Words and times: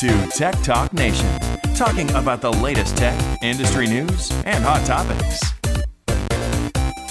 To 0.00 0.26
Tech 0.26 0.54
Talk 0.62 0.92
Nation, 0.92 1.26
talking 1.74 2.10
about 2.10 2.42
the 2.42 2.52
latest 2.52 2.98
tech, 2.98 3.18
industry 3.42 3.86
news, 3.86 4.30
and 4.44 4.62
hot 4.62 4.84
topics. 4.84 5.40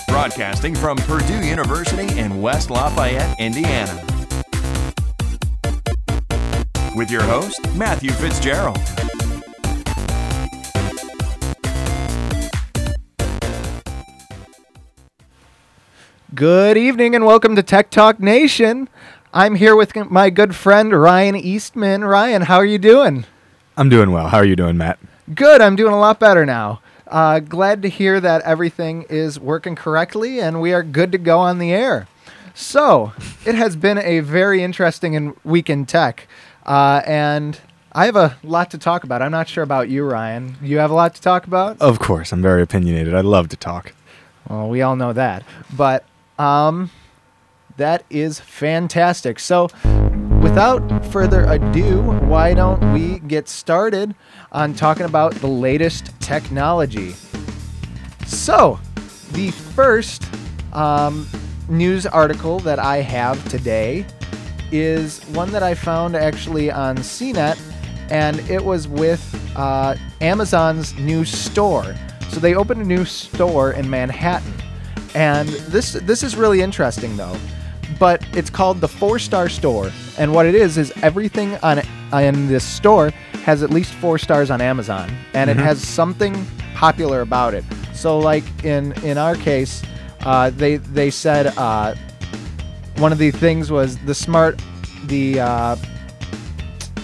Broadcasting 0.08 0.76
from 0.76 0.98
Purdue 0.98 1.44
University 1.44 2.20
in 2.20 2.44
West 2.44 2.70
Lafayette, 2.70 3.40
Indiana. 3.40 4.06
With 6.96 7.10
your 7.10 7.24
host, 7.24 7.60
Matthew 7.74 8.12
Fitzgerald. 8.12 8.78
Good 16.36 16.78
evening 16.78 17.16
and 17.16 17.26
welcome 17.26 17.56
to 17.56 17.64
Tech 17.64 17.90
Talk 17.90 18.20
Nation. 18.20 18.90
I'm 19.38 19.56
here 19.56 19.76
with 19.76 19.94
my 20.10 20.30
good 20.30 20.56
friend 20.56 20.94
Ryan 20.94 21.36
Eastman. 21.36 22.06
Ryan, 22.06 22.44
how 22.44 22.56
are 22.56 22.66
you 22.66 22.78
doing? 22.78 23.26
I'm 23.76 23.90
doing 23.90 24.12
well. 24.12 24.30
How 24.30 24.38
are 24.38 24.46
you 24.46 24.56
doing, 24.56 24.78
Matt? 24.78 24.98
Good. 25.34 25.60
I'm 25.60 25.76
doing 25.76 25.92
a 25.92 26.00
lot 26.00 26.22
better 26.22 26.46
now. 26.46 26.80
Uh, 27.06 27.40
glad 27.42 27.82
to 27.82 27.90
hear 27.90 28.22
that 28.22 28.44
everything 28.44 29.04
is 29.10 29.38
working 29.38 29.76
correctly 29.76 30.40
and 30.40 30.62
we 30.62 30.72
are 30.72 30.84
good 30.84 31.12
to 31.12 31.18
go 31.18 31.40
on 31.40 31.60
the 31.60 31.74
air. 31.74 32.08
So, 32.54 33.12
it 33.46 33.56
has 33.56 33.76
been 33.76 33.98
a 33.98 34.22
very 34.22 34.64
interesting 34.64 35.16
in- 35.16 35.34
week 35.44 35.70
in 35.70 35.86
tech, 35.86 36.30
uh, 36.66 37.02
and 37.06 37.60
I 37.92 38.06
have 38.06 38.16
a 38.16 38.38
lot 38.42 38.72
to 38.72 38.78
talk 38.78 39.04
about. 39.04 39.22
I'm 39.22 39.32
not 39.32 39.50
sure 39.50 39.66
about 39.66 39.90
you, 39.90 40.06
Ryan. 40.06 40.56
You 40.62 40.78
have 40.78 40.92
a 40.92 40.96
lot 40.96 41.14
to 41.16 41.22
talk 41.22 41.46
about? 41.46 41.82
Of 41.82 42.00
course, 42.00 42.32
I'm 42.32 42.42
very 42.42 42.62
opinionated. 42.62 43.14
I 43.14 43.20
love 43.20 43.50
to 43.50 43.58
talk. 43.58 43.92
Well, 44.50 44.70
we 44.70 44.82
all 44.82 44.96
know 44.96 45.12
that. 45.12 45.44
But 45.76 46.06
um, 46.40 46.90
that 47.78 48.06
is 48.10 48.40
fantastic. 48.40 49.40
So, 49.40 49.70
without 50.42 51.06
further 51.08 51.44
ado, 51.46 52.02
why 52.02 52.54
don't 52.54 52.94
we 52.94 53.20
get 53.20 53.50
started 53.50 54.16
on 54.52 54.74
talking 54.74 55.06
about 55.06 55.34
the 55.36 55.48
latest 55.48 56.12
technology? 56.20 57.16
So, 58.26 58.80
the 59.32 59.52
first 59.52 60.24
um, 60.74 61.28
news 61.68 62.06
article 62.06 62.60
that 62.60 62.80
I 62.80 62.98
have 62.98 63.44
today 63.50 64.06
is 64.72 65.24
one 65.28 65.52
that 65.52 65.64
I 65.64 65.74
found 65.74 66.16
actually 66.16 66.72
on 66.72 66.98
CNET, 66.98 67.60
and 68.10 68.40
it 68.50 68.64
was 68.64 68.88
with 68.88 69.22
uh, 69.56 69.96
Amazon's 70.22 70.94
new 70.96 71.26
store. 71.26 71.96
So 72.30 72.40
they 72.40 72.56
opened 72.56 72.82
a 72.82 72.86
new 72.86 73.06
store 73.06 73.72
in 73.72 73.90
Manhattan, 73.90 74.54
and 75.14 75.48
this 75.48 75.94
this 75.94 76.24
is 76.24 76.36
really 76.36 76.62
interesting 76.62 77.16
though. 77.16 77.38
But 78.00 78.26
it's 78.36 78.50
called 78.50 78.82
the 78.82 78.88
Four 78.88 79.20
Star 79.20 79.50
Store, 79.50 79.92
and 80.18 80.34
what 80.34 80.46
it 80.46 80.56
is 80.56 80.78
is 80.78 80.92
everything 81.02 81.56
on 81.58 81.82
in 82.14 82.48
this 82.48 82.64
store 82.64 83.12
has 83.44 83.64
at 83.64 83.70
least 83.70 83.94
four 83.96 84.18
stars 84.18 84.50
on 84.50 84.62
Amazon, 84.62 85.12
and 85.34 85.50
it 85.50 85.58
has 85.58 85.86
something 85.86 86.46
popular 86.74 87.22
about 87.22 87.54
it. 87.54 87.64
So, 87.94 88.20
like 88.20 88.44
in 88.64 88.92
in 89.04 89.18
our 89.18 89.36
case, 89.36 89.82
uh, 90.22 90.50
they 90.50 90.78
they 90.78 91.10
said 91.10 91.48
uh, 91.58 91.96
one 92.98 93.12
of 93.12 93.18
the 93.18 93.32
things 93.32 93.72
was 93.72 93.98
the 94.00 94.16
smart 94.16 94.62
the 95.06 95.40
uh, 95.40 95.76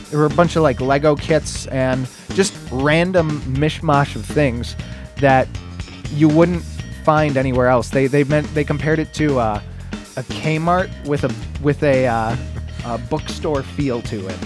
there 0.10 0.20
were 0.20 0.26
a 0.26 0.30
bunch 0.30 0.56
of 0.56 0.64
like 0.64 0.82
Lego 0.82 1.16
kits 1.16 1.68
and 1.68 2.08
just 2.34 2.54
random 2.72 3.40
mishmash 3.42 4.16
of 4.16 4.26
things 4.26 4.76
that 5.18 5.48
you 6.14 6.28
wouldn't 6.28 6.64
find 7.04 7.38
anywhere 7.38 7.68
else. 7.68 7.90
They 7.90 8.08
they 8.08 8.24
meant 8.24 8.54
they 8.54 8.64
compared 8.64 9.00
it 9.00 9.14
to 9.16 9.40
uh, 9.40 9.62
a 10.22 10.34
Kmart 10.34 10.90
with 11.08 11.24
a 11.24 11.34
with 11.62 11.84
a, 11.84 12.08
uh, 12.08 12.36
a 12.86 12.98
bookstore 12.98 13.64
feel 13.64 14.02
to 14.04 14.28
it. 14.28 14.38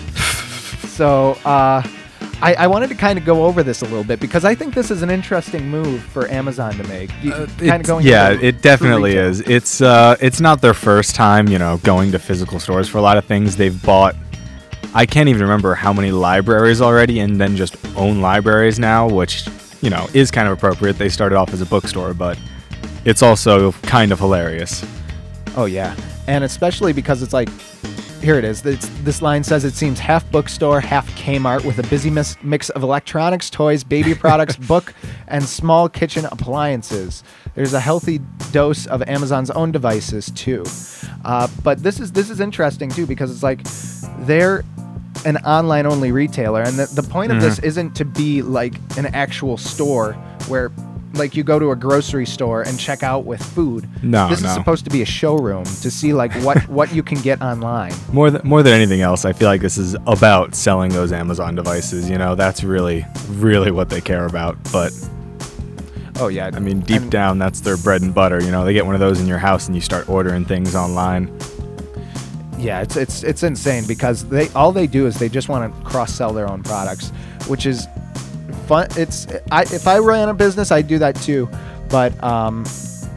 so 0.88 1.31
uh, 1.46 1.81
I, 2.41 2.53
I 2.56 2.68
wanted 2.68 2.90
to 2.90 2.96
kind 2.96 3.18
of 3.18 3.25
go 3.25 3.46
over 3.46 3.63
this 3.63 3.81
a 3.81 3.85
little 3.85 4.03
bit 4.03 4.19
because 4.19 4.44
I 4.44 4.56
think 4.56 4.74
this 4.74 4.91
is 4.91 5.02
an 5.02 5.09
interesting 5.09 5.69
move 5.69 6.03
for 6.03 6.28
Amazon 6.30 6.74
to 6.74 6.84
make. 6.88 7.09
You- 7.24 7.31
kind 7.31 7.81
of 7.81 7.84
going 7.84 8.06
yeah, 8.06 8.31
it 8.31 8.62
definitely 8.62 9.16
is. 9.16 9.40
It's 9.41 9.81
uh, 9.81 10.18
it's 10.19 10.41
not 10.41 10.62
their 10.62 10.74
first 10.74 11.16
time, 11.16 11.47
you 11.47 11.58
know, 11.58 11.78
going 11.78 12.12
to 12.12 12.19
physical 12.19 12.59
stores 12.59 12.90
for 12.90 12.97
a 12.97 13.02
lot 13.02 13.18
of 13.18 13.25
things. 13.25 13.56
They've 13.56 13.81
bought, 13.84 14.16
I 14.94 15.06
can't 15.06 15.30
even 15.30 15.41
remember 15.41 15.75
how 15.75 15.94
many 15.94 16.12
libraries 16.12 16.81
already, 16.81 17.19
and 17.19 17.40
then 17.40 17.56
just 17.56 17.78
own 17.96 18.22
libraries 18.22 18.80
now, 18.80 19.08
which 19.08 19.47
you 19.81 19.90
know 19.90 20.08
is 20.14 20.30
kind 20.30 20.47
of 20.47 20.58
appropriate. 20.58 20.97
They 20.97 21.09
started 21.09 21.38
off 21.38 21.53
as 21.53 21.62
a 21.62 21.66
bookstore, 21.66 22.14
but 22.14 22.38
it's 23.06 23.22
also 23.22 23.72
kind 23.84 24.12
of 24.12 24.19
hilarious. 24.19 24.85
Oh 25.56 25.66
yeah, 25.66 25.96
and 26.28 26.44
especially 26.44 26.94
because 26.94 27.22
it's 27.22 27.34
like, 27.34 27.50
here 28.22 28.36
it 28.36 28.44
is. 28.44 28.66
It's, 28.66 28.88
this 29.04 29.22
line 29.22 29.44
says 29.44 29.64
it 29.64 29.74
seems 29.74 30.00
half 30.00 30.30
bookstore, 30.32 30.82
half 30.82 31.10
Kmart, 31.16 31.64
with 31.64 31.80
a 31.80 31.84
busy 31.84 32.10
mis- 32.10 32.36
mix 32.44 32.70
of 32.72 32.84
electronics, 32.84 33.50
toys, 33.50 33.84
baby 33.84 34.14
products, 34.26 34.58
book, 34.58 34.94
and 35.28 35.44
small 35.44 35.88
kitchen 35.88 36.26
appliances. 36.26 37.24
There's 37.54 37.74
a 37.74 37.80
healthy 37.80 38.20
dose 38.52 38.86
of 38.88 39.02
Amazon's 39.04 39.52
own 39.52 39.72
devices 39.72 40.32
too. 40.32 40.66
Uh, 41.24 41.48
but 41.64 41.82
this 41.84 42.00
is 42.00 42.12
this 42.12 42.30
is 42.30 42.40
interesting 42.40 42.90
too 42.90 43.06
because 43.06 43.32
it's 43.32 43.44
like 43.44 43.62
they're 44.26 44.64
an 45.26 45.38
online 45.38 45.86
only 45.86 46.12
retailer 46.12 46.62
and 46.62 46.78
the, 46.78 46.86
the 47.02 47.08
point 47.08 47.32
of 47.32 47.42
this 47.42 47.58
isn't 47.60 47.96
to 47.96 48.06
be 48.06 48.44
like 48.44 48.76
an 48.98 49.08
actual 49.08 49.58
store 49.58 50.14
where 50.48 50.72
like 51.16 51.36
you 51.36 51.44
go 51.44 51.58
to 51.59 51.72
a 51.72 51.76
grocery 51.76 52.26
store 52.26 52.62
and 52.64 52.80
check 52.80 53.03
out 53.03 53.26
with 53.26 53.42
food 53.44 53.88
No, 54.03 54.28
this 54.30 54.42
no. 54.42 54.50
is 54.50 54.53
supposed 54.53 54.84
to 54.86 54.92
be 54.92 55.02
a 55.02 55.06
showroom 55.06 55.64
to 55.66 55.90
see 55.92 56.14
like 56.14 56.31
what 56.44 56.58
what 56.70 56.94
you 56.94 57.02
can 57.03 57.20
get 57.22 57.42
online 57.42 57.94
More 58.12 58.30
than 58.31 58.42
more 58.48 58.62
than 58.64 58.74
anything 58.74 59.02
else, 59.02 59.26
I 59.26 59.34
feel 59.34 59.48
like 59.48 59.62
this 59.62 59.78
is 59.78 59.96
about 60.08 60.56
selling 60.56 60.92
those 60.92 61.12
Amazon 61.12 61.56
devices. 61.56 62.09
You 62.09 62.18
know, 62.18 62.36
that's 62.36 62.64
really 62.64 63.06
really 63.30 63.72
what 63.72 63.90
they 63.90 64.02
care 64.02 64.26
about. 64.26 64.58
But 64.72 64.92
oh 66.20 66.28
yeah 66.30 66.50
I 66.53 66.59
mean, 66.59 66.80
deep 66.81 67.09
down, 67.09 67.40
that's 67.40 67.62
their 67.62 67.78
bread 67.78 68.02
and 68.02 68.14
butter. 68.14 68.42
You 68.44 68.52
know, 68.52 68.64
they 68.66 68.74
get 68.74 68.86
one 68.86 68.96
of 68.96 69.02
those 69.02 69.20
in 69.20 69.28
your 69.28 69.38
house 69.40 69.68
and 69.68 69.76
you 69.76 69.82
start 69.82 70.08
ordering 70.09 70.46
things 70.46 70.76
online. 70.76 71.28
yeah 72.58 72.82
it's 72.82 72.96
it's 72.96 73.24
it's 73.24 73.44
insane 73.44 73.84
because 73.86 74.24
they 74.30 74.47
all 74.50 74.72
they 74.72 74.88
do 74.88 75.06
is 75.08 75.20
they 75.20 75.28
just 75.30 75.50
want 75.50 75.64
to 75.76 75.82
cross 75.84 76.14
sell 76.14 76.32
their 76.34 76.50
own 76.50 76.64
products 76.64 77.09
which 77.47 77.66
is 77.66 77.86
fun 78.66 78.88
it's 78.98 79.28
i 79.52 79.62
if 79.64 79.88
i 79.88 79.98
ran 79.98 80.30
a 80.30 80.34
business 80.34 80.72
i'd 80.72 80.88
do 80.88 81.00
that 81.00 81.16
too 81.16 81.50
but 81.90 82.22
um 82.24 82.66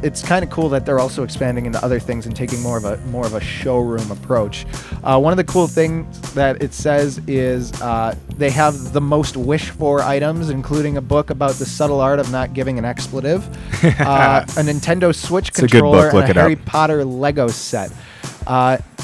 it's 0.02 0.22
kind 0.22 0.44
of 0.44 0.50
cool 0.50 0.68
that 0.68 0.86
they're 0.86 1.00
also 1.00 1.24
expanding 1.24 1.66
into 1.66 1.82
other 1.84 1.98
things 1.98 2.26
and 2.26 2.36
taking 2.36 2.60
more 2.60 2.76
of 2.76 2.84
a 2.84 2.96
more 3.08 3.26
of 3.26 3.34
a 3.34 3.40
showroom 3.40 4.10
approach. 4.10 4.64
Uh, 5.02 5.18
one 5.18 5.32
of 5.32 5.36
the 5.36 5.44
cool 5.44 5.66
things 5.66 6.20
that 6.34 6.62
it 6.62 6.72
says 6.72 7.20
is 7.26 7.72
uh, 7.82 8.14
they 8.36 8.50
have 8.50 8.92
the 8.92 9.00
most 9.00 9.36
wish 9.36 9.70
for 9.70 10.00
items, 10.02 10.50
including 10.50 10.96
a 10.96 11.00
book 11.00 11.30
about 11.30 11.54
the 11.54 11.66
subtle 11.66 12.00
art 12.00 12.18
of 12.18 12.30
not 12.30 12.54
giving 12.54 12.78
an 12.78 12.84
expletive, 12.84 13.46
uh, 13.84 14.44
a 14.44 14.62
Nintendo 14.62 15.14
Switch 15.14 15.48
a 15.50 15.52
good 15.52 15.70
controller, 15.70 16.02
book, 16.02 16.12
look 16.14 16.22
and 16.24 16.30
it 16.30 16.36
a 16.36 16.40
Harry 16.40 16.54
up. 16.54 16.64
Potter 16.64 17.04
Lego 17.04 17.48
set. 17.48 17.90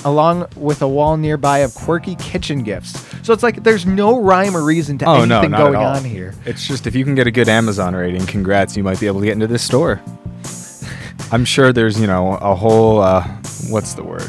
Along 0.05 0.47
with 0.57 0.83
a 0.83 0.89
wall 0.89 1.17
nearby 1.17 1.59
of 1.59 1.75
quirky 1.75 2.15
kitchen 2.17 2.63
gifts. 2.63 3.01
So 3.27 3.33
it's 3.33 3.43
like 3.43 3.63
there's 3.63 3.87
no 3.87 4.21
rhyme 4.21 4.55
or 4.57 4.63
reason 4.63 4.99
to 4.99 5.07
Oh 5.07 5.23
anything 5.23 5.51
no, 5.53 5.57
going 5.59 5.77
on 5.77 6.05
here. 6.05 6.35
It's 6.45 6.67
just 6.69 6.87
if 6.87 6.95
you 6.95 7.05
can 7.05 7.15
get 7.15 7.27
a 7.27 7.31
good 7.31 7.49
Amazon 7.49 7.95
rating, 7.95 8.27
congrats, 8.27 8.77
you 8.77 8.83
might 8.83 9.01
be 9.01 9.07
able 9.07 9.21
to 9.21 9.27
get 9.27 9.33
into 9.33 9.47
this 9.47 9.63
store. 9.63 10.01
I'm 11.33 11.45
sure 11.47 11.73
there's 11.73 11.99
you 12.01 12.07
know 12.07 12.35
a 12.35 12.55
whole 12.55 13.01
uh, 13.01 13.23
what's 13.71 13.95
the 13.95 14.03
word? 14.05 14.29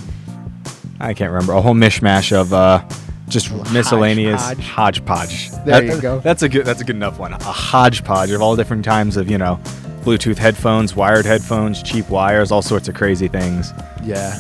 I 1.00 1.14
can't 1.14 1.32
remember 1.32 1.54
a 1.54 1.62
whole 1.62 1.74
mishmash 1.74 2.32
of 2.32 2.54
uh, 2.54 2.82
just 3.28 3.52
miscellaneous 3.74 4.42
hodgepodge. 4.42 5.50
hodgepodge. 5.50 5.52
There 5.66 5.82
That- 5.82 5.84
you 5.96 6.02
go. 6.02 6.20
That's 6.20 6.42
a 6.42 6.48
good. 6.50 6.66
That's 6.66 6.82
a 6.82 6.86
good 6.86 6.96
enough 6.96 7.20
one. 7.20 7.34
A 7.34 7.38
hodgepodge 7.44 8.32
of 8.32 8.42
all 8.42 8.56
different 8.56 8.86
times 8.86 9.18
of 9.18 9.30
you 9.30 9.38
know, 9.38 9.60
Bluetooth 10.04 10.38
headphones, 10.38 10.96
wired 10.96 11.26
headphones, 11.26 11.84
cheap 11.84 12.10
wires, 12.10 12.50
all 12.52 12.62
sorts 12.62 12.88
of 12.88 12.96
crazy 12.96 13.28
things. 13.28 13.74
Yeah, 14.04 14.34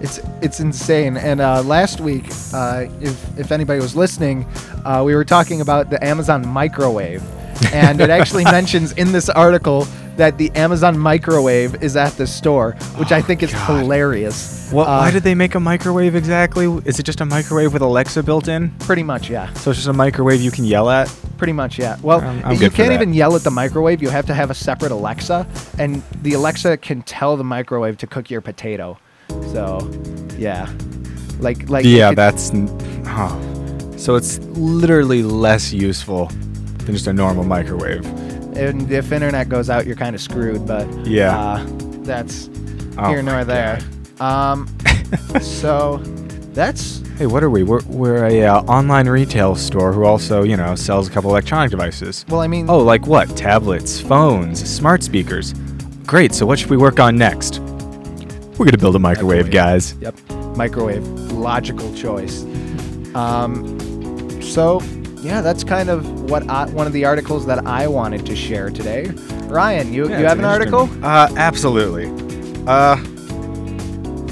it's 0.00 0.20
it's 0.40 0.60
insane. 0.60 1.16
And 1.16 1.40
uh, 1.40 1.62
last 1.62 2.00
week, 2.00 2.26
uh, 2.54 2.86
if 3.00 3.38
if 3.38 3.52
anybody 3.52 3.80
was 3.80 3.94
listening, 3.96 4.46
uh, 4.84 5.02
we 5.04 5.14
were 5.14 5.24
talking 5.24 5.60
about 5.60 5.90
the 5.90 6.02
Amazon 6.04 6.46
microwave, 6.46 7.22
and 7.72 8.00
it 8.00 8.10
actually 8.10 8.44
mentions 8.58 8.92
in 8.92 9.12
this 9.12 9.28
article 9.28 9.86
that 10.16 10.36
the 10.36 10.50
Amazon 10.54 10.98
microwave 10.98 11.82
is 11.82 11.96
at 11.96 12.12
the 12.18 12.26
store, 12.26 12.72
which 12.96 13.10
I 13.10 13.22
think 13.22 13.42
is 13.42 13.52
God. 13.52 13.80
hilarious. 13.80 14.68
What, 14.70 14.86
Uh, 14.86 14.98
why 14.98 15.10
did 15.10 15.22
they 15.22 15.34
make 15.34 15.54
a 15.54 15.60
microwave 15.60 16.14
exactly? 16.14 16.66
Is 16.84 16.98
it 16.98 17.04
just 17.04 17.20
a 17.22 17.24
microwave 17.24 17.72
with 17.72 17.80
Alexa 17.80 18.22
built 18.22 18.46
in? 18.46 18.70
Pretty 18.80 19.02
much, 19.02 19.30
yeah. 19.30 19.50
So 19.54 19.70
it's 19.70 19.78
just 19.78 19.88
a 19.88 19.94
microwave 19.94 20.42
you 20.42 20.50
can 20.50 20.64
yell 20.64 20.90
at? 20.90 21.08
Pretty 21.38 21.54
much, 21.54 21.78
yeah. 21.78 21.96
Well, 22.02 22.20
I'm- 22.20 22.42
I'm 22.44 22.56
you 22.60 22.68
can't 22.70 22.92
even 22.92 23.14
yell 23.14 23.34
at 23.34 23.44
the 23.44 23.50
microwave. 23.50 24.02
You 24.02 24.10
have 24.10 24.26
to 24.26 24.34
have 24.34 24.50
a 24.50 24.54
separate 24.54 24.92
Alexa, 24.92 25.46
and 25.78 26.02
the 26.22 26.34
Alexa 26.34 26.76
can 26.78 27.00
tell 27.02 27.36
the 27.38 27.44
microwave 27.44 27.96
to 27.98 28.06
cook 28.06 28.30
your 28.30 28.42
potato. 28.42 28.98
So, 29.52 29.90
yeah, 30.38 30.68
like 31.40 31.68
like 31.68 31.84
Yeah, 31.84 32.12
that's. 32.12 32.50
Oh. 33.06 33.46
So 33.96 34.14
it's 34.16 34.38
literally 34.56 35.22
less 35.22 35.72
useful 35.72 36.26
than 36.84 36.94
just 36.94 37.06
a 37.06 37.12
normal 37.12 37.44
microwave. 37.44 38.04
and 38.56 38.90
if 38.90 39.12
internet 39.12 39.48
goes 39.48 39.68
out, 39.70 39.86
you're 39.86 39.96
kind 39.96 40.14
of 40.14 40.20
screwed. 40.22 40.66
But 40.66 40.86
Yeah. 41.06 41.38
uh, 41.38 41.66
that's 42.02 42.48
Oh 42.98 43.08
here 43.08 43.22
nor 43.22 43.44
there. 43.44 43.78
Um, 44.20 44.66
so 45.40 45.98
that's 46.54 47.02
Hey, 47.18 47.26
what 47.26 47.42
are 47.42 47.50
we? 47.50 47.62
We're, 47.64 47.82
we're 47.86 48.24
a 48.24 48.44
uh, 48.46 48.62
online 48.62 49.06
retail 49.06 49.54
store 49.54 49.92
who 49.92 50.04
also, 50.04 50.42
you 50.42 50.56
know, 50.56 50.74
sells 50.74 51.06
a 51.06 51.10
couple 51.10 51.28
electronic 51.30 51.70
devices. 51.70 52.24
Well, 52.30 52.40
I 52.40 52.46
mean, 52.46 52.68
Oh, 52.70 52.78
like 52.78 53.06
what? 53.06 53.36
Tablets, 53.36 54.00
phones, 54.00 54.58
smart 54.68 55.02
speakers. 55.02 55.52
Great. 56.06 56.32
So 56.34 56.46
what 56.46 56.58
should 56.58 56.70
we 56.70 56.78
work 56.78 56.98
on 56.98 57.16
next? 57.16 57.60
We're 58.60 58.66
gonna 58.66 58.76
build 58.76 58.94
a 58.94 58.98
microwave, 58.98 59.46
Microwave. 59.46 59.50
guys. 59.50 59.94
Yep, 60.02 60.16
microwave, 60.54 61.02
logical 61.32 61.94
choice. 61.94 62.42
Um, 63.14 64.42
so 64.42 64.82
yeah, 65.22 65.40
that's 65.40 65.64
kind 65.64 65.88
of 65.88 66.30
what 66.30 66.46
I, 66.50 66.66
one 66.66 66.86
of 66.86 66.92
the 66.92 67.06
articles 67.06 67.46
that 67.46 67.66
I 67.66 67.86
wanted 67.86 68.26
to 68.26 68.36
share 68.36 68.68
today. 68.68 69.06
Ryan, 69.44 69.94
you, 69.94 70.10
Yeah, 70.10 70.18
you 70.18 70.24
have 70.26 70.38
an 70.38 70.44
article? 70.44 70.90
Uh, 71.02 71.32
absolutely. 71.38 72.12
Uh, 72.66 72.96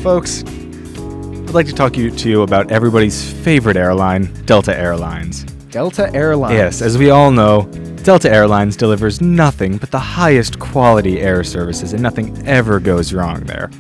folks, 0.03 0.43
I'd 0.45 1.55
like 1.55 1.65
to 1.69 1.73
talk 1.73 1.97
you, 1.97 2.11
to 2.11 2.29
you 2.29 2.43
about 2.43 2.71
everybody's 2.71 3.33
favorite 3.33 3.79
airline, 3.79 4.31
Delta 4.45 4.77
Airlines. 4.79 5.45
Delta 5.71 6.15
Airlines. 6.15 6.53
Yes, 6.53 6.83
as 6.83 6.99
we 6.99 7.09
all 7.09 7.31
know, 7.31 7.63
Delta 8.03 8.31
Airlines 8.31 8.77
delivers 8.77 9.23
nothing 9.23 9.79
but 9.79 9.91
the 9.91 9.99
highest 9.99 10.59
quality 10.59 11.19
air 11.23 11.43
services, 11.45 11.95
and 11.95 12.03
nothing 12.03 12.47
ever 12.47 12.79
goes 12.79 13.15
wrong 13.15 13.41
there. 13.45 13.71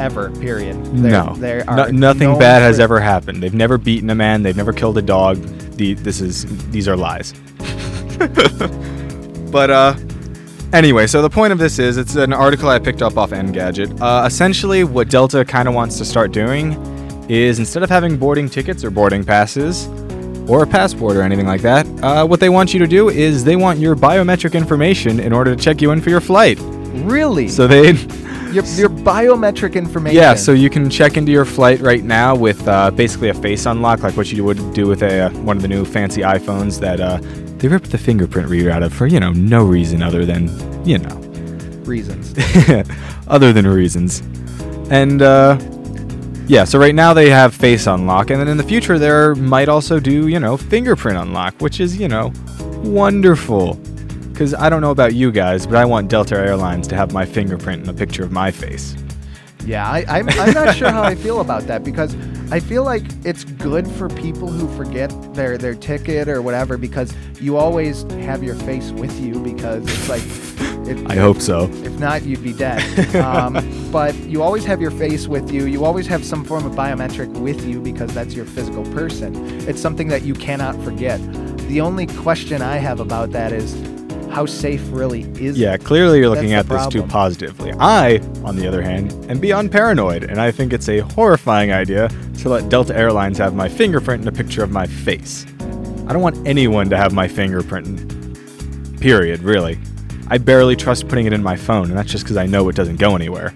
Ever. 0.00 0.30
Period. 0.30 0.76
No, 0.92 1.34
they 1.36 1.58
No- 1.58 1.64
are 1.84 1.92
nothing 1.92 2.30
known 2.30 2.38
bad 2.38 2.62
has 2.62 2.80
ever 2.80 2.98
happened. 3.00 3.42
They've 3.42 3.54
never 3.54 3.78
beaten 3.78 4.10
a 4.10 4.14
man. 4.14 4.42
They've 4.42 4.56
never 4.56 4.72
killed 4.72 4.98
a 4.98 5.02
dog. 5.02 5.36
The, 5.76 5.94
this 5.94 6.20
is 6.20 6.44
these 6.70 6.88
are 6.88 6.96
lies. 6.96 7.32
but 9.52 9.70
uh, 9.70 9.94
anyway, 10.72 11.06
so 11.06 11.22
the 11.22 11.30
point 11.30 11.52
of 11.52 11.58
this 11.58 11.78
is 11.78 11.96
it's 11.96 12.16
an 12.16 12.32
article 12.32 12.68
I 12.68 12.78
picked 12.78 13.02
up 13.02 13.16
off 13.16 13.30
Engadget. 13.30 14.00
Uh, 14.00 14.26
essentially, 14.26 14.84
what 14.84 15.08
Delta 15.08 15.44
kind 15.44 15.68
of 15.68 15.74
wants 15.74 15.98
to 15.98 16.04
start 16.04 16.32
doing 16.32 16.72
is 17.28 17.58
instead 17.58 17.82
of 17.82 17.90
having 17.90 18.16
boarding 18.16 18.48
tickets 18.48 18.84
or 18.84 18.90
boarding 18.90 19.24
passes 19.24 19.86
or 20.48 20.64
a 20.64 20.66
passport 20.66 21.16
or 21.16 21.22
anything 21.22 21.46
like 21.46 21.62
that, 21.62 21.86
uh, 22.02 22.26
what 22.26 22.40
they 22.40 22.48
want 22.48 22.72
you 22.74 22.80
to 22.80 22.86
do 22.86 23.08
is 23.08 23.44
they 23.44 23.56
want 23.56 23.78
your 23.78 23.94
biometric 23.94 24.54
information 24.54 25.20
in 25.20 25.32
order 25.32 25.54
to 25.54 25.62
check 25.62 25.80
you 25.80 25.92
in 25.92 26.00
for 26.00 26.10
your 26.10 26.20
flight. 26.20 26.58
Really? 27.04 27.46
So 27.48 27.66
they 27.68 27.92
your, 28.52 28.64
your 28.64 28.88
biometric 28.88 29.74
information. 29.74 30.16
Yeah, 30.16 30.34
so 30.34 30.52
you 30.52 30.70
can 30.70 30.90
check 30.90 31.16
into 31.16 31.32
your 31.32 31.44
flight 31.44 31.80
right 31.80 32.02
now 32.02 32.34
with 32.34 32.66
uh, 32.66 32.90
basically 32.90 33.28
a 33.28 33.34
face 33.34 33.66
unlock, 33.66 34.02
like 34.02 34.16
what 34.16 34.32
you 34.32 34.44
would 34.44 34.74
do 34.74 34.86
with 34.86 35.02
a 35.02 35.26
uh, 35.26 35.30
one 35.40 35.56
of 35.56 35.62
the 35.62 35.68
new 35.68 35.84
fancy 35.84 36.22
iPhones 36.22 36.78
that 36.80 37.00
uh, 37.00 37.18
they 37.58 37.68
ripped 37.68 37.90
the 37.90 37.98
fingerprint 37.98 38.48
reader 38.48 38.70
out 38.70 38.82
of 38.82 38.92
for 38.92 39.06
you 39.06 39.20
know 39.20 39.32
no 39.32 39.64
reason 39.64 40.02
other 40.02 40.24
than 40.24 40.48
you 40.86 40.98
know 40.98 41.16
reasons. 41.84 42.34
other 43.28 43.52
than 43.52 43.66
reasons. 43.66 44.20
And 44.90 45.22
uh, 45.22 45.58
yeah, 46.46 46.64
so 46.64 46.78
right 46.78 46.94
now 46.94 47.14
they 47.14 47.30
have 47.30 47.54
face 47.54 47.86
unlock, 47.86 48.30
and 48.30 48.40
then 48.40 48.48
in 48.48 48.56
the 48.56 48.64
future 48.64 48.98
there 48.98 49.34
might 49.36 49.68
also 49.68 50.00
do 50.00 50.28
you 50.28 50.40
know 50.40 50.56
fingerprint 50.56 51.18
unlock, 51.18 51.54
which 51.60 51.80
is 51.80 51.96
you 51.96 52.08
know 52.08 52.32
wonderful. 52.82 53.80
Because 54.40 54.54
I 54.54 54.70
don't 54.70 54.80
know 54.80 54.90
about 54.90 55.14
you 55.14 55.30
guys, 55.30 55.66
but 55.66 55.76
I 55.76 55.84
want 55.84 56.08
Delta 56.08 56.34
Airlines 56.34 56.88
to 56.88 56.96
have 56.96 57.12
my 57.12 57.26
fingerprint 57.26 57.82
and 57.82 57.90
a 57.90 57.92
picture 57.92 58.22
of 58.22 58.32
my 58.32 58.50
face. 58.50 58.96
Yeah, 59.66 59.86
I, 59.86 60.02
I'm, 60.08 60.30
I'm 60.30 60.54
not 60.54 60.74
sure 60.74 60.90
how 60.90 61.02
I 61.02 61.14
feel 61.14 61.42
about 61.42 61.64
that 61.64 61.84
because 61.84 62.16
I 62.50 62.58
feel 62.58 62.82
like 62.82 63.02
it's 63.22 63.44
good 63.44 63.86
for 63.86 64.08
people 64.08 64.48
who 64.48 64.66
forget 64.78 65.10
their, 65.34 65.58
their 65.58 65.74
ticket 65.74 66.26
or 66.26 66.40
whatever 66.40 66.78
because 66.78 67.12
you 67.38 67.58
always 67.58 68.04
have 68.12 68.42
your 68.42 68.54
face 68.54 68.92
with 68.92 69.20
you 69.20 69.38
because 69.40 69.84
it's 69.84 70.08
like. 70.08 70.22
If, 70.88 71.06
I 71.10 71.16
hope 71.16 71.42
so. 71.42 71.64
If 71.64 71.98
not, 71.98 72.22
you'd 72.22 72.42
be 72.42 72.54
dead. 72.54 73.14
um, 73.16 73.52
but 73.92 74.14
you 74.20 74.42
always 74.42 74.64
have 74.64 74.80
your 74.80 74.90
face 74.90 75.28
with 75.28 75.52
you. 75.52 75.66
You 75.66 75.84
always 75.84 76.06
have 76.06 76.24
some 76.24 76.46
form 76.46 76.64
of 76.64 76.72
biometric 76.72 77.28
with 77.40 77.62
you 77.66 77.78
because 77.78 78.14
that's 78.14 78.32
your 78.32 78.46
physical 78.46 78.84
person. 78.84 79.34
It's 79.68 79.82
something 79.82 80.08
that 80.08 80.22
you 80.22 80.32
cannot 80.32 80.82
forget. 80.82 81.20
The 81.68 81.82
only 81.82 82.06
question 82.06 82.62
I 82.62 82.78
have 82.78 83.00
about 83.00 83.32
that 83.32 83.52
is 83.52 83.74
how 84.30 84.46
safe 84.46 84.82
really 84.90 85.22
is 85.40 85.58
Yeah, 85.58 85.74
it? 85.74 85.84
clearly 85.84 86.18
you're 86.18 86.28
looking 86.28 86.50
That's 86.50 86.70
at 86.70 86.84
this 86.84 86.86
too 86.88 87.02
positively. 87.02 87.72
I, 87.78 88.18
on 88.44 88.56
the 88.56 88.66
other 88.66 88.82
hand, 88.82 89.12
am 89.30 89.40
beyond 89.40 89.72
paranoid, 89.72 90.24
and 90.24 90.40
I 90.40 90.50
think 90.50 90.72
it's 90.72 90.88
a 90.88 91.00
horrifying 91.00 91.72
idea 91.72 92.08
to 92.38 92.48
let 92.48 92.68
Delta 92.68 92.96
Airlines 92.96 93.38
have 93.38 93.54
my 93.54 93.68
fingerprint 93.68 94.20
and 94.20 94.28
a 94.28 94.32
picture 94.32 94.62
of 94.62 94.70
my 94.70 94.86
face. 94.86 95.46
I 96.06 96.12
don't 96.12 96.22
want 96.22 96.46
anyone 96.46 96.88
to 96.90 96.96
have 96.96 97.12
my 97.12 97.28
fingerprint. 97.28 99.00
Period, 99.00 99.40
really. 99.42 99.78
I 100.28 100.38
barely 100.38 100.76
trust 100.76 101.08
putting 101.08 101.26
it 101.26 101.32
in 101.32 101.42
my 101.42 101.56
phone, 101.56 101.88
and 101.88 101.98
that's 101.98 102.10
just 102.10 102.24
because 102.24 102.36
I 102.36 102.46
know 102.46 102.68
it 102.68 102.76
doesn't 102.76 102.96
go 102.96 103.16
anywhere. 103.16 103.52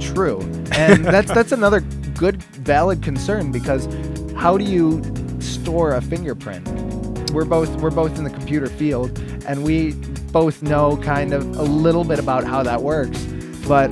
True, 0.00 0.40
and 0.72 1.04
that's 1.14 1.30
that's 1.30 1.52
another 1.52 1.80
good 2.16 2.42
valid 2.42 3.02
concern 3.02 3.52
because 3.52 3.86
how 4.34 4.56
do 4.56 4.64
you 4.64 5.02
store 5.40 5.94
a 5.94 6.00
fingerprint? 6.00 6.66
We're 7.32 7.44
both 7.44 7.68
we're 7.82 7.90
both 7.90 8.16
in 8.16 8.24
the 8.24 8.30
computer 8.30 8.66
field, 8.66 9.18
and 9.46 9.64
we 9.64 9.92
both 10.32 10.62
know 10.62 10.96
kind 10.98 11.32
of 11.32 11.44
a 11.56 11.62
little 11.62 12.04
bit 12.04 12.18
about 12.18 12.44
how 12.44 12.62
that 12.62 12.82
works. 12.82 13.22
But 13.66 13.90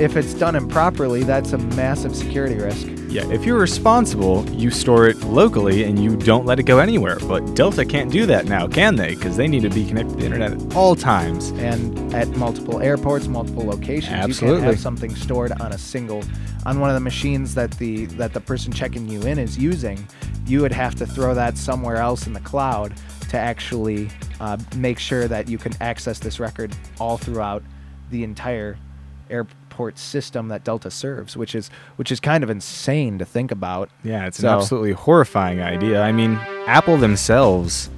if 0.00 0.16
it's 0.16 0.34
done 0.34 0.56
improperly, 0.56 1.22
that's 1.22 1.52
a 1.52 1.58
massive 1.58 2.16
security 2.16 2.56
risk. 2.56 2.88
Yeah, 3.08 3.30
if 3.30 3.44
you're 3.44 3.58
responsible, 3.58 4.48
you 4.50 4.70
store 4.70 5.06
it 5.06 5.20
locally 5.20 5.84
and 5.84 6.02
you 6.02 6.16
don't 6.16 6.46
let 6.46 6.58
it 6.58 6.62
go 6.62 6.78
anywhere. 6.78 7.18
But 7.20 7.54
Delta 7.54 7.84
can't 7.84 8.10
do 8.10 8.24
that 8.24 8.46
now, 8.46 8.66
can 8.66 8.96
they? 8.96 9.14
Because 9.14 9.36
they 9.36 9.46
need 9.48 9.62
to 9.62 9.68
be 9.68 9.84
connected 9.84 10.14
to 10.14 10.16
the 10.20 10.24
internet 10.24 10.52
at 10.52 10.74
all 10.74 10.96
times. 10.96 11.50
And 11.50 12.14
at 12.14 12.28
multiple 12.30 12.80
airports, 12.80 13.28
multiple 13.28 13.66
locations, 13.66 14.06
you 14.06 14.12
can't 14.12 14.30
Absolutely. 14.30 14.62
have 14.62 14.80
something 14.80 15.14
stored 15.14 15.52
on 15.60 15.72
a 15.72 15.78
single 15.78 16.24
on 16.64 16.80
one 16.80 16.88
of 16.88 16.94
the 16.94 17.00
machines 17.00 17.54
that 17.54 17.72
the 17.72 18.06
that 18.06 18.32
the 18.32 18.40
person 18.40 18.72
checking 18.72 19.06
you 19.10 19.20
in 19.22 19.38
is 19.38 19.58
using. 19.58 20.08
You 20.46 20.62
would 20.62 20.72
have 20.72 20.94
to 20.94 21.06
throw 21.06 21.34
that 21.34 21.58
somewhere 21.58 21.96
else 21.96 22.26
in 22.26 22.32
the 22.32 22.40
cloud 22.40 22.94
to 23.28 23.38
actually 23.38 24.08
uh, 24.42 24.58
make 24.76 24.98
sure 24.98 25.26
that 25.28 25.48
you 25.48 25.56
can 25.56 25.72
access 25.80 26.18
this 26.18 26.38
record 26.40 26.74
all 27.00 27.16
throughout 27.16 27.62
the 28.10 28.24
entire 28.24 28.76
airport 29.30 29.98
system 29.98 30.48
that 30.48 30.64
Delta 30.64 30.90
serves, 30.90 31.36
which 31.36 31.54
is 31.54 31.70
which 31.96 32.10
is 32.12 32.20
kind 32.20 32.42
of 32.44 32.50
insane 32.50 33.18
to 33.18 33.24
think 33.24 33.50
about. 33.52 33.88
Yeah, 34.04 34.26
it's 34.26 34.38
So- 34.38 34.48
an 34.48 34.58
absolutely 34.58 34.92
horrifying 34.92 35.62
idea. 35.62 36.02
I 36.02 36.12
mean, 36.12 36.34
Apple 36.66 36.96
themselves. 36.98 37.88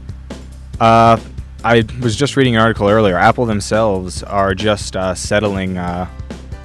Uh, 0.79 1.17
I 1.65 1.85
was 2.03 2.15
just 2.15 2.37
reading 2.37 2.57
an 2.57 2.61
article 2.61 2.89
earlier. 2.89 3.17
Apple 3.17 3.47
themselves 3.47 4.23
are 4.23 4.55
just 4.55 4.97
uh, 4.97 5.15
settling 5.15 5.79
uh, 5.79 6.07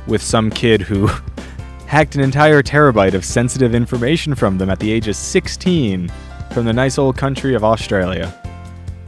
with 0.07 0.21
some 0.21 0.49
kid 0.49 0.81
who 0.81 1.07
hacked 1.87 2.15
an 2.15 2.21
entire 2.21 2.61
terabyte 2.61 3.13
of 3.13 3.23
sensitive 3.23 3.73
information 3.73 4.35
from 4.35 4.57
them 4.57 4.69
at 4.69 4.79
the 4.79 4.91
age 4.91 5.07
of 5.07 5.15
16 5.15 6.11
from 6.51 6.65
the 6.65 6.73
nice 6.73 6.97
old 6.97 7.15
country 7.17 7.55
of 7.55 7.63
Australia. 7.63 8.33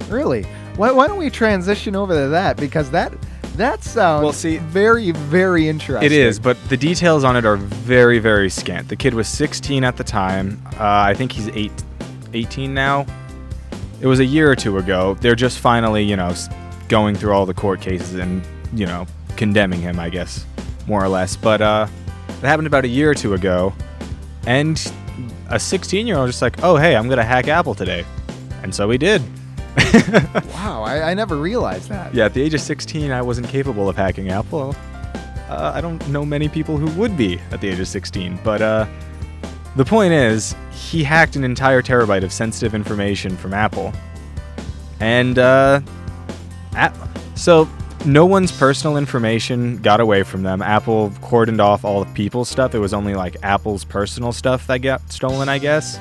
Really? 0.07 0.46
Why, 0.81 0.89
why 0.91 1.05
don't 1.05 1.19
we 1.19 1.29
transition 1.29 1.95
over 1.95 2.11
to 2.11 2.29
that 2.29 2.57
because 2.57 2.89
that 2.89 3.13
that 3.55 3.83
sounds 3.83 4.23
Well, 4.23 4.33
see- 4.33 4.57
very 4.57 5.11
very 5.11 5.69
interesting. 5.69 6.03
It 6.03 6.11
is, 6.11 6.39
but 6.39 6.57
the 6.69 6.77
details 6.77 7.23
on 7.23 7.35
it 7.35 7.45
are 7.45 7.55
very, 7.55 8.17
very 8.17 8.50
scant. 8.50 8.88
The 8.88 8.95
kid 8.95 9.13
was 9.13 9.27
16 9.27 9.83
at 9.83 9.95
the 9.95 10.03
time. 10.03 10.59
Uh, 10.79 10.79
I 10.79 11.13
think 11.13 11.33
he's 11.33 11.50
eight, 11.50 11.71
18 12.33 12.73
now. 12.73 13.05
It 14.00 14.07
was 14.07 14.21
a 14.21 14.25
year 14.25 14.50
or 14.50 14.55
two 14.55 14.79
ago. 14.79 15.15
They're 15.21 15.35
just 15.35 15.59
finally, 15.59 16.03
you 16.03 16.15
know, 16.15 16.33
going 16.89 17.13
through 17.13 17.33
all 17.33 17.45
the 17.45 17.53
court 17.53 17.79
cases 17.79 18.15
and, 18.15 18.41
you 18.73 18.88
know, 18.88 19.05
condemning 19.38 19.81
him, 19.81 20.00
I 20.00 20.09
guess, 20.09 20.47
more 20.88 21.03
or 21.03 21.09
less. 21.09 21.35
But 21.35 21.61
uh, 21.61 21.85
that 22.25 22.47
happened 22.47 22.65
about 22.65 22.85
a 22.85 22.88
year 22.88 23.11
or 23.11 23.13
two 23.13 23.35
ago. 23.35 23.71
And 24.47 24.81
a 25.47 25.59
16 25.59 26.07
year 26.07 26.17
old 26.17 26.27
just 26.27 26.41
like, 26.41 26.63
oh, 26.63 26.75
hey, 26.77 26.95
I'm 26.95 27.05
going 27.05 27.19
to 27.19 27.23
hack 27.23 27.47
Apple 27.47 27.75
today. 27.75 28.03
And 28.63 28.73
so 28.73 28.89
he 28.89 28.97
did. 28.97 29.21
Wow, 30.54 30.84
I, 30.84 31.12
I 31.12 31.13
never 31.13 31.38
realized 31.38 31.90
that. 31.90 32.13
Yeah, 32.13 32.25
at 32.25 32.34
the 32.34 32.42
age 32.42 32.54
of 32.54 32.62
16, 32.62 33.12
I 33.12 33.22
wasn't 33.22 33.48
capable 33.48 33.90
of 33.90 33.96
hacking 33.96 34.30
Apple. 34.30 34.75
Uh, 35.50 35.72
I 35.74 35.82
don't 35.82 36.06
know 36.10 36.24
many 36.24 36.48
people 36.48 36.78
who 36.78 36.88
would 37.00 37.18
be 37.18 37.40
at 37.51 37.62
the 37.62 37.70
age 37.70 37.80
of 37.80 37.88
16, 37.88 38.40
but 38.44 38.62
uh, 38.62 38.86
the 39.75 39.86
point 39.86 40.13
is, 40.13 40.56
he 40.72 41.04
hacked 41.04 41.36
an 41.36 41.44
entire 41.44 41.82
terabyte 41.82 42.24
of 42.24 42.32
sensitive 42.32 42.75
information 42.75 43.36
from 43.38 43.54
Apple. 43.54 43.92
And, 45.00 45.40
uh, 45.40 45.82
App- 46.75 46.96
so 47.36 47.68
no 48.06 48.25
one's 48.25 48.51
personal 48.51 48.98
information 48.98 49.78
got 49.78 50.00
away 50.00 50.24
from 50.24 50.44
them. 50.44 50.62
Apple 50.62 51.10
cordoned 51.22 51.60
off 51.60 51.84
all 51.86 52.04
the 52.04 52.13
people's 52.13 52.50
stuff. 52.50 52.75
It 52.75 52.80
was 52.80 52.94
only 52.94 53.16
like 53.16 53.38
Apple's 53.44 53.84
personal 53.84 54.32
stuff 54.32 54.68
that 54.68 54.80
got 54.80 55.12
stolen, 55.12 55.50
I 55.50 55.58
guess. 55.58 56.00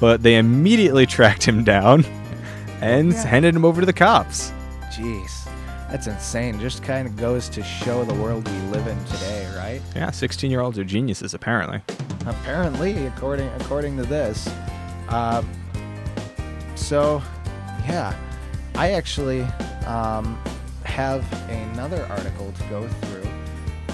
But 0.00 0.22
they 0.22 0.36
immediately 0.36 1.06
tracked 1.16 1.44
him 1.44 1.62
down 1.64 2.04
and 2.82 3.12
Yeah. 3.12 3.26
handed 3.26 3.54
him 3.56 3.64
over 3.64 3.80
to 3.80 3.86
the 3.86 3.92
cops. 3.92 4.52
Jeez, 4.92 5.48
that's 5.90 6.06
insane. 6.06 6.60
Just 6.60 6.82
kind 6.82 7.06
of 7.08 7.16
goes 7.16 7.48
to 7.50 7.62
show 7.62 8.04
the 8.04 8.14
world 8.14 8.46
we 8.48 8.58
live 8.70 8.86
in 8.86 9.02
today, 9.06 9.48
right? 9.56 9.80
Yeah, 9.96 10.10
16 10.10 10.50
year 10.50 10.60
olds 10.60 10.78
are 10.78 10.84
geniuses, 10.84 11.32
apparently. 11.32 11.80
Apparently, 12.26 13.06
according 13.06 13.48
according 13.60 13.96
to 13.96 14.02
this. 14.04 14.48
Uh, 15.08 15.42
so, 16.74 17.22
yeah, 17.86 18.14
I 18.74 18.92
actually 18.92 19.42
um, 19.86 20.38
have 20.84 21.24
another 21.48 22.04
article 22.10 22.52
to 22.52 22.62
go 22.64 22.86
through. 22.88 23.28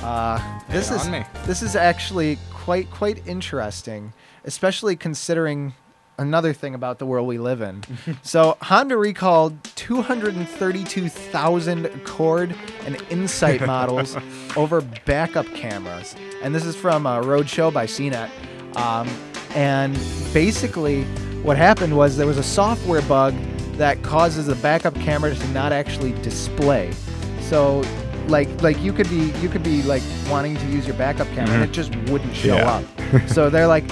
Uh, 0.02 0.40
this 0.68 0.90
is 0.90 1.08
this 1.44 1.62
is 1.62 1.74
actually 1.76 2.38
quite 2.52 2.90
quite 2.90 3.26
interesting, 3.26 4.12
especially 4.44 4.94
considering 4.96 5.74
another 6.18 6.52
thing 6.52 6.74
about 6.74 6.98
the 6.98 7.06
world 7.06 7.26
we 7.26 7.38
live 7.38 7.60
in. 7.62 7.82
so 8.22 8.56
Honda 8.62 8.96
recalled 8.96 9.62
232,000 9.76 11.86
Accord 11.86 12.54
and 12.86 13.00
Insight 13.10 13.60
models 13.66 14.16
over 14.56 14.80
backup 15.06 15.46
cameras, 15.54 16.14
and 16.42 16.54
this 16.54 16.64
is 16.64 16.76
from 16.76 17.06
a 17.06 17.20
Roadshow 17.20 17.72
by 17.72 17.86
CNET. 17.86 18.30
Um, 18.76 19.08
and 19.54 19.94
basically, 20.34 21.04
what 21.42 21.56
happened 21.56 21.96
was 21.96 22.16
there 22.16 22.26
was 22.26 22.38
a 22.38 22.42
software 22.42 23.02
bug 23.02 23.34
that 23.76 24.02
causes 24.02 24.46
the 24.46 24.56
backup 24.56 24.94
camera 24.96 25.34
to 25.34 25.48
not 25.48 25.72
actually 25.72 26.12
display. 26.22 26.92
So 27.40 27.82
like 28.26 28.48
like 28.62 28.78
you 28.82 28.92
could 28.92 29.08
be 29.08 29.30
you 29.40 29.48
could 29.48 29.62
be 29.62 29.82
like 29.84 30.02
wanting 30.28 30.56
to 30.56 30.66
use 30.66 30.86
your 30.86 30.96
backup 30.96 31.28
camera 31.28 31.54
and 31.54 31.64
it 31.64 31.72
just 31.72 31.94
wouldn't 32.10 32.34
show 32.34 32.56
Mm-hmm. 32.56 33.16
Yeah. 33.16 33.22
up. 33.22 33.28
so 33.28 33.48
they're 33.48 33.68
like, 33.68 33.84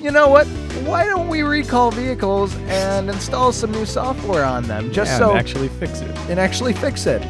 you 0.00 0.10
know 0.10 0.28
what? 0.28 0.46
Why 0.86 1.04
don't 1.04 1.28
we 1.28 1.42
recall 1.42 1.90
vehicles 1.90 2.54
and 2.68 3.10
install 3.10 3.52
some 3.52 3.72
new 3.72 3.84
software 3.84 4.44
on 4.44 4.64
them 4.64 4.92
just 4.92 5.10
Yeah, 5.12 5.18
so 5.18 5.30
and 5.30 5.38
actually 5.38 5.68
fix 5.68 6.00
it. 6.00 6.16
and 6.30 6.38
actually 6.38 6.72
fix 6.72 7.06
it. 7.06 7.20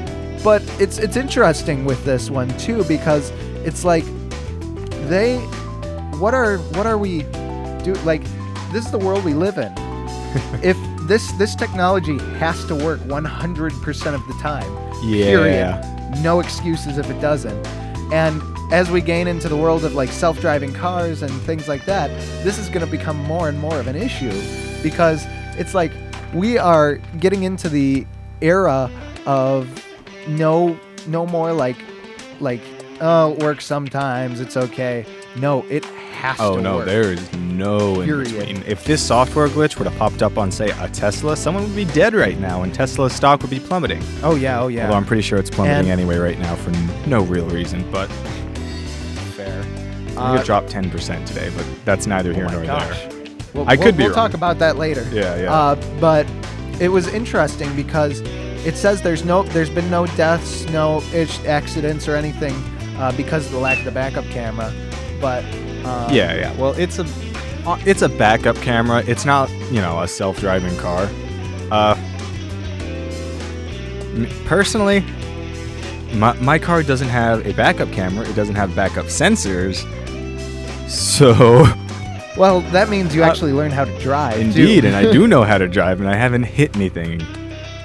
But 0.44 0.62
it's 0.80 0.98
it's 0.98 1.16
interesting 1.16 1.84
with 1.84 2.04
this 2.04 2.30
one 2.30 2.48
too 2.58 2.84
because 2.84 3.30
it's 3.64 3.84
like 3.84 4.04
they 5.08 5.38
what 6.18 6.34
are 6.34 6.58
what 6.76 6.87
are 6.87 6.98
we 6.98 7.22
do 7.82 7.94
like 8.04 8.22
this 8.72 8.84
is 8.84 8.90
the 8.90 8.98
world 8.98 9.25
we 9.25 9.34
live 9.34 9.58
in. 9.58 9.72
if 10.62 10.76
this 11.08 11.32
this 11.32 11.54
technology 11.54 12.18
has 12.38 12.64
to 12.66 12.75
work 12.75 13.00
100% 13.00 14.14
of 14.14 14.26
the 14.26 14.34
time. 14.42 14.70
Yeah. 15.02 15.25
Period. 15.25 16.22
No 16.22 16.40
excuses 16.40 16.98
if 16.98 17.08
it 17.10 17.20
doesn't. 17.20 17.66
And 18.12 18.40
as 18.70 18.90
we 18.90 19.00
gain 19.00 19.26
into 19.28 19.48
the 19.48 19.56
world 19.56 19.84
of 19.84 19.94
like 19.94 20.10
self-driving 20.10 20.72
cars 20.75 21.22
and 21.22 21.32
things 21.42 21.68
like 21.68 21.84
that, 21.87 22.08
this 22.44 22.58
is 22.58 22.68
going 22.68 22.84
to 22.84 22.90
become 22.90 23.16
more 23.25 23.48
and 23.48 23.58
more 23.58 23.78
of 23.80 23.87
an 23.87 23.96
issue 23.96 24.32
because 24.82 25.25
it's 25.58 25.75
like 25.75 25.90
we 26.34 26.58
are 26.58 26.96
getting 27.18 27.44
into 27.44 27.68
the 27.68 28.06
era 28.40 28.90
of 29.26 29.66
no 30.28 30.78
no 31.06 31.26
more 31.26 31.52
like 31.52 31.76
like 32.40 32.60
oh 33.00 33.32
it 33.32 33.42
works 33.42 33.64
sometimes 33.64 34.40
it's 34.40 34.56
okay. 34.56 35.06
No, 35.37 35.64
it 35.68 35.84
has 35.84 36.37
to 36.38 36.42
work. 36.42 36.52
Oh 36.52 36.56
to 36.56 36.62
no, 36.62 36.76
work. 36.76 36.87
there 36.87 37.12
is 37.12 37.32
no 37.34 38.00
in 38.00 38.06
Period. 38.06 38.34
between. 38.34 38.62
If 38.66 38.84
this 38.84 39.00
software 39.06 39.46
glitch 39.48 39.78
would 39.78 39.87
have 39.87 39.96
popped 39.98 40.20
up 40.22 40.37
on, 40.37 40.50
say, 40.50 40.70
a 40.80 40.88
Tesla, 40.88 41.37
someone 41.37 41.62
would 41.64 41.76
be 41.76 41.84
dead 41.84 42.12
right 42.14 42.38
now, 42.40 42.62
and 42.62 42.75
Tesla's 42.75 43.12
stock 43.12 43.40
would 43.42 43.50
be 43.50 43.60
plummeting. 43.60 44.02
Oh 44.22 44.34
yeah, 44.34 44.60
oh 44.60 44.68
yeah. 44.68 44.84
Although 44.87 44.96
I'm 44.96 45.04
pretty 45.04 45.22
sure 45.22 45.38
it's 45.38 45.50
plummeting 45.50 45.90
And- 45.90 46.00
anyway 46.00 46.16
right 46.16 46.38
now 46.38 46.56
for 46.56 46.70
n- 46.70 46.90
no 47.10 47.22
real 47.22 47.46
reason. 47.50 47.88
But 47.92 48.10
fair. 49.50 50.36
it 50.36 50.44
dropped 50.44 50.68
10% 50.68 51.26
today, 51.26 51.50
but 51.56 51.66
that's 51.84 52.06
neither 52.06 52.32
here 52.32 52.46
oh 52.48 52.52
nor 52.52 52.64
gosh. 52.64 52.88
there. 52.88 53.18
Well, 53.54 53.64
I 53.68 53.74
we'll- 53.74 53.84
could 53.84 53.96
be 53.96 54.04
We'll 54.04 54.14
talk 54.14 54.34
about 54.34 54.58
that 54.58 54.76
later. 54.76 55.06
Yeah, 55.12 55.36
yeah. 55.36 55.52
Uh, 55.52 56.00
but 56.00 56.26
it 56.80 56.88
was 56.88 57.08
interesting 57.08 57.74
because 57.74 58.20
it 58.66 58.76
says 58.76 59.02
there's 59.02 59.24
no, 59.24 59.42
there's 59.44 59.70
been 59.70 59.90
no 59.90 60.06
deaths, 60.08 60.64
no 60.70 61.02
accidents 61.46 62.08
or 62.08 62.14
anything 62.14 62.54
uh, 62.98 63.12
because 63.16 63.46
of 63.46 63.52
the 63.52 63.58
lack 63.58 63.78
of 63.78 63.84
the 63.84 63.90
backup 63.90 64.24
camera. 64.26 64.72
But 65.20 65.44
uh, 65.84 66.08
yeah, 66.12 66.34
yeah. 66.34 66.56
Well, 66.56 66.72
it's 66.74 66.98
a 66.98 67.06
uh, 67.66 67.78
it's 67.84 68.02
a 68.02 68.08
backup 68.08 68.56
camera. 68.56 69.02
It's 69.06 69.24
not 69.24 69.50
you 69.70 69.80
know 69.80 70.00
a 70.00 70.08
self-driving 70.08 70.76
car. 70.78 71.08
Uh, 71.70 71.94
personally, 74.46 75.04
my 76.14 76.32
my 76.40 76.58
car 76.58 76.82
doesn't 76.82 77.08
have 77.08 77.46
a 77.46 77.52
backup 77.54 77.90
camera. 77.92 78.26
It 78.28 78.34
doesn't 78.36 78.54
have 78.56 78.74
backup 78.74 79.06
sensors. 79.06 79.84
So 80.88 81.66
Well, 82.36 82.60
that 82.70 82.88
means 82.88 83.14
you 83.14 83.24
Uh, 83.24 83.26
actually 83.26 83.52
learn 83.52 83.72
how 83.72 83.84
to 83.84 83.98
drive. 83.98 84.38
indeed, 84.38 84.84
and 84.84 84.94
I 84.94 85.10
do 85.10 85.26
know 85.26 85.42
how 85.42 85.58
to 85.58 85.66
drive, 85.78 86.00
and 86.00 86.08
I 86.08 86.14
haven't 86.14 86.44
hit 86.44 86.76
anything. 86.76 87.20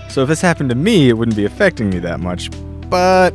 So 0.10 0.22
if 0.22 0.27
this 0.30 0.42
happened 0.42 0.70
to 0.70 0.75
me, 0.75 1.10
it 1.10 1.13
wouldn't 1.13 1.36
be 1.36 1.46
affecting 1.46 1.89
me 1.89 1.98
that 2.00 2.20
much. 2.20 2.51
But 2.89 3.34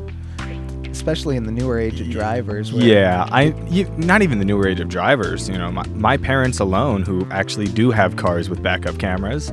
especially 0.92 1.36
in 1.36 1.44
the 1.44 1.50
newer 1.52 1.78
age 1.78 2.00
of 2.00 2.08
drivers. 2.10 2.72
Where, 2.72 2.84
Yeah, 2.84 3.26
I 3.32 3.52
you, 3.68 3.88
not 3.96 4.22
even 4.22 4.38
the 4.38 4.44
newer 4.44 4.68
age 4.68 4.78
of 4.80 4.88
drivers. 4.88 5.48
You 5.48 5.58
know, 5.58 5.72
my, 5.72 5.86
my 5.88 6.16
parents 6.16 6.60
alone, 6.60 7.02
who 7.02 7.26
actually 7.30 7.66
do 7.66 7.90
have 7.90 8.14
cars 8.16 8.48
with 8.48 8.62
backup 8.62 8.98
cameras 8.98 9.48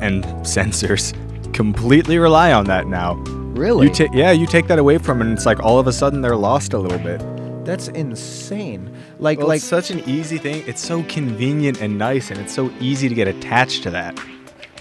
and 0.00 0.24
sensors, 0.44 1.12
completely 1.52 2.18
rely 2.18 2.52
on 2.52 2.64
that 2.66 2.86
now. 2.86 3.22
Really? 3.52 3.86
You 3.86 3.92
take 3.92 4.12
yeah, 4.12 4.32
you 4.32 4.46
take 4.46 4.66
that 4.68 4.78
away 4.78 4.98
from 4.98 5.18
them, 5.18 5.28
and 5.28 5.36
it's 5.36 5.46
like 5.46 5.60
all 5.60 5.78
of 5.78 5.86
a 5.86 5.92
sudden 5.92 6.20
they're 6.22 6.36
lost 6.36 6.72
a 6.72 6.78
little 6.78 6.98
bit. 6.98 7.20
That's 7.64 7.88
insane. 7.88 8.94
Like 9.18 9.38
Well, 9.38 9.48
like 9.48 9.58
it's 9.58 9.66
such 9.66 9.90
an 9.90 10.00
easy 10.08 10.38
thing. 10.38 10.64
It's 10.66 10.80
so 10.80 11.02
convenient 11.04 11.80
and 11.80 11.98
nice, 11.98 12.30
and 12.30 12.40
it's 12.40 12.54
so 12.54 12.70
easy 12.80 13.08
to 13.08 13.14
get 13.14 13.28
attached 13.28 13.82
to 13.84 13.90
that. 13.90 14.18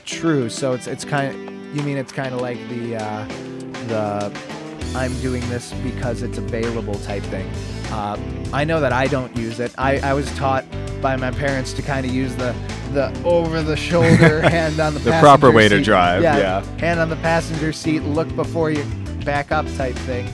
True. 0.06 0.50
So 0.50 0.74
it's 0.74 0.88
it's 0.88 1.06
kind 1.06 1.36
of 1.36 1.76
you 1.76 1.84
mean 1.84 1.98
it's 1.98 2.12
kind 2.12 2.34
of 2.34 2.42
like 2.42 2.58
the 2.70 2.96
uh, 2.96 3.26
the 3.88 4.32
I'm 4.96 5.18
doing 5.22 5.48
this 5.50 5.74
because 5.84 6.22
it's 6.22 6.38
available 6.38 6.96
type 6.96 7.24
thing. 7.24 7.50
Uh, 7.92 8.18
I 8.52 8.64
know 8.64 8.82
that 8.82 8.92
I 8.92 9.08
don't 9.08 9.36
use 9.38 9.60
it. 9.60 9.74
I, 9.78 10.00
I 10.00 10.14
was 10.14 10.30
taught 10.36 10.66
by 11.02 11.16
my 11.16 11.32
parents 11.32 11.74
to 11.74 11.82
kind 11.82 12.06
of 12.06 12.12
use 12.14 12.36
the 12.36 12.54
the 12.94 13.12
over 13.24 13.62
the 13.62 13.76
shoulder 13.78 14.42
hand 14.50 14.80
on 14.80 14.94
the 14.94 15.00
The 15.00 15.12
passenger 15.12 15.26
proper 15.26 15.52
way 15.52 15.70
to 15.70 15.82
drive, 15.82 16.22
yeah. 16.24 16.64
hand 16.78 17.00
on 17.00 17.10
the 17.10 17.16
passenger 17.18 17.72
seat, 17.72 18.02
look 18.02 18.34
before 18.36 18.70
you 18.70 18.84
back 19.24 19.52
up 19.52 19.66
type 19.76 19.96
thing, 19.96 20.28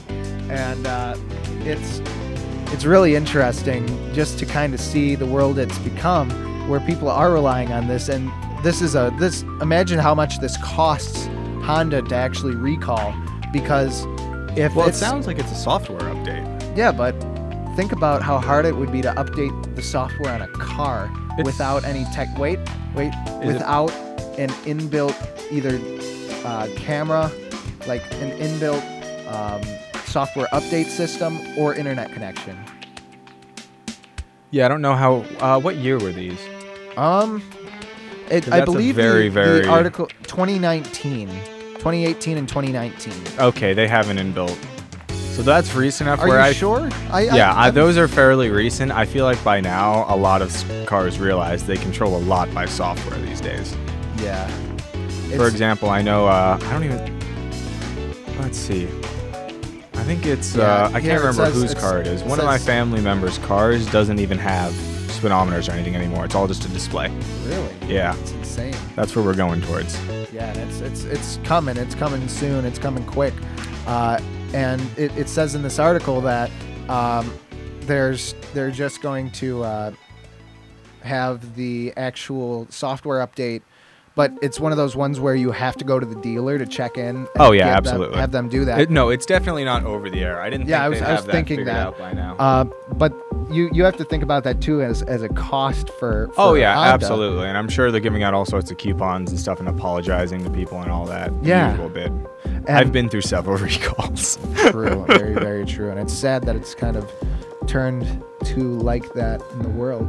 and 0.50 0.86
uh, 0.86 1.16
it's 1.60 2.00
it's 2.72 2.84
really 2.84 3.14
interesting 3.14 3.86
just 4.12 4.38
to 4.38 4.46
kind 4.46 4.74
of 4.74 4.80
see 4.80 5.14
the 5.14 5.24
world 5.26 5.58
it's 5.58 5.78
become 5.78 6.28
where 6.68 6.80
people 6.80 7.08
are 7.08 7.32
relying 7.32 7.72
on 7.72 7.86
this 7.88 8.08
and 8.10 8.30
this 8.62 8.82
is 8.82 8.94
a 8.94 9.14
this 9.18 9.42
imagine 9.62 9.98
how 9.98 10.14
much 10.14 10.38
this 10.40 10.56
costs 10.58 11.26
Honda 11.62 12.02
to 12.02 12.14
actually 12.14 12.54
recall 12.56 13.14
because 13.52 14.04
if 14.58 14.74
Well, 14.74 14.86
it 14.88 14.94
sounds 14.94 15.26
like 15.26 15.38
it's 15.38 15.50
a 15.50 15.54
software 15.54 16.00
update. 16.00 16.76
yeah 16.76 16.92
but 16.92 17.12
think 17.74 17.92
about 17.92 18.20
how 18.22 18.38
hard 18.38 18.66
it 18.66 18.76
would 18.76 18.92
be 18.92 19.00
to 19.00 19.12
update 19.14 19.54
the 19.78 19.84
software 19.84 20.34
on 20.34 20.42
a 20.42 20.48
car 20.48 21.04
It's- 21.38 21.46
without 21.46 21.84
any 21.84 22.04
tech 22.06 22.36
wait 22.36 22.58
wait 22.96 23.12
Is 23.42 23.44
it- 23.44 23.46
without 23.46 23.92
an 24.36 24.50
inbuilt 24.66 25.14
either 25.52 25.78
uh, 26.44 26.66
camera 26.74 27.30
like 27.86 28.02
an 28.14 28.32
inbuilt 28.38 28.82
um, 29.32 29.62
software 30.06 30.48
update 30.52 30.86
system 30.86 31.38
or 31.56 31.74
internet 31.74 32.12
connection 32.12 32.58
Yeah, 34.50 34.64
I 34.64 34.68
don't 34.68 34.80
know 34.80 34.94
how. 34.94 35.12
Uh, 35.40 35.60
what 35.60 35.76
year 35.76 35.98
were 35.98 36.10
these? 36.10 36.40
Um, 36.96 37.42
it, 38.30 38.50
I 38.50 38.64
believe 38.64 38.96
very, 38.96 39.28
the, 39.28 39.34
very- 39.34 39.60
the 39.60 39.68
article 39.68 40.06
2019, 40.22 41.28
2018 41.28 42.38
and 42.38 42.48
2019. 42.48 43.12
Okay, 43.38 43.74
they 43.74 43.86
have 43.86 44.08
an 44.08 44.16
inbuilt. 44.16 44.56
So 45.38 45.44
that's 45.44 45.72
recent 45.72 46.08
enough 46.08 46.18
Are 46.20 46.26
where 46.26 46.38
you 46.40 46.44
I 46.46 46.52
sure? 46.52 46.90
I, 47.12 47.20
Yeah, 47.22 47.54
I, 47.54 47.66
I'm- 47.66 47.74
those 47.74 47.96
are 47.96 48.08
fairly 48.08 48.50
recent. 48.50 48.90
I 48.90 49.04
feel 49.06 49.24
like 49.24 49.42
by 49.44 49.60
now 49.60 50.04
a 50.12 50.16
lot 50.16 50.42
of 50.42 50.52
cars 50.84 51.20
realize 51.20 51.64
they 51.64 51.76
control 51.76 52.16
a 52.16 52.18
lot 52.18 52.52
by 52.52 52.66
software 52.66 53.16
these 53.20 53.40
days. 53.40 53.76
Yeah. 54.16 54.48
For 54.48 55.34
It's- 55.34 55.52
example, 55.52 55.90
I 55.90 56.02
know 56.02 56.26
uh, 56.26 56.58
I 56.60 56.72
don't 56.72 56.82
even. 56.82 57.20
Let's 58.40 58.58
see. 58.58 58.88
I 59.94 60.02
think 60.02 60.26
it's 60.26 60.56
Yeah, 60.56 60.64
uh, 60.86 60.88
I 60.92 61.00
can't 61.00 61.20
remember 61.20 61.44
says- 61.46 61.54
whose 61.54 61.74
car 61.74 62.00
it 62.00 62.08
is. 62.08 62.20
it 62.22 62.26
One 62.26 62.40
of 62.40 62.44
my 62.44 62.58
family 62.58 63.00
members' 63.00 63.38
cars 63.38 63.86
doesn't 63.92 64.18
even 64.18 64.38
have 64.38 64.72
speedometers 65.20 65.68
or 65.68 65.72
anything 65.72 65.94
anymore. 65.94 66.24
It's 66.24 66.34
all 66.34 66.48
just 66.48 66.64
a 66.64 66.68
display. 66.68 67.12
Really? 67.46 67.74
Yeah, 67.86 68.16
It's 68.22 68.32
insane. 68.32 68.74
that's 68.96 69.14
where 69.14 69.24
we're 69.24 69.34
going 69.36 69.60
towards. 69.62 69.96
Yeah, 70.32 70.46
and 70.50 70.58
it's 70.68 70.80
it's 70.80 71.04
it's 71.04 71.38
coming. 71.44 71.76
It's 71.76 71.94
coming 71.94 72.26
soon. 72.26 72.64
It's 72.64 72.80
coming 72.80 73.04
quick. 73.06 73.34
Uh, 73.86 74.18
and 74.54 74.80
it, 74.96 75.16
it 75.16 75.28
says 75.28 75.54
in 75.54 75.62
this 75.62 75.78
article 75.78 76.20
that 76.22 76.50
um, 76.88 77.32
there's 77.82 78.34
they're 78.54 78.70
just 78.70 79.02
going 79.02 79.30
to 79.32 79.62
uh, 79.62 79.92
have 81.02 81.54
the 81.54 81.92
actual 81.96 82.66
software 82.70 83.24
update, 83.26 83.62
but 84.14 84.32
it's 84.42 84.58
one 84.58 84.72
of 84.72 84.78
those 84.78 84.96
ones 84.96 85.20
where 85.20 85.34
you 85.34 85.52
have 85.52 85.76
to 85.76 85.84
go 85.84 85.98
to 86.00 86.06
the 86.06 86.16
dealer 86.20 86.58
to 86.58 86.66
check 86.66 86.98
in. 86.98 87.16
and 87.16 87.28
Oh, 87.38 87.52
yeah, 87.52 87.74
give 87.76 87.84
them- 87.84 87.92
absolutely. 87.94 88.18
have 88.18 88.32
them 88.32 88.48
do 88.48 88.64
that. 88.64 88.80
It, 88.80 88.90
no, 88.90 89.10
it's 89.10 89.26
definitely 89.26 89.64
not 89.64 89.84
over 89.84 90.10
the 90.10 90.20
air. 90.22 90.40
I 90.40 90.50
didn't. 90.50 90.68
Yeah, 90.68 90.78
think 90.78 90.84
I 90.84 90.88
was- 90.88 91.02
I 91.02 91.12
was 91.14 91.24
that 91.26 91.32
thinking 91.32 91.64
that. 91.66 91.76
out 91.76 91.98
by 91.98 92.12
now. 92.12 92.36
Uh, 92.38 92.64
but 92.94 93.12
you 93.50 93.68
you 93.72 93.84
have 93.84 93.96
to 93.96 94.04
think 94.04 94.22
about 94.22 94.44
that 94.44 94.60
too 94.60 94.82
as 94.82 95.02
as 95.02 95.22
a 95.22 95.28
cost 95.30 95.90
for. 95.98 96.30
Oh 96.36 96.54
yeah, 96.54 96.74
Honda. 96.74 96.92
absolutely. 96.92 97.46
And 97.46 97.56
I'm 97.56 97.68
sure 97.68 97.90
they're 97.90 98.00
giving 98.00 98.22
out 98.22 98.34
all 98.34 98.44
sorts 98.44 98.70
of 98.70 98.78
coupons 98.78 99.30
and 99.30 99.38
stuff 99.40 99.58
and 99.60 99.68
apologizing 99.68 100.44
to 100.44 100.50
people 100.50 100.80
and 100.80 100.90
all 100.90 101.06
that. 101.06 101.32
Yeah. 101.42 101.70
usual 101.72 101.88
bit. 101.88 102.10
And- 102.44 102.68
I've 102.70 102.92
been 102.92 103.08
through 103.08 103.22
several 103.22 103.56
recalls. 103.68 104.38
True, 104.70 105.04
very 105.06 105.34
very 105.34 105.64
true, 105.64 105.90
and 105.90 105.98
it's 105.98 106.12
sad 106.12 106.44
that 106.44 106.56
it's 106.56 106.74
kind 106.74 106.96
of 106.96 107.10
turned 107.66 108.22
to 108.44 108.60
like 108.78 109.12
that 109.14 109.42
in 109.52 109.62
the 109.62 109.68
world. 109.70 110.08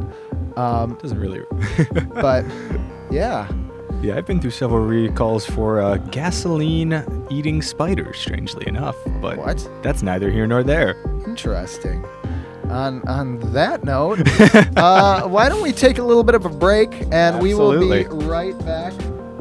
Um, 0.56 0.94
Doesn't 1.00 1.18
really. 1.18 1.42
but 2.14 2.44
yeah, 3.10 3.48
yeah, 4.02 4.16
I've 4.16 4.26
been 4.26 4.40
through 4.40 4.50
several 4.52 4.84
recalls 4.84 5.44
for 5.46 5.80
uh, 5.80 5.96
gasoline 5.98 7.02
eating 7.30 7.60
spiders. 7.62 8.18
Strangely 8.18 8.66
enough, 8.66 8.96
but 9.20 9.38
What? 9.38 9.68
That's 9.82 10.02
neither 10.02 10.30
here 10.30 10.46
nor 10.46 10.62
there. 10.62 10.96
interesting. 11.26 12.04
On 12.70 13.06
on 13.08 13.52
that 13.52 13.84
note, 13.84 14.20
uh, 14.76 15.26
why 15.26 15.48
don't 15.48 15.62
we 15.62 15.72
take 15.72 15.98
a 15.98 16.02
little 16.02 16.24
bit 16.24 16.34
of 16.34 16.44
a 16.44 16.48
break 16.48 16.90
and 17.10 17.40
we 17.40 17.54
will 17.54 17.78
be 17.78 18.04
right 18.04 18.58
back 18.60 18.92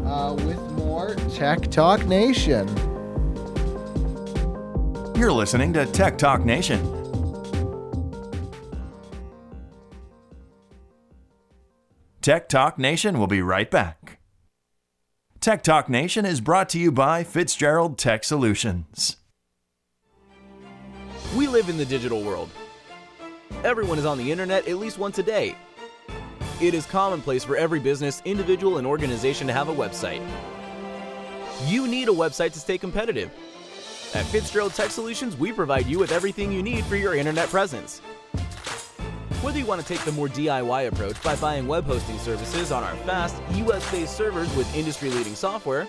uh, 0.05 0.33
with 0.33 0.59
more 0.73 1.15
Tech 1.33 1.69
Talk 1.71 2.05
Nation. 2.05 2.67
You're 5.15 5.33
listening 5.33 5.73
to 5.73 5.85
Tech 5.85 6.17
Talk 6.17 6.45
Nation. 6.45 6.95
Tech 12.21 12.49
Talk 12.49 12.77
Nation 12.77 13.17
will 13.17 13.27
be 13.27 13.41
right 13.41 13.69
back. 13.69 14.19
Tech 15.39 15.63
Talk 15.63 15.87
Nation 15.87 16.25
is 16.25 16.41
brought 16.41 16.69
to 16.69 16.79
you 16.79 16.91
by 16.91 17.23
Fitzgerald 17.23 17.97
Tech 17.97 18.23
Solutions. 18.23 19.17
We 21.35 21.47
live 21.47 21.69
in 21.69 21.77
the 21.77 21.85
digital 21.85 22.21
world. 22.21 22.49
Everyone 23.63 23.99
is 23.99 24.05
on 24.05 24.17
the 24.17 24.31
internet 24.31 24.67
at 24.67 24.77
least 24.77 24.97
once 24.97 25.19
a 25.19 25.23
day. 25.23 25.55
It 26.61 26.73
is 26.73 26.85
commonplace 26.85 27.43
for 27.43 27.57
every 27.57 27.79
business, 27.79 28.21
individual, 28.23 28.77
and 28.77 28.87
organization 28.87 29.47
to 29.47 29.53
have 29.53 29.67
a 29.67 29.73
website. 29.73 30.25
You 31.65 31.87
need 31.87 32.07
a 32.07 32.11
website 32.11 32.53
to 32.53 32.59
stay 32.59 32.77
competitive. 32.77 33.31
At 34.13 34.25
Fitzgerald 34.25 34.73
Tech 34.73 34.91
Solutions, 34.91 35.35
we 35.37 35.51
provide 35.51 35.87
you 35.87 35.99
with 35.99 36.11
everything 36.11 36.51
you 36.51 36.63
need 36.63 36.85
for 36.85 36.95
your 36.95 37.15
internet 37.15 37.49
presence. 37.49 37.99
Whether 39.41 39.59
you 39.59 39.65
want 39.65 39.81
to 39.81 39.87
take 39.87 40.03
the 40.05 40.11
more 40.13 40.27
DIY 40.27 40.87
approach 40.87 41.21
by 41.21 41.35
buying 41.35 41.67
web 41.67 41.85
hosting 41.85 42.17
services 42.19 42.71
on 42.71 42.83
our 42.83 42.95
fast, 42.97 43.35
US 43.53 43.91
based 43.91 44.15
servers 44.15 44.53
with 44.55 44.73
industry 44.75 45.09
leading 45.09 45.35
software, 45.35 45.87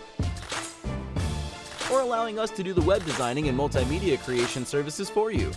or 1.92 2.00
allowing 2.00 2.38
us 2.38 2.50
to 2.52 2.62
do 2.62 2.72
the 2.72 2.82
web 2.82 3.04
designing 3.04 3.48
and 3.48 3.58
multimedia 3.58 4.18
creation 4.22 4.66
services 4.66 5.08
for 5.08 5.30
you. 5.30 5.50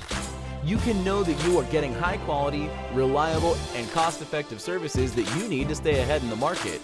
You 0.65 0.77
can 0.77 1.03
know 1.03 1.24
that 1.24 1.46
you 1.46 1.60
are 1.60 1.65
getting 1.65 1.93
high 1.93 2.15
quality, 2.17 2.70
reliable, 2.93 3.58
and 3.75 3.89
cost 3.91 4.22
effective 4.22 4.62
services 4.62 5.13
that 5.15 5.29
you 5.36 5.50
need 5.50 5.67
to 5.67 5.75
stay 5.75 6.00
ahead 6.00 6.24
in 6.24 6.29
the 6.29 6.38
market. 6.38 6.79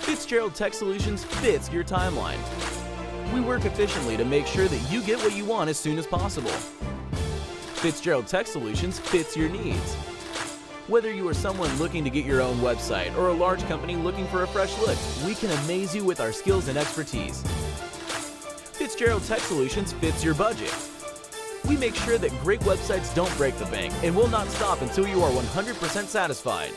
Fitzgerald 0.00 0.54
Tech 0.54 0.72
Solutions 0.72 1.24
fits 1.24 1.70
your 1.70 1.84
timeline. 1.84 2.38
We 3.34 3.42
work 3.42 3.66
efficiently 3.66 4.16
to 4.16 4.24
make 4.24 4.46
sure 4.46 4.66
that 4.66 4.90
you 4.90 5.02
get 5.02 5.18
what 5.18 5.36
you 5.36 5.44
want 5.44 5.68
as 5.68 5.76
soon 5.76 5.98
as 5.98 6.06
possible. 6.06 6.50
Fitzgerald 7.80 8.28
Tech 8.28 8.46
Solutions 8.46 8.98
fits 8.98 9.36
your 9.36 9.50
needs. 9.50 9.94
Whether 10.88 11.12
you 11.12 11.28
are 11.28 11.34
someone 11.34 11.74
looking 11.78 12.02
to 12.04 12.10
get 12.10 12.24
your 12.24 12.40
own 12.40 12.56
website 12.58 13.14
or 13.14 13.28
a 13.28 13.34
large 13.34 13.62
company 13.68 13.96
looking 13.96 14.26
for 14.28 14.42
a 14.42 14.46
fresh 14.46 14.76
look, 14.78 14.96
we 15.26 15.34
can 15.34 15.50
amaze 15.64 15.94
you 15.94 16.02
with 16.02 16.18
our 16.20 16.32
skills 16.32 16.68
and 16.68 16.78
expertise. 16.78 17.42
Fitzgerald 18.72 19.24
Tech 19.24 19.40
Solutions 19.40 19.92
fits 19.92 20.24
your 20.24 20.34
budget. 20.34 20.74
We 21.68 21.76
make 21.76 21.94
sure 21.94 22.18
that 22.18 22.30
great 22.42 22.60
websites 22.60 23.14
don't 23.14 23.34
break 23.36 23.56
the 23.56 23.66
bank 23.66 23.92
and 24.02 24.14
will 24.14 24.28
not 24.28 24.48
stop 24.48 24.82
until 24.82 25.06
you 25.06 25.22
are 25.22 25.30
100% 25.30 26.04
satisfied. 26.06 26.70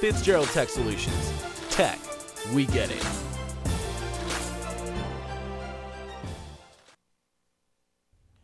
Fitzgerald 0.00 0.48
Tech 0.48 0.68
Solutions. 0.68 1.32
Tech, 1.70 1.98
we 2.52 2.66
get 2.66 2.90
it. 2.90 3.06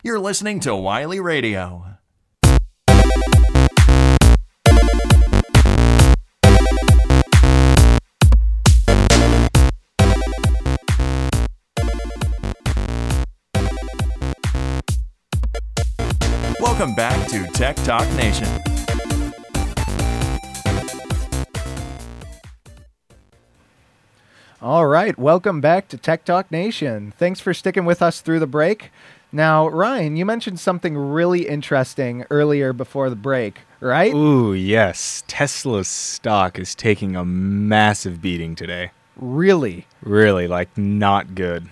You're 0.02 0.18
listening 0.18 0.60
to 0.60 0.74
Wiley 0.74 1.20
Radio. 1.20 1.99
Welcome 16.80 16.96
back 16.96 17.28
to 17.28 17.46
Tech 17.48 17.76
Talk 17.76 18.10
Nation. 18.14 18.48
All 24.62 24.86
right, 24.86 25.18
welcome 25.18 25.60
back 25.60 25.88
to 25.88 25.98
Tech 25.98 26.24
Talk 26.24 26.50
Nation. 26.50 27.12
Thanks 27.18 27.38
for 27.38 27.52
sticking 27.52 27.84
with 27.84 28.00
us 28.00 28.22
through 28.22 28.38
the 28.38 28.46
break. 28.46 28.90
Now, 29.30 29.68
Ryan, 29.68 30.16
you 30.16 30.24
mentioned 30.24 30.58
something 30.58 30.96
really 30.96 31.46
interesting 31.46 32.24
earlier 32.30 32.72
before 32.72 33.10
the 33.10 33.14
break, 33.14 33.58
right? 33.80 34.14
Ooh, 34.14 34.54
yes. 34.54 35.22
Tesla's 35.28 35.86
stock 35.86 36.58
is 36.58 36.74
taking 36.74 37.14
a 37.14 37.26
massive 37.26 38.22
beating 38.22 38.54
today. 38.54 38.90
Really? 39.16 39.86
Really, 40.00 40.46
like 40.46 40.78
not 40.78 41.34
good. 41.34 41.68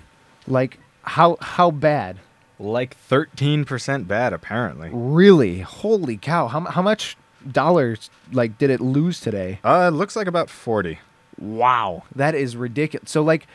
Like 0.46 0.78
how 1.04 1.38
how 1.40 1.70
bad? 1.70 2.18
Like 2.60 2.96
13% 3.08 4.08
bad, 4.08 4.32
apparently. 4.32 4.90
Really? 4.92 5.60
Holy 5.60 6.16
cow! 6.16 6.48
How 6.48 6.60
how 6.62 6.82
much 6.82 7.16
dollars 7.50 8.10
like 8.32 8.58
did 8.58 8.68
it 8.70 8.80
lose 8.80 9.20
today? 9.20 9.60
Uh, 9.64 9.90
it 9.92 9.96
looks 9.96 10.16
like 10.16 10.26
about 10.26 10.50
40. 10.50 10.98
Wow, 11.38 12.02
that 12.16 12.34
is 12.34 12.56
ridiculous. 12.56 13.10
So 13.10 13.22
like, 13.22 13.46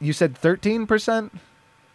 you 0.00 0.12
said 0.12 0.36
thirteen 0.38 0.86
percent. 0.86 1.32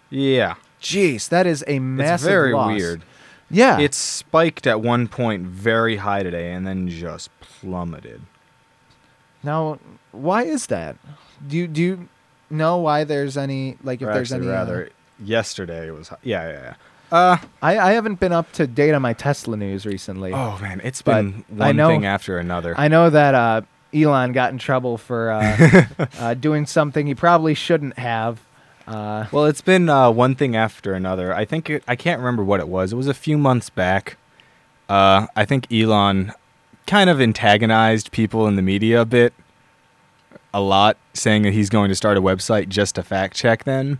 Yeah. 0.10 0.56
Jeez, 0.82 1.30
that 1.30 1.48
is 1.48 1.64
a 1.68 1.80
massive. 1.80 2.14
it's 2.16 2.24
very 2.24 2.54
loss. 2.54 2.76
weird. 2.76 3.02
Yeah, 3.50 3.80
It 3.80 3.94
spiked 3.94 4.68
at 4.68 4.82
one 4.82 5.08
point 5.08 5.44
very 5.44 5.96
high 5.98 6.22
today 6.22 6.52
and 6.52 6.68
then 6.68 6.90
just 6.90 7.30
plummeted. 7.40 8.22
now 9.44 9.80
why 10.12 10.44
is 10.44 10.68
that? 10.68 10.98
Do 11.48 11.56
you 11.58 11.68
do 11.68 11.82
you 11.82 12.10
know 12.50 12.78
why 12.78 13.04
there's 13.06 13.38
any 13.38 13.78
like 13.84 14.02
if 14.02 14.08
Or 14.10 14.14
there's 14.14 14.32
actually, 14.34 14.48
any? 14.48 14.56
uh, 14.56 14.60
rather, 14.60 14.90
yesterday 15.24 15.88
it 15.88 15.92
was. 15.92 16.12
Yeah, 16.24 16.48
yeah, 16.50 16.52
yeah. 16.62 16.74
Uh, 17.10 17.38
I 17.62 17.78
I 17.80 17.92
haven't 17.94 18.20
been 18.20 18.34
up 18.34 18.52
to 18.54 18.68
date 18.68 18.94
on 18.94 19.02
my 19.02 19.14
Tesla 19.14 19.56
news 19.58 19.86
recently. 19.86 20.34
oh 20.34 20.58
man, 20.62 20.82
it's 20.84 21.02
been 21.02 21.46
one 21.50 21.76
know- 21.78 21.88
thing 21.90 22.06
after 22.06 22.38
another. 22.38 22.76
I 22.78 22.88
know 22.90 23.10
that 23.10 23.34
uh, 23.34 23.62
Elon 23.94 24.34
got 24.34 24.52
in 24.52 24.58
trouble 24.58 24.98
for 24.98 25.32
uh, 25.32 25.86
uh, 26.20 26.34
doing 26.34 26.66
something 26.66 27.08
he 27.08 27.16
probably 27.16 27.54
shouldn't 27.54 27.98
have. 27.98 28.42
Uh, 28.86 29.26
Well, 29.32 29.46
it's 29.46 29.62
been 29.62 29.90
uh, 29.90 30.12
one 30.12 30.36
thing 30.36 30.56
after 30.56 30.94
another. 30.94 31.34
I 31.34 31.44
think 31.46 31.70
it, 31.70 31.84
I 31.88 31.96
can't 31.96 32.20
remember 32.20 32.44
what 32.44 32.60
it 32.60 32.68
was. 32.70 32.94
It 32.94 32.96
was 32.96 33.08
a 33.08 33.14
few 33.14 33.38
months 33.38 33.70
back. 33.70 34.18
Uh, 34.90 35.28
I 35.36 35.44
think 35.46 35.72
Elon 35.72 36.32
kind 36.86 37.10
of 37.10 37.20
antagonized 37.20 38.12
people 38.14 38.48
in 38.48 38.56
the 38.56 38.62
media 38.62 39.02
a 39.02 39.06
bit, 39.06 39.34
a 40.54 40.62
lot, 40.62 40.96
saying 41.14 41.42
that 41.44 41.52
he's 41.54 41.70
going 41.70 41.90
to 41.90 41.96
start 41.96 42.18
a 42.18 42.22
website 42.22 42.70
just 42.70 42.96
to 42.96 43.04
fact 43.04 43.36
check 43.36 43.66
them. 43.66 44.00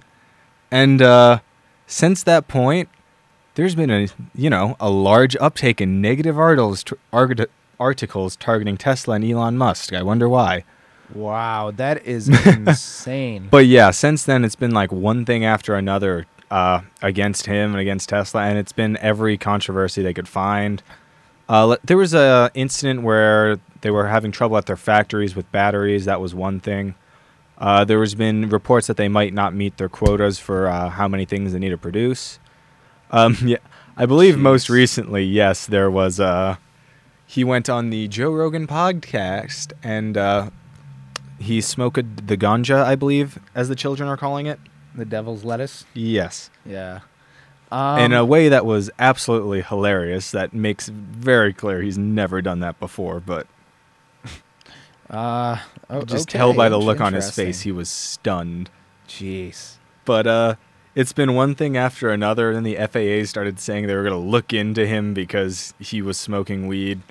And 0.72 1.02
uh, 1.02 1.40
since 1.86 2.24
that 2.24 2.48
point, 2.48 2.90
there's 3.56 3.76
been 3.76 3.90
a 3.90 4.08
you 4.36 4.50
know 4.50 4.76
a 4.80 4.90
large 4.90 5.36
uptake 5.38 5.82
in 5.82 6.02
negative 6.02 6.38
articles 6.38 6.84
articles 7.80 8.36
targeting 8.36 8.78
Tesla 8.78 9.16
and 9.16 9.26
Elon 9.26 9.58
Musk. 9.58 9.94
I 9.94 10.04
wonder 10.04 10.28
why. 10.30 10.64
wow, 11.14 11.72
that 11.72 12.06
is 12.06 12.28
insane. 12.46 13.48
But 13.50 13.66
yeah, 13.66 13.92
since 13.92 14.24
then 14.24 14.44
it's 14.44 14.56
been 14.56 14.72
like 14.72 14.92
one 14.92 15.26
thing 15.26 15.46
after 15.46 15.76
another 15.76 16.26
uh, 16.52 16.82
against 17.02 17.46
him 17.46 17.72
and 17.72 17.80
against 17.80 18.10
Tesla, 18.10 18.44
and 18.44 18.58
it's 18.58 18.72
been 18.72 18.98
every 18.98 19.38
controversy 19.38 20.02
they 20.02 20.14
could 20.14 20.28
find. 20.28 20.82
Uh, 21.50 21.78
there 21.84 21.98
was 21.98 22.14
a 22.14 22.52
incident 22.54 23.04
where 23.04 23.58
they 23.82 23.90
were 23.90 24.08
having 24.08 24.32
trouble 24.32 24.58
at 24.58 24.66
their 24.66 24.76
factories 24.76 25.36
with 25.36 25.50
batteries. 25.52 26.06
That 26.06 26.20
was 26.20 26.36
one 26.36 26.60
thing. 26.60 26.96
Uh, 27.58 27.84
there 27.84 28.00
has 28.02 28.14
been 28.16 28.50
reports 28.50 28.88
that 28.88 28.98
they 28.98 29.08
might 29.08 29.34
not 29.34 29.54
meet 29.54 29.78
their 29.78 29.90
quotas 29.90 30.38
for 30.40 30.68
uh, 30.68 30.90
how 30.90 31.08
many 31.08 31.26
things 31.26 31.54
they 31.54 31.60
need 31.60 31.70
to 31.70 31.78
produce. 31.78 32.40
Um, 33.12 33.36
yeah, 33.44 33.58
I 33.96 34.06
believe 34.06 34.38
most 34.38 34.70
recently, 34.70 35.24
yes, 35.24 35.66
there 35.66 35.90
was. 35.90 36.20
Uh, 36.20 36.58
he 37.26 37.44
went 37.44 37.68
on 37.70 37.90
the 37.90 38.08
Joe 38.08 38.32
Rogan 38.32 38.68
podcast 38.68 39.74
and 39.84 40.18
uh, 40.18 40.50
he 41.40 41.60
smoked 41.62 42.28
the 42.28 42.38
ganja, 42.38 42.84
I 42.84 42.96
believe, 42.96 43.40
as 43.54 43.70
the 43.70 43.76
children 43.76 44.08
are 44.08 44.18
calling 44.18 44.46
it. 44.46 44.60
the 44.96 45.06
devil's 45.06 45.44
lettuce. 45.44 45.86
Yes. 45.94 46.50
Yeah. 46.66 47.02
Um, 47.70 48.00
in 48.00 48.14
a 48.14 48.24
way 48.24 48.48
that 48.48 48.66
was 48.66 48.90
absolutely 48.98 49.62
hilarious. 49.62 50.32
That 50.32 50.54
makes 50.54 50.88
very 50.88 51.54
clear 51.54 51.82
he's 51.82 51.98
never 51.98 52.42
done 52.42 52.62
that 52.62 52.80
before, 52.80 53.20
but 53.20 53.46
uh, 55.10 55.58
oh, 55.90 56.04
just 56.04 56.30
okay, 56.30 56.38
tell 56.38 56.54
by 56.54 56.70
the 56.70 56.78
look 56.78 57.02
on 57.02 57.14
his 57.14 57.32
face, 57.32 57.62
he 57.62 57.72
was 57.72 57.90
stunned. 57.90 58.70
Jeez. 59.08 59.76
But 60.06 60.28
uh, 60.28 60.56
it's 60.96 61.14
been 61.14 61.34
one 61.34 61.56
thing 61.56 61.78
after 61.78 62.10
another. 62.10 62.54
Then 62.54 62.64
the 62.64 62.76
FAA 62.76 63.28
started 63.28 63.60
saying 63.60 63.88
they 63.88 63.96
were 63.96 64.04
going 64.04 64.20
to 64.20 64.30
look 64.30 64.54
into 64.54 64.86
him 64.86 65.14
because 65.14 65.74
he 65.80 66.02
was 66.02 66.18
smoking 66.18 66.68
weed. 66.68 67.02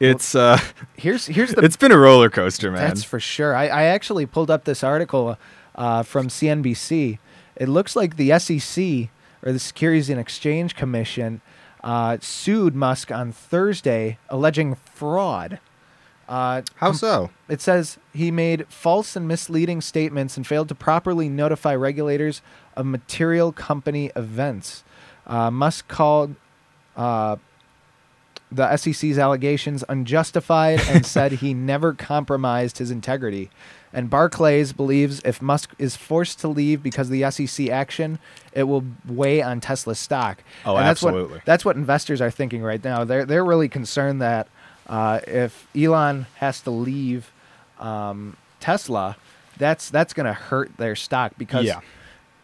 It's 0.00 0.34
uh, 0.34 0.58
Here's 0.96 1.26
here's 1.26 1.54
the 1.54 1.62
it's 1.62 1.76
been 1.76 1.92
a 1.92 1.98
roller 1.98 2.28
coaster, 2.28 2.70
man. 2.70 2.80
That's 2.80 3.04
for 3.04 3.20
sure. 3.20 3.54
I, 3.54 3.68
I 3.68 3.82
actually 3.84 4.26
pulled 4.26 4.50
up 4.50 4.64
this 4.64 4.82
article 4.82 5.38
uh, 5.74 6.02
from 6.02 6.28
CNBC. 6.28 7.18
It 7.56 7.68
looks 7.68 7.94
like 7.94 8.16
the 8.16 8.36
SEC 8.38 9.08
or 9.42 9.52
the 9.52 9.58
Securities 9.58 10.10
and 10.10 10.18
Exchange 10.18 10.74
Commission 10.74 11.40
uh, 11.84 12.18
sued 12.20 12.74
Musk 12.74 13.12
on 13.12 13.30
Thursday, 13.30 14.18
alleging 14.28 14.74
fraud. 14.74 15.60
Uh, 16.28 16.62
How 16.76 16.92
so? 16.92 17.30
it 17.48 17.60
says 17.60 17.98
he 18.12 18.30
made 18.30 18.66
false 18.68 19.16
and 19.16 19.28
misleading 19.28 19.80
statements 19.80 20.36
and 20.36 20.46
failed 20.46 20.68
to 20.68 20.74
properly 20.74 21.28
notify 21.28 21.74
regulators 21.74 22.40
of 22.76 22.86
material 22.86 23.52
company 23.52 24.10
events. 24.16 24.84
Uh, 25.26 25.50
Musk 25.50 25.88
called 25.88 26.34
uh, 26.96 27.36
the 28.50 28.76
SEC's 28.76 29.18
allegations 29.18 29.84
unjustified 29.88 30.80
and 30.88 31.04
said 31.14 31.32
he 31.32 31.54
never 31.54 31.92
compromised 31.92 32.78
his 32.78 32.90
integrity. 32.90 33.50
And 33.92 34.10
Barclays 34.10 34.72
believes 34.72 35.20
if 35.24 35.40
Musk 35.40 35.72
is 35.78 35.94
forced 35.94 36.40
to 36.40 36.48
leave 36.48 36.82
because 36.82 37.08
of 37.08 37.12
the 37.12 37.30
SEC 37.30 37.68
action, 37.68 38.18
it 38.52 38.64
will 38.64 38.84
weigh 39.06 39.40
on 39.40 39.60
Tesla's 39.60 40.00
stock. 40.00 40.42
Oh, 40.64 40.76
and 40.76 40.86
that's 40.86 41.02
absolutely. 41.02 41.36
What, 41.36 41.44
that's 41.44 41.64
what 41.64 41.76
investors 41.76 42.20
are 42.20 42.30
thinking 42.30 42.62
right 42.62 42.82
now. 42.82 43.04
They're 43.04 43.24
they're 43.24 43.44
really 43.44 43.68
concerned 43.68 44.20
that 44.20 44.48
uh, 44.88 45.20
if 45.26 45.66
Elon 45.76 46.26
has 46.36 46.60
to 46.62 46.70
leave 46.70 47.32
um, 47.80 48.36
Tesla, 48.60 49.16
that's 49.58 49.90
that's 49.90 50.12
going 50.12 50.26
to 50.26 50.32
hurt 50.32 50.76
their 50.76 50.96
stock 50.96 51.32
because 51.38 51.64
Yeah. 51.66 51.80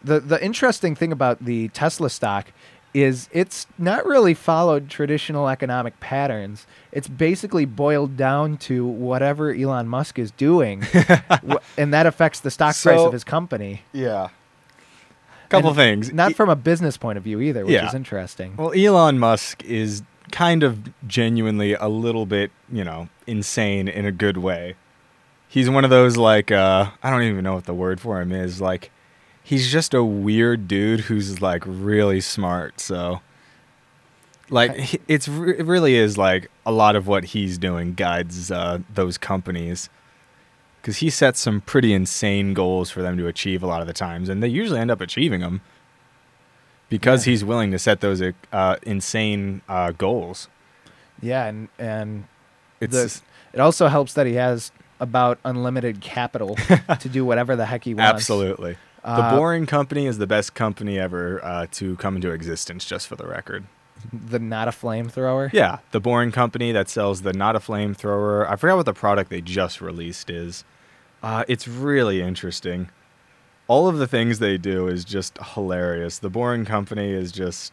the 0.03 0.21
the 0.21 0.43
interesting 0.45 0.95
thing 0.95 1.13
about 1.13 1.45
the 1.45 1.69
Tesla 1.69 2.09
stock 2.11 2.47
is 2.93 3.29
it's 3.33 3.69
not 3.79 4.05
really 4.05 4.35
followed 4.35 4.89
traditional 4.91 5.49
economic 5.49 5.99
patterns. 6.01 6.67
It's 6.91 7.07
basically 7.07 7.65
boiled 7.65 8.17
down 8.17 8.57
to 8.59 8.85
whatever 8.85 9.53
Elon 9.55 9.87
Musk 9.87 10.19
is 10.19 10.33
doing, 10.33 10.83
and 11.79 11.95
that 11.95 12.07
affects 12.07 12.41
the 12.41 12.51
stock 12.51 12.75
price 12.77 12.99
of 13.01 13.13
his 13.13 13.23
company. 13.23 13.83
Yeah. 13.93 14.31
Couple 15.51 15.71
And 15.71 15.77
things. 15.77 16.13
Not 16.13 16.33
E- 16.33 16.35
from 16.35 16.49
a 16.49 16.57
business 16.57 16.97
point 16.97 17.19
of 17.19 17.25
view 17.25 17.41
either, 17.41 17.65
which 17.65 17.75
Yeah. 17.75 17.89
is 17.89 17.95
interesting. 17.95 18.55
Well, 18.57 18.73
Elon 18.73 19.19
Musk 19.19 19.65
is 19.65 20.03
kind 20.31 20.63
of 20.63 20.91
genuinely 21.07 21.75
a 21.75 21.89
little 21.89 22.27
bit, 22.27 22.51
you 22.71 22.85
know, 22.85 23.09
insane 23.27 23.89
in 23.89 24.05
a 24.07 24.13
good 24.13 24.37
way. 24.37 24.75
He's 25.49 25.69
one 25.69 25.85
of 25.85 25.91
those 25.91 26.17
like 26.17 26.51
uh 26.51 26.91
I 27.03 27.11
don't 27.11 27.23
even 27.23 27.45
know 27.45 27.55
what 27.55 27.65
the 27.67 27.75
word 27.75 28.01
for 28.01 28.21
him 28.21 28.33
is, 28.33 28.61
like 28.61 28.91
he's 29.43 29.71
just 29.71 29.95
a 29.95 30.05
weird 30.05 30.69
dude 30.69 31.01
who's 31.01 31.41
like 31.43 31.65
really 31.67 32.21
smart, 32.21 32.81
so. 32.81 33.21
Like 34.53 35.01
it's 35.09 35.29
it 35.29 35.65
really 35.65 35.95
is 35.95 36.19
like 36.19 36.51
a 36.67 36.73
lot 36.73 36.97
of 36.97 37.07
what 37.07 37.25
he's 37.25 37.57
doing 37.57 37.95
guides 37.95 38.51
uh 38.51 38.81
those 38.93 39.17
companies. 39.17 39.89
Cuz 40.83 40.97
he 40.99 41.11
sets 41.11 41.39
some 41.39 41.61
pretty 41.61 41.93
insane 41.93 42.53
goals 42.55 42.91
for 42.91 43.01
them 43.03 43.17
to 43.19 43.27
achieve 43.29 43.63
a 43.63 43.67
lot 43.67 43.81
of 43.81 43.87
the 43.87 43.93
times 43.93 44.29
and 44.29 44.43
they 44.43 44.49
usually 44.49 44.81
end 44.81 44.91
up 44.91 45.01
achieving 45.01 45.41
them 45.41 45.61
because 46.91 47.27
Yeah. 47.27 47.31
he's 47.31 47.45
willing 47.45 47.71
to 47.71 47.79
set 47.79 48.01
those 48.01 48.21
uh, 48.53 48.77
insane 48.83 49.63
uh, 49.69 49.93
goals. 49.93 50.49
yeah, 51.23 51.47
and 51.47 51.69
and 51.79 52.25
It's 52.81 52.93
the, 52.93 53.23
it 53.55 53.61
also 53.61 53.89
helps 53.89 54.13
that 54.15 54.27
he 54.27 54.35
has 54.35 54.71
about 55.01 55.39
unlimited 55.47 56.03
capital 56.03 56.57
to 57.01 57.09
do 57.09 57.25
whatever 57.25 57.57
the 57.57 57.65
heck 57.67 57.85
he 57.85 57.95
wants. 57.95 58.13
absolutely 58.13 58.77
the 59.03 59.09
Uh, 59.11 59.35
Boring 59.35 59.65
Company 59.65 60.07
is 60.07 60.19
the 60.19 60.27
best 60.27 60.53
company 60.55 60.99
ever 60.99 61.43
uh, 61.43 61.67
to 61.73 61.97
come 61.97 62.17
into 62.17 62.31
existence. 62.33 62.85
Just 62.85 63.07
for 63.09 63.17
the 63.17 63.27
record, 63.27 63.65
The 64.13 64.39
not 64.39 64.69
a 64.69 64.73
flamethrower. 64.73 65.51
yeah, 65.55 65.79
the 65.93 66.01
Boring 66.01 66.33
Company 66.33 66.71
that 66.73 66.91
sells 66.91 67.23
the 67.23 67.33
not 67.33 67.57
a 67.57 67.61
flamethrower. 67.61 68.47
I 68.47 68.57
forgot 68.57 68.77
what 68.77 68.85
the 68.85 68.93
product 68.93 69.31
they 69.31 69.41
just 69.41 69.81
released 69.81 70.29
is. 70.29 70.65
Uh, 71.23 71.45
it's 71.49 71.67
really 71.67 72.21
interesting. 72.21 72.91
All 73.71 73.87
of 73.87 73.99
the 73.99 74.09
things 74.09 74.41
they 74.41 74.59
do 74.59 74.89
is 74.89 75.05
just 75.05 75.39
hilarious. 75.55 76.19
The 76.19 76.29
Boring 76.29 76.65
Company 76.65 77.13
is 77.13 77.31
just 77.31 77.73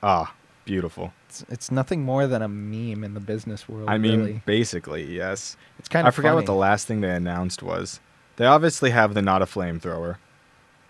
ah 0.00 0.32
beautiful. 0.64 1.12
It's, 1.28 1.44
it's 1.48 1.70
nothing 1.72 2.02
more 2.02 2.28
than 2.28 2.42
a 2.42 2.48
meme 2.48 3.02
in 3.02 3.14
the 3.14 3.20
business 3.20 3.68
world. 3.68 3.88
I 3.88 3.98
mean, 3.98 4.20
really. 4.20 4.42
basically, 4.46 5.02
yes. 5.04 5.56
it's 5.80 5.88
kind 5.88 6.06
of. 6.06 6.14
I 6.14 6.14
forgot 6.14 6.36
what 6.36 6.46
the 6.46 6.54
last 6.54 6.86
thing 6.86 7.00
they 7.00 7.10
announced 7.10 7.60
was. 7.60 7.98
They 8.36 8.46
obviously 8.46 8.90
have 8.90 9.14
the 9.14 9.22
not 9.22 9.42
a 9.42 9.46
flamethrower. 9.46 10.18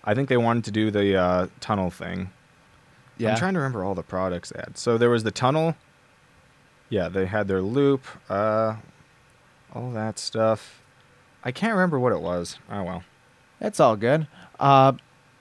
I 0.04 0.12
think 0.12 0.28
they 0.28 0.36
wanted 0.36 0.64
to 0.64 0.70
do 0.70 0.90
the 0.90 1.16
uh, 1.16 1.46
tunnel 1.60 1.90
thing. 1.90 2.30
Yeah. 3.16 3.30
I'm 3.30 3.38
trying 3.38 3.54
to 3.54 3.60
remember 3.60 3.84
all 3.84 3.94
the 3.94 4.02
products 4.02 4.50
they 4.50 4.60
had. 4.60 4.76
So 4.76 4.98
there 4.98 5.08
was 5.08 5.22
the 5.22 5.30
tunnel. 5.30 5.76
Yeah, 6.90 7.08
they 7.08 7.24
had 7.24 7.48
their 7.48 7.62
loop. 7.62 8.04
Uh, 8.28 8.76
all 9.74 9.92
that 9.92 10.18
stuff. 10.18 10.82
I 11.42 11.52
can't 11.52 11.72
remember 11.72 11.98
what 11.98 12.12
it 12.12 12.20
was. 12.20 12.58
Oh 12.70 12.82
well. 12.82 13.04
That's 13.60 13.80
all 13.80 13.96
good. 13.96 14.26
Uh, 14.60 14.92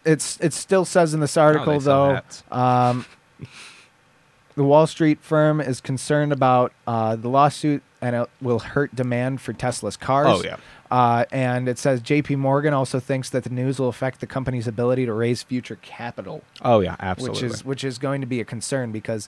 it's 0.06 0.40
it 0.40 0.54
still 0.54 0.86
says 0.86 1.14
in 1.14 1.20
this 1.20 1.36
article 1.38 1.80
though. 1.80 2.22
Um, 2.52 3.06
the 4.56 4.64
Wall 4.64 4.88
Street 4.88 5.20
firm 5.22 5.60
is 5.60 5.82
concerned 5.82 6.32
about 6.32 6.72
uh, 6.88 7.16
the 7.16 7.28
lawsuit 7.28 7.84
and 8.02 8.16
it 8.16 8.30
will 8.42 8.60
hurt 8.60 8.96
demand 8.96 9.42
for 9.42 9.52
Tesla's 9.52 9.98
cars. 9.98 10.28
Oh 10.30 10.44
yeah. 10.44 10.58
Uh, 10.92 11.26
and 11.32 11.68
it 11.68 11.78
says 11.80 12.00
J.P. 12.00 12.36
Morgan 12.36 12.74
also 12.74 13.00
thinks 13.00 13.30
that 13.32 13.44
the 13.44 13.50
news 13.50 13.80
will 13.80 13.90
affect 13.90 14.20
the 14.22 14.28
company's 14.28 14.68
ability 14.68 15.06
to 15.08 15.14
raise 15.14 15.42
future 15.44 15.78
capital, 15.82 16.44
Oh 16.62 16.80
yeah. 16.80 16.96
Absolutely. 17.00 17.42
which 17.48 17.52
is 17.54 17.66
which 17.66 17.84
is 17.84 17.98
going 17.98 18.22
to 18.22 18.28
be 18.28 18.40
a 18.40 18.46
concern 18.46 18.92
because 18.92 19.28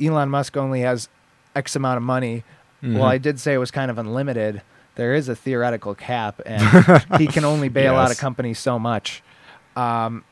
Elon 0.00 0.30
Musk 0.30 0.56
only 0.56 0.80
has 0.80 1.08
X 1.54 1.76
amount 1.76 1.98
of 1.98 2.02
money. 2.02 2.42
Mhm. 2.82 2.94
Well, 2.94 3.04
I 3.04 3.18
did 3.18 3.38
say 3.38 3.54
it 3.54 3.58
was 3.58 3.70
kind 3.70 3.90
of 3.90 3.98
unlimited. 3.98 4.62
There 4.96 5.14
is 5.14 5.28
a 5.28 5.36
theoretical 5.36 5.94
cap, 5.94 6.40
and 6.44 7.04
he 7.18 7.26
can 7.26 7.44
only 7.44 7.68
bail 7.68 7.94
out 7.94 8.10
a 8.10 8.16
company 8.16 8.54
so 8.54 8.78
much. 8.78 9.22
Um, 9.76 10.24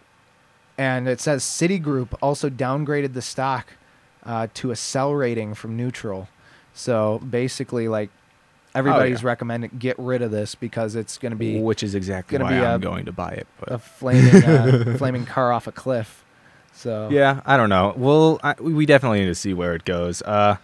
and 0.77 1.07
it 1.07 1.20
says 1.20 1.44
Citigroup 1.44 2.14
also 2.20 2.50
downgraded 2.50 3.12
the 3.12 3.22
stock 3.22 3.74
uh, 4.24 4.48
to 4.55 4.70
a 4.70 4.77
sell 4.77 5.14
rating 5.14 5.55
from 5.55 5.77
neutral. 5.77 6.29
So 6.72 7.18
basically, 7.18 7.88
like 7.88 8.11
everybody's 8.74 9.22
yeah. 9.22 9.29
recommending 9.29 9.70
get 9.79 9.98
rid 9.98 10.22
of 10.22 10.31
this 10.31 10.55
because 10.55 10.96
it's 10.96 11.18
going 11.18 11.31
to 11.31 11.37
be 11.37 11.61
which 11.61 11.83
is 11.83 11.94
exactly 11.94 12.38
why 12.38 12.50
be 12.50 12.57
I'm 12.57 12.77
a- 12.77 12.79
going 12.79 13.05
to 13.05 13.12
buy 13.12 13.31
it. 13.31 13.46
But 13.61 13.72
a 13.72 13.79
flaming 13.79 14.44
uh, 14.44 14.94
flaming 14.98 15.27
car 15.27 15.53
off 15.53 15.66
a 15.66 15.72
cliff. 15.72 16.24
So 16.72 17.09
Yeah, 17.11 17.40
I 17.46 17.57
don't 17.57 17.68
know. 17.68 17.94
Well, 17.96 18.40
I, 18.42 18.55
we 18.59 18.85
definitely 18.85 19.20
need 19.20 19.27
to 19.27 19.35
see 19.35 19.55
where 19.55 19.74
it 19.74 19.85
goes. 19.85 20.22
Uh, 20.22 20.57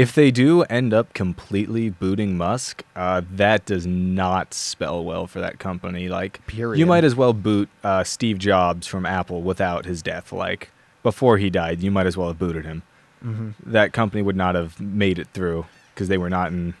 if 0.00 0.14
they 0.14 0.30
do 0.30 0.62
end 0.62 0.94
up 0.94 1.12
completely 1.12 1.90
booting 1.90 2.34
Musk, 2.38 2.84
uh, 2.96 3.20
that 3.30 3.66
does 3.66 3.86
not 3.86 4.54
spell 4.54 5.04
well 5.04 5.26
for 5.26 5.40
that 5.40 5.58
company. 5.58 6.08
Like, 6.08 6.44
Period. 6.46 6.78
you 6.78 6.86
might 6.86 7.04
as 7.04 7.14
well 7.14 7.34
boot 7.34 7.68
uh, 7.84 8.02
Steve 8.02 8.38
Jobs 8.38 8.86
from 8.86 9.04
Apple 9.04 9.42
without 9.42 9.84
his 9.84 10.00
death. 10.00 10.32
Like, 10.32 10.70
before 11.02 11.36
he 11.36 11.50
died, 11.50 11.82
you 11.82 11.90
might 11.90 12.06
as 12.06 12.16
well 12.16 12.28
have 12.28 12.38
booted 12.38 12.64
him. 12.64 12.82
Mhm. 13.22 13.52
That 13.62 13.92
company 13.92 14.22
would 14.22 14.36
not 14.36 14.54
have 14.54 14.80
made 14.80 15.18
it 15.18 15.28
through 15.34 15.66
because 15.94 16.08
they 16.08 16.16
were 16.16 16.30
not 16.30 16.50
in 16.50 16.72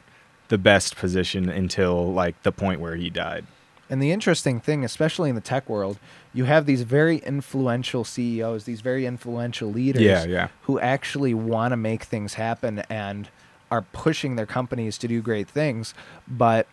the 0.48 0.56
best 0.56 0.96
position 0.96 1.50
until 1.50 2.10
like 2.14 2.42
the 2.42 2.52
point 2.52 2.80
where 2.80 2.96
he 2.96 3.10
died. 3.10 3.44
And 3.90 4.02
the 4.02 4.12
interesting 4.12 4.60
thing, 4.60 4.82
especially 4.82 5.28
in 5.28 5.34
the 5.34 5.42
tech 5.42 5.68
world, 5.68 5.98
you 6.32 6.44
have 6.44 6.64
these 6.66 6.82
very 6.82 7.18
influential 7.18 8.04
CEOs, 8.04 8.64
these 8.64 8.80
very 8.80 9.04
influential 9.06 9.70
leaders 9.70 10.02
Yeah, 10.02 10.24
yeah. 10.24 10.48
who 10.62 10.78
actually 10.78 11.34
want 11.34 11.72
to 11.72 11.76
make 11.76 12.04
things 12.04 12.34
happen 12.34 12.80
and 12.88 13.28
are 13.70 13.82
pushing 13.82 14.36
their 14.36 14.46
companies 14.46 14.96
to 14.98 15.08
do 15.08 15.20
great 15.22 15.48
things. 15.48 15.92
But 16.28 16.66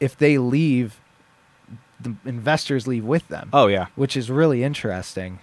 if 0.00 0.16
they 0.16 0.36
leave, 0.38 1.00
the 1.98 2.14
investors 2.24 2.86
leave 2.86 3.04
with 3.04 3.28
them, 3.28 3.48
Oh 3.52 3.66
yeah. 3.68 3.86
which 3.96 4.16
is 4.16 4.30
really 4.30 4.62
interesting. 4.64 5.38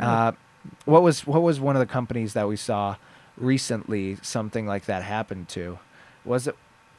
Uh, 0.00 0.32
what 0.84 1.02
was 1.02 1.26
what 1.26 1.42
was 1.42 1.58
one 1.60 1.74
of 1.76 1.80
the 1.80 1.86
companies 1.86 2.32
that 2.34 2.46
we 2.48 2.56
saw 2.56 2.96
recently 3.36 4.16
something 4.22 4.66
like 4.66 4.84
that 4.86 5.02
happened 5.02 5.48
to? 5.50 5.78
Was 6.24 6.46
it? 6.46 6.56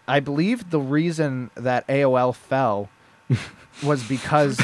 I 0.07 0.19
believe 0.19 0.71
the 0.71 0.79
reason 0.79 1.51
that 1.55 1.87
AOL 1.87 2.33
fell 2.35 2.89
was 3.83 4.03
because 4.03 4.59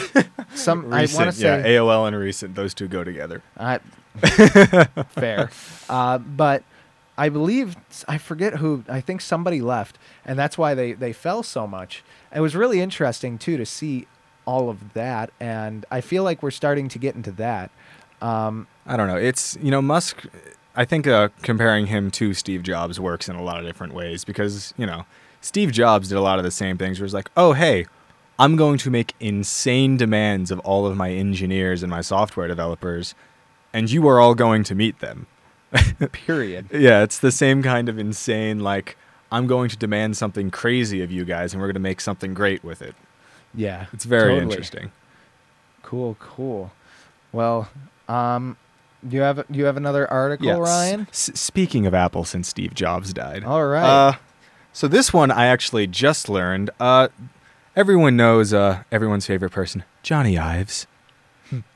some 0.56 0.94
I 0.94 1.02
want 1.02 1.08
to 1.08 1.32
say 1.32 1.44
yeah, 1.44 1.80
AOL 1.80 2.08
and 2.08 2.18
recent, 2.18 2.56
those 2.56 2.74
two 2.74 2.88
go 2.88 3.04
together. 3.04 3.42
uh, 3.58 3.80
fair. 5.10 5.50
Uh, 5.90 6.18
but 6.18 6.64
I 7.18 7.30
believe 7.30 7.76
I 8.08 8.18
forget 8.18 8.56
who. 8.56 8.84
I 8.90 9.02
think 9.02 9.22
somebody 9.22 9.62
left, 9.62 9.98
and 10.26 10.38
that's 10.38 10.58
why 10.58 10.74
they 10.74 10.94
they 10.94 11.14
fell 11.14 11.44
so 11.44 11.66
much. 11.68 12.04
It 12.34 12.42
was 12.42 12.56
really 12.56 12.82
interesting 12.82 13.38
too 13.38 13.58
to 13.58 13.66
see 13.66 14.08
all 14.46 14.70
of 14.70 14.94
that, 14.94 15.32
and 15.40 15.86
I 15.90 16.02
feel 16.02 16.24
like 16.24 16.44
we're 16.44 16.52
starting 16.52 16.88
to 16.90 17.00
get 17.00 17.16
into 17.16 17.32
that. 17.34 17.72
Um, 18.22 18.68
I 18.86 18.98
don't 18.98 19.08
know. 19.08 19.18
It's 19.18 19.58
you 19.62 19.72
know 19.72 19.82
Musk. 19.82 20.26
I 20.76 20.84
think 20.84 21.08
uh, 21.08 21.30
comparing 21.42 21.88
him 21.88 22.12
to 22.12 22.34
Steve 22.34 22.62
Jobs 22.64 23.00
works 23.00 23.30
in 23.30 23.36
a 23.36 23.44
lot 23.44 23.60
of 23.60 23.66
different 23.66 23.94
ways 23.94 24.26
because 24.26 24.74
you 24.78 24.86
know 24.86 25.06
Steve 25.42 25.72
Jobs 25.72 26.10
did 26.10 26.18
a 26.18 26.22
lot 26.22 26.38
of 26.38 26.44
the 26.44 26.52
same 26.52 26.78
things. 26.78 27.00
Where 27.00 27.06
it's 27.06 27.14
like, 27.14 27.30
oh 27.38 27.54
hey, 27.54 27.86
I'm 28.38 28.56
going 28.56 28.78
to 28.80 28.90
make 28.92 29.14
insane 29.20 29.98
demands 29.98 30.52
of 30.52 30.60
all 30.60 30.86
of 30.86 30.98
my 30.98 31.12
engineers 31.12 31.84
and 31.84 31.90
my 31.90 32.02
software 32.02 32.48
developers, 32.48 33.16
and 33.74 33.90
you 33.90 34.08
are 34.08 34.20
all 34.20 34.36
going 34.36 34.64
to 34.66 34.76
meet 34.76 35.00
them. 35.00 35.28
period. 36.12 36.68
Yeah, 36.72 37.04
it's 37.04 37.20
the 37.20 37.32
same 37.32 37.62
kind 37.64 37.90
of 37.90 37.98
insane 38.00 38.60
like. 38.60 38.98
I'm 39.32 39.48
going 39.48 39.70
to 39.70 39.76
demand 39.78 40.16
something 40.16 40.52
crazy 40.52 41.02
of 41.02 41.12
you 41.12 41.26
guys, 41.26 41.52
and 41.54 41.60
we're 41.62 41.68
going 41.68 41.74
to 41.74 41.80
make 41.80 42.00
something 42.00 42.34
great 42.34 42.64
with 42.64 42.82
it. 42.82 42.96
Yeah, 43.54 43.88
It's 43.92 44.06
very 44.06 44.34
totally. 44.36 44.44
interesting. 44.52 44.92
Cool, 45.82 46.16
cool. 46.20 46.72
Well, 47.34 47.68
um, 48.08 48.56
do 49.06 49.16
you 49.18 49.22
have 49.24 49.44
you 49.50 49.66
have 49.66 49.78
another 49.78 50.10
article, 50.10 50.46
Yes. 50.46 50.58
Ryan? 50.60 51.08
S- 51.10 51.32
speaking 51.34 51.86
of 51.86 51.94
Apple, 51.94 52.24
since 52.24 52.48
Steve 52.48 52.74
Jobs 52.76 53.14
died. 53.14 53.44
All 53.44 53.66
right. 53.66 53.84
Uh, 53.84 54.14
so 54.74 54.88
this 54.88 55.12
one 55.12 55.32
I 55.32 55.48
actually 55.48 55.88
just 55.88 56.30
learned. 56.30 56.70
Uh, 56.80 57.08
everyone 57.76 58.16
knows 58.16 58.54
uh, 58.54 58.84
everyone's 58.92 59.26
favorite 59.26 59.52
person, 59.52 59.84
Jony 60.04 60.40
Ives. 60.40 60.88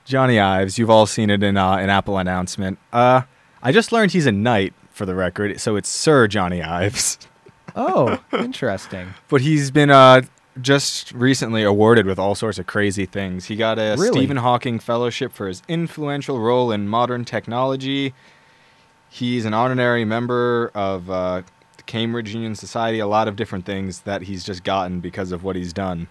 Jony 0.06 0.42
Ives, 0.42 0.80
you've 0.80 0.90
all 0.90 1.06
seen 1.06 1.30
it 1.30 1.44
in 1.44 1.56
uh, 1.56 1.74
an 1.74 1.90
Apple 1.90 2.18
announcement. 2.18 2.80
Uh, 2.92 3.22
I 3.62 3.72
just 3.72 3.92
learned 3.92 4.12
he's 4.12 4.26
a 4.26 4.32
knight 4.32 4.74
for 4.92 5.06
the 5.06 5.14
record, 5.14 5.60
so 5.62 5.76
it's 5.76 5.88
Sir 5.90 6.28
Jony 6.28 6.66
Ives. 6.66 7.18
Oh, 7.76 8.20
interesting. 8.34 9.14
But 9.30 9.42
he's 9.42 9.70
been 9.70 9.92
uh, 9.92 10.24
just 10.60 11.12
recently 11.14 11.62
awarded 11.64 12.08
with 12.08 12.18
all 12.18 12.34
sorts 12.34 12.58
of 12.58 12.66
crazy 12.66 13.06
things. 13.06 13.46
He 13.46 13.56
got 13.56 13.78
a 13.78 13.96
Really? 13.98 14.10
Stephen 14.12 14.38
Hawking 14.38 14.80
Fellowship 14.80 15.32
for 15.32 15.48
his 15.48 15.62
influential 15.68 16.40
role 16.40 16.72
in 16.72 16.88
modern 16.88 17.26
technology. 17.26 18.16
He's 19.08 19.46
an 19.46 19.54
honorary 19.54 20.04
member 20.04 20.72
of 20.74 21.12
uh, 21.12 21.44
Cambridge 21.90 22.34
Union 22.36 22.54
Society, 22.54 23.00
a 23.00 23.08
lot 23.08 23.28
of 23.28 23.36
different 23.36 23.66
things 23.66 24.02
that 24.02 24.22
he's 24.22 24.44
just 24.44 24.64
gotten 24.64 25.00
because 25.00 25.32
of 25.32 25.44
what 25.44 25.56
he's 25.56 25.74
done. 25.74 26.08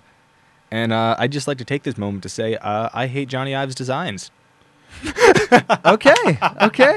And 0.72 0.92
uh, 0.92 1.14
I'd 1.18 1.30
just 1.30 1.46
like 1.46 1.56
to 1.58 1.64
take 1.64 1.84
this 1.84 1.96
moment 1.96 2.24
to 2.24 2.28
say 2.28 2.56
uh, 2.56 2.88
I 2.92 3.06
hate 3.06 3.28
Jony 3.30 3.56
Ives' 3.56 3.74
designs. 3.76 4.30
Okay, 5.84 6.38
okay. 6.62 6.96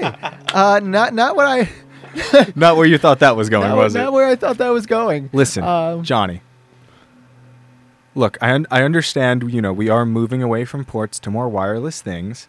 Uh, 0.53 0.79
not 0.83 1.13
not 1.13 1.35
what 1.35 1.45
I 1.45 1.69
Not 2.55 2.75
where 2.75 2.85
you 2.85 2.97
thought 2.97 3.19
that 3.19 3.35
was 3.37 3.49
going, 3.49 3.69
not, 3.69 3.77
was 3.77 3.93
not 3.93 3.99
it? 4.01 4.03
Not 4.05 4.13
where 4.13 4.27
I 4.27 4.35
thought 4.35 4.57
that 4.57 4.69
was 4.69 4.85
going. 4.85 5.29
Listen, 5.31 5.63
Um, 5.63 6.03
Jony. 6.03 6.41
Look, 8.15 8.37
I 8.41 8.51
un- 8.51 8.67
I 8.71 8.83
understand. 8.83 9.51
You 9.53 9.61
know, 9.61 9.71
we 9.71 9.87
are 9.89 10.05
moving 10.05 10.41
away 10.43 10.65
from 10.65 10.83
ports 10.83 11.19
to 11.19 11.29
more 11.29 11.47
wireless 11.47 12.01
things, 12.01 12.47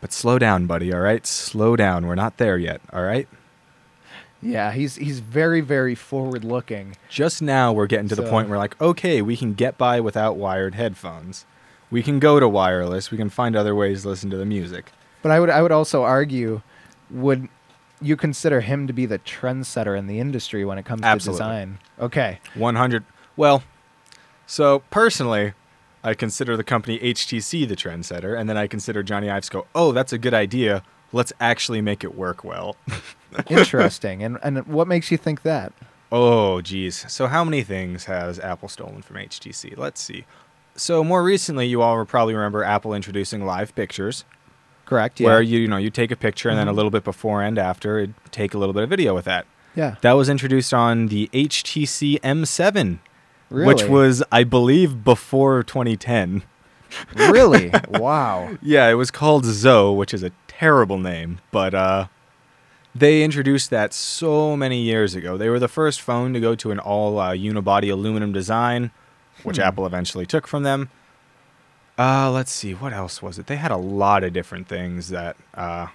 but 0.00 0.12
slow 0.12 0.38
down, 0.38 0.66
buddy. 0.66 0.92
All 0.92 1.00
right, 1.00 1.26
slow 1.26 1.74
down. 1.74 2.06
We're 2.06 2.14
not 2.14 2.36
there 2.36 2.58
yet. 2.58 2.80
All 2.92 3.02
right. 3.02 3.26
Yeah, 4.42 4.72
he's 4.72 4.96
he's 4.96 5.20
very 5.20 5.60
very 5.60 5.94
forward 5.94 6.44
looking. 6.44 6.96
Just 7.08 7.42
now, 7.42 7.72
we're 7.72 7.86
getting 7.86 8.08
to 8.08 8.16
the 8.16 8.24
So- 8.24 8.30
point 8.30 8.48
where, 8.48 8.58
like, 8.58 8.80
okay, 8.80 9.20
we 9.22 9.36
can 9.36 9.54
get 9.54 9.76
by 9.76 10.00
without 10.00 10.36
wired 10.36 10.74
headphones. 10.74 11.44
We 11.90 12.02
can 12.02 12.18
go 12.20 12.38
to 12.40 12.48
wireless. 12.48 13.10
We 13.10 13.16
can 13.18 13.28
find 13.30 13.54
other 13.56 13.74
ways 13.74 14.02
to 14.02 14.08
listen 14.08 14.30
to 14.30 14.36
the 14.36 14.46
music. 14.46 14.92
But 15.22 15.32
I 15.32 15.40
would 15.40 15.50
I 15.50 15.60
would 15.60 15.72
also 15.72 16.02
argue, 16.04 16.62
would 17.10 17.48
you 18.00 18.16
consider 18.16 18.62
him 18.62 18.86
to 18.86 18.92
be 18.94 19.04
the 19.04 19.18
trendsetter 19.18 19.98
in 19.98 20.06
the 20.06 20.18
industry 20.20 20.64
when 20.64 20.78
it 20.78 20.84
comes 20.86 21.02
Absolutely. 21.02 21.38
to 21.40 21.44
design? 21.44 21.78
Okay. 21.98 22.38
100. 22.54 23.04
Well, 23.36 23.62
so 24.46 24.82
personally, 24.90 25.52
I 26.02 26.14
consider 26.14 26.56
the 26.56 26.64
company 26.64 26.98
HTC 26.98 27.68
the 27.68 27.76
trendsetter, 27.76 28.38
and 28.38 28.48
then 28.48 28.56
I 28.56 28.66
consider 28.66 29.04
Jony 29.04 29.30
Ives 29.30 29.50
go, 29.50 29.66
oh, 29.74 29.92
that's 29.92 30.14
a 30.14 30.18
good 30.18 30.32
idea. 30.32 30.82
Let's 31.12 31.32
actually 31.40 31.80
make 31.80 32.04
it 32.04 32.14
work 32.16 32.44
well. 32.44 32.76
Interesting. 33.48 34.22
and 34.22 34.38
and 34.42 34.66
what 34.66 34.86
makes 34.88 35.10
you 35.10 35.16
think 35.16 35.42
that? 35.42 35.72
Oh, 36.12 36.60
geez. 36.60 37.04
So, 37.08 37.28
how 37.28 37.44
many 37.44 37.62
things 37.62 38.04
has 38.06 38.40
Apple 38.40 38.68
stolen 38.68 39.02
from 39.02 39.16
HTC? 39.16 39.76
Let's 39.76 40.00
see. 40.00 40.24
So, 40.74 41.04
more 41.04 41.22
recently, 41.22 41.66
you 41.66 41.82
all 41.82 41.96
will 41.96 42.04
probably 42.06 42.34
remember 42.34 42.64
Apple 42.64 42.94
introducing 42.94 43.44
live 43.46 43.74
pictures, 43.76 44.24
Correct. 44.86 45.20
Yeah. 45.20 45.26
where 45.28 45.42
you, 45.42 45.60
you 45.60 45.68
know 45.68 45.76
you 45.76 45.90
take 45.90 46.10
a 46.10 46.16
picture 46.16 46.48
and 46.48 46.58
then 46.58 46.66
a 46.68 46.72
Mhm. 46.72 46.76
little 46.76 46.90
bit 46.90 47.04
before 47.04 47.42
and 47.42 47.58
after, 47.58 47.98
it'd 47.98 48.14
take 48.32 48.54
a 48.54 48.58
little 48.58 48.72
bit 48.72 48.82
of 48.82 48.88
video 48.90 49.14
with 49.14 49.24
that. 49.26 49.46
yeah. 49.76 49.96
That 50.00 50.12
was 50.14 50.28
introduced 50.28 50.74
on 50.74 51.06
the 51.08 51.30
HTC 51.32 52.18
M7, 52.24 52.98
Really? 53.48 53.66
which 53.72 53.84
was, 53.84 54.22
I 54.32 54.42
believe, 54.42 55.04
before 55.04 55.62
2010. 55.62 56.42
really 57.16 57.70
wow. 57.88 58.56
Yeah, 58.60 58.88
it 58.88 58.94
was 58.94 59.12
called 59.12 59.44
Zoe, 59.44 59.94
which 59.94 60.12
is 60.12 60.24
a 60.24 60.32
terrible 60.60 60.98
name, 60.98 61.40
but 61.50 61.74
uh, 61.74 62.06
they 62.94 63.22
introduced 63.22 63.70
that 63.70 63.94
so 63.94 64.56
many 64.56 64.80
years 64.82 65.14
ago. 65.14 65.38
They 65.38 65.48
were 65.48 65.58
the 65.58 65.68
first 65.68 66.02
phone 66.02 66.34
to 66.34 66.40
go 66.40 66.54
to 66.54 66.70
an 66.70 66.78
all 66.78 67.18
uh, 67.18 67.30
unibody 67.32 67.90
aluminum 67.90 68.30
design, 68.32 68.90
which 69.42 69.56
Hmm. 69.56 69.62
Apple 69.62 69.86
eventually 69.86 70.26
took 70.26 70.46
from 70.46 70.62
them. 70.62 70.90
Uh, 71.98 72.30
let's 72.30 72.52
see, 72.52 72.72
what 72.74 72.92
else 72.92 73.22
was 73.22 73.38
it? 73.38 73.46
They 73.46 73.56
had 73.56 73.70
a 73.70 73.76
lot 73.76 74.22
of 74.22 74.32
different 74.34 74.68
things 74.68 75.08
that 75.08 75.36
uh, 75.54 75.86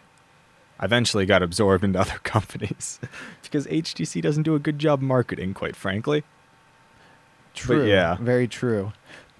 eventually 0.81 1.25
got 1.27 1.43
absorbed 1.43 1.83
into 1.83 1.99
other 2.05 2.19
companies 2.23 2.99
because 3.43 3.67
HTC 3.67 4.19
doesn't 4.21 4.43
do 4.43 4.55
a 4.55 4.59
good 4.59 4.79
job 4.79 4.99
marketing, 4.99 5.53
quite 5.53 5.75
frankly. 5.75 6.23
True. 7.53 7.85
yeah. 7.87 8.17
Very 8.19 8.47
true. 8.47 8.93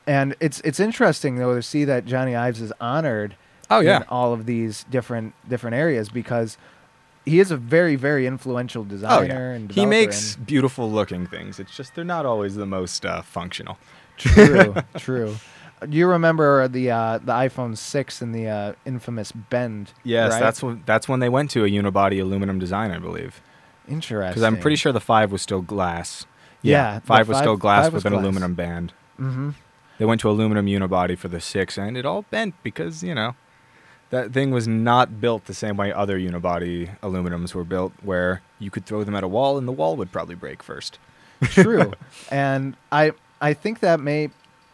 And 0.08 0.36
it's 0.40 0.62
it's 0.62 0.80
interesting 0.80 1.38
though 1.38 1.56
to 1.56 1.64
see 1.64 1.84
that 1.84 2.06
Jony 2.06 2.38
Ives 2.38 2.62
is 2.62 2.72
honored 2.80 3.36
Oh 3.70 3.80
in 3.82 4.04
all 4.10 4.34
of 4.34 4.46
these 4.46 4.86
different 4.90 5.34
different 5.50 5.76
areas 5.76 6.10
because 6.10 6.58
he 7.26 7.40
is 7.40 7.50
a 7.52 7.58
very 7.58 7.96
very 7.96 8.28
influential 8.28 8.84
Oh 8.84 8.86
designer 8.86 9.50
yeah, 9.52 9.56
and 9.56 9.72
he 9.72 9.86
makes 9.86 10.36
beautiful 10.36 10.92
looking 10.92 11.26
things. 11.28 11.60
It's 11.60 11.76
just 11.76 11.96
they're 11.96 12.04
not 12.06 12.26
always 12.26 12.56
the 12.56 12.66
most 12.66 13.06
uh, 13.06 13.22
functional. 13.22 13.78
true 14.18 14.76
true. 14.98 15.36
Do 15.90 15.98
you 15.98 16.08
remember 16.08 16.68
the 16.68 16.90
uh, 16.92 17.18
the 17.18 17.34
iPhone 17.34 17.78
six 17.78 18.22
and 18.22 18.34
the 18.34 18.48
uh, 18.48 18.74
infamous 18.86 19.32
bend? 19.32 19.92
Yes, 20.04 20.32
right? 20.34 20.40
that's 20.40 20.64
when 20.64 20.84
that's 20.86 21.10
when 21.10 21.20
they 21.20 21.30
went 21.30 21.52
to 21.52 21.66
a 21.66 21.70
unibody 21.70 22.22
aluminum 22.22 22.60
design, 22.60 22.92
I 22.92 23.00
believe. 23.00 23.42
interesting. 23.88 24.30
Because 24.32 24.44
I'm 24.44 24.58
pretty 24.60 24.78
sure 24.78 24.92
the 24.92 25.02
five 25.02 25.32
was 25.32 25.42
still 25.42 25.62
glass. 25.62 26.26
Yeah, 26.62 27.00
the 27.00 27.06
five 27.06 27.28
was 27.28 27.36
five- 27.38 27.44
still 27.44 27.58
glass 27.58 27.92
with 27.92 28.06
an 28.06 28.12
glass. 28.14 28.22
aluminum 28.24 28.54
band. 28.56 28.94
Mm-hmm. 29.20 29.50
They 29.98 30.06
went 30.06 30.22
to 30.22 30.30
aluminum 30.30 30.66
unibody 30.66 31.18
for 31.18 31.28
the 31.28 31.40
six, 31.42 31.78
and 31.78 31.96
it 31.98 32.06
all 32.06 32.24
bent 32.24 32.56
because 32.64 33.04
you 33.04 33.14
know 33.14 33.36
that 34.10 34.32
thing 34.34 34.52
was 34.52 34.68
not 34.68 35.20
built 35.20 35.46
the 35.46 35.54
same 35.54 35.78
way 35.78 35.92
other 35.92 36.18
unibody 36.20 36.98
aluminums 37.00 37.54
were 37.54 37.64
built, 37.64 37.94
where 38.02 38.42
you 38.60 38.70
could 38.72 38.86
throw 38.86 39.04
them 39.04 39.16
at 39.16 39.24
a 39.24 39.28
wall 39.28 39.58
and 39.58 39.68
the 39.68 39.72
wall 39.72 39.96
would 39.96 40.12
probably 40.12 40.36
break 40.36 40.62
first. 40.64 41.00
True, 41.44 41.94
and 42.32 42.78
I 42.92 43.12
I 43.42 43.54
think 43.54 43.80
that 43.82 44.00
may 44.00 44.30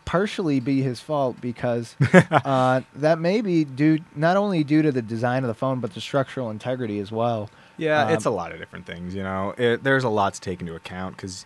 partially 0.06 0.60
be 0.60 0.82
his 0.82 1.00
fault 1.00 1.40
because 1.42 1.96
uh, 2.14 2.82
that 2.96 3.18
may 3.20 3.42
be 3.42 3.64
due 3.64 4.00
not 4.16 4.36
only 4.38 4.64
due 4.64 4.82
to 4.82 4.92
the 4.92 5.02
design 5.02 5.44
of 5.44 5.48
the 5.48 5.54
phone 5.54 5.80
but 5.80 5.94
the 5.94 6.02
structural 6.02 6.50
integrity 6.50 7.00
as 7.00 7.12
well. 7.12 7.50
Yeah, 7.78 8.06
Um, 8.06 8.14
it's 8.14 8.26
a 8.26 8.30
lot 8.30 8.52
of 8.52 8.60
different 8.60 8.86
things. 8.86 9.16
You 9.16 9.24
know, 9.24 9.56
it, 9.58 9.84
there's 9.84 10.04
a 10.04 10.10
lot 10.10 10.34
to 10.36 10.42
take 10.42 10.60
into 10.62 10.76
account 10.76 11.16
because 11.16 11.46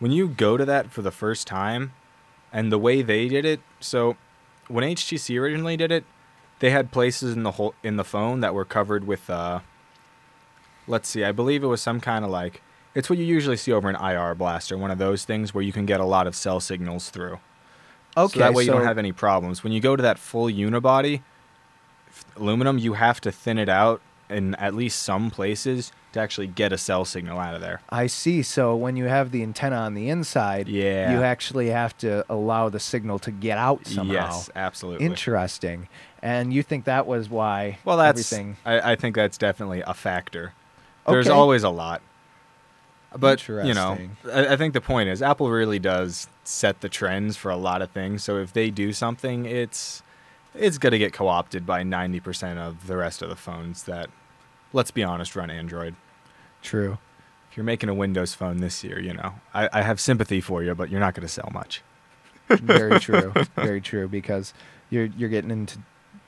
when 0.00 0.10
you 0.10 0.28
go 0.28 0.56
to 0.56 0.64
that 0.64 0.90
for 0.90 1.02
the 1.02 1.10
first 1.10 1.46
time, 1.46 1.92
and 2.52 2.72
the 2.72 2.78
way 2.78 3.02
they 3.02 3.28
did 3.28 3.44
it, 3.44 3.60
so 3.78 4.16
when 4.68 4.82
HTC 4.84 5.38
originally 5.38 5.76
did 5.76 5.92
it, 5.92 6.04
they 6.60 6.70
had 6.70 6.90
places 6.90 7.34
in 7.34 7.42
the 7.42 7.52
whole 7.52 7.74
in 7.82 7.96
the 7.96 8.04
phone 8.04 8.40
that 8.40 8.54
were 8.54 8.64
covered 8.64 9.06
with, 9.06 9.28
uh, 9.30 9.60
let's 10.86 11.08
see, 11.08 11.24
I 11.24 11.32
believe 11.32 11.62
it 11.62 11.68
was 11.68 11.80
some 11.80 12.00
kind 12.00 12.24
of 12.24 12.30
like 12.30 12.62
it's 12.94 13.08
what 13.08 13.18
you 13.18 13.24
usually 13.24 13.56
see 13.56 13.72
over 13.72 13.88
an 13.88 13.96
IR 13.96 14.34
blaster, 14.34 14.76
one 14.76 14.90
of 14.90 14.98
those 14.98 15.24
things 15.24 15.54
where 15.54 15.62
you 15.62 15.72
can 15.72 15.86
get 15.86 16.00
a 16.00 16.04
lot 16.04 16.26
of 16.26 16.34
cell 16.34 16.60
signals 16.60 17.10
through. 17.10 17.38
Okay, 18.16 18.32
so 18.32 18.38
that 18.40 18.54
way 18.54 18.64
you 18.64 18.72
don't 18.72 18.84
have 18.84 18.98
any 18.98 19.12
problems. 19.12 19.62
When 19.62 19.72
you 19.72 19.80
go 19.80 19.94
to 19.94 20.02
that 20.02 20.18
full 20.18 20.46
unibody 20.46 21.22
aluminum, 22.36 22.78
you 22.78 22.94
have 22.94 23.20
to 23.20 23.30
thin 23.30 23.58
it 23.58 23.68
out 23.68 24.00
in 24.30 24.54
at 24.56 24.74
least 24.74 25.02
some 25.02 25.30
places 25.30 25.92
to 26.12 26.20
actually 26.20 26.46
get 26.46 26.72
a 26.72 26.78
cell 26.78 27.04
signal 27.04 27.38
out 27.38 27.54
of 27.54 27.60
there. 27.60 27.80
I 27.90 28.06
see. 28.06 28.42
So 28.42 28.74
when 28.76 28.96
you 28.96 29.04
have 29.04 29.30
the 29.30 29.42
antenna 29.42 29.76
on 29.76 29.94
the 29.94 30.08
inside, 30.08 30.68
Yeah. 30.68 31.12
you 31.12 31.22
actually 31.22 31.68
have 31.68 31.96
to 31.98 32.24
allow 32.30 32.68
the 32.68 32.80
signal 32.80 33.18
to 33.20 33.30
get 33.30 33.58
out 33.58 33.86
somehow. 33.86 34.12
Yes, 34.12 34.50
absolutely. 34.56 35.06
Interesting. 35.06 35.88
And 36.22 36.52
you 36.52 36.62
think 36.62 36.84
that 36.84 37.06
was 37.06 37.28
why 37.30 37.78
well, 37.84 37.96
that's 37.96 38.32
everything 38.32 38.56
I, 38.64 38.92
I 38.92 38.96
think 38.96 39.14
that's 39.16 39.38
definitely 39.38 39.82
a 39.86 39.94
factor. 39.94 40.52
There's 41.06 41.26
Okay. 41.28 41.34
always 41.36 41.62
a 41.62 41.70
lot. 41.70 42.02
But 43.16 43.46
you 43.48 43.72
know, 43.72 43.96
I, 44.30 44.48
I 44.48 44.56
think 44.56 44.74
the 44.74 44.82
point 44.82 45.08
is 45.08 45.22
Apple 45.22 45.48
really 45.50 45.78
does 45.78 46.28
set 46.44 46.82
the 46.82 46.90
trends 46.90 47.36
for 47.38 47.50
a 47.50 47.56
lot 47.56 47.80
of 47.80 47.90
things. 47.90 48.22
So 48.22 48.36
if 48.36 48.52
they 48.52 48.68
do 48.70 48.92
something, 48.92 49.46
it's 49.46 50.02
it's 50.58 50.78
gonna 50.78 50.98
get 50.98 51.12
co-opted 51.12 51.64
by 51.66 51.82
ninety 51.82 52.20
percent 52.20 52.58
of 52.58 52.86
the 52.86 52.96
rest 52.96 53.22
of 53.22 53.28
the 53.28 53.36
phones 53.36 53.84
that, 53.84 54.10
let's 54.72 54.90
be 54.90 55.02
honest, 55.02 55.34
run 55.36 55.50
Android. 55.50 55.94
true. 56.62 56.98
If 57.50 57.56
you're 57.56 57.64
making 57.64 57.88
a 57.88 57.94
Windows 57.94 58.34
phone 58.34 58.58
this 58.58 58.84
year, 58.84 59.00
you 59.00 59.14
know, 59.14 59.34
I, 59.54 59.68
I 59.72 59.82
have 59.82 60.00
sympathy 60.00 60.40
for 60.40 60.62
you, 60.62 60.74
but 60.74 60.90
you're 60.90 61.00
not 61.00 61.14
gonna 61.14 61.28
sell 61.28 61.50
much. 61.52 61.82
Very 62.48 63.00
true. 63.08 63.32
Very 63.56 63.80
true 63.80 64.06
because 64.08 64.52
you're 64.90 65.06
you're 65.06 65.28
getting 65.30 65.50
into 65.50 65.78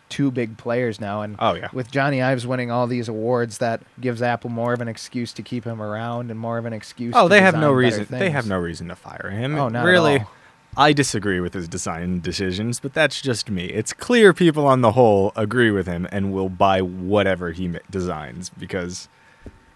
two 0.09 0.31
big 0.33 0.57
players 0.59 1.01
now 1.01 1.23
and 1.23 1.37
Oh 1.39 1.55
yeah. 1.55 1.69
with 1.73 1.91
Jony 1.93 2.21
Ives 2.25 2.45
winning 2.47 2.71
all 2.71 2.87
these 2.89 3.09
awards 3.09 3.59
that 3.59 3.81
gives 4.01 4.23
Apple 4.23 4.51
more 4.51 4.73
of 4.73 4.81
an 4.81 4.89
excuse 4.89 5.33
to 5.35 5.43
keep 5.43 5.65
him 5.65 5.81
around 5.81 6.31
and 6.33 6.41
more 6.41 6.59
of 6.59 6.65
an 6.65 6.73
excuse 6.73 7.15
Oh, 7.17 7.25
to 7.25 7.29
they 7.29 7.41
have 7.41 7.55
no 7.57 7.71
reason. 7.71 8.07
They 8.11 8.31
have 8.31 8.47
no 8.49 8.59
reason 8.59 8.89
to 8.89 8.97
fire 8.97 9.31
him. 9.31 9.57
Oh, 9.57 9.69
not 9.69 9.87
at 9.87 9.89
really. 9.89 10.19
all. 10.19 10.31
I 10.77 10.93
disagree 10.93 11.41
with 11.41 11.53
his 11.55 11.69
design 11.69 12.21
decisions, 12.21 12.79
but 12.81 12.95
that's 12.95 13.21
just 13.21 13.51
me. 13.51 13.65
It's 13.67 13.93
clear 13.93 14.33
people 14.33 14.67
on 14.67 14.81
the 14.83 14.93
whole 14.93 15.33
agree 15.35 15.71
with 15.71 15.87
him 15.87 16.07
and 16.13 16.33
will 16.33 16.49
buy 16.49 16.81
whatever 16.81 17.51
he 17.53 17.77
designs 17.91 18.51
because, 18.51 19.09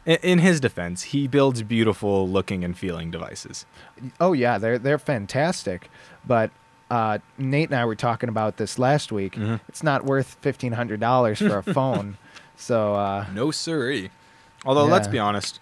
in, 0.06 0.38
his 0.38 0.60
defense, 0.60 1.02
he 1.04 1.26
builds 1.26 1.62
beautiful 1.62 2.28
looking 2.28 2.62
and 2.64 2.78
feeling 2.78 3.10
devices. 3.10 3.66
Oh 4.20 4.32
yeah, 4.32 4.56
they're 4.58 4.78
they're 4.78 4.98
fantastic. 4.98 5.90
But 6.24 6.50
uh, 6.90 7.18
Nate 7.38 7.70
and 7.70 7.78
I 7.78 7.84
were 7.84 7.96
talking 7.96 8.28
about 8.28 8.56
this 8.58 8.78
last 8.78 9.10
week. 9.10 9.34
Mhm. 9.34 9.60
It's 9.68 9.82
not 9.82 10.04
worth 10.04 10.36
fifteen 10.40 10.72
hundred 10.72 11.00
dollars 11.00 11.38
for 11.38 11.58
a 11.58 11.62
phone. 11.74 12.18
So 12.56 12.94
uh, 12.94 13.26
No 13.34 13.50
siree. 13.50 14.10
Although, 14.64 14.84
let's 14.86 15.08
be 15.08 15.18
honest, 15.18 15.60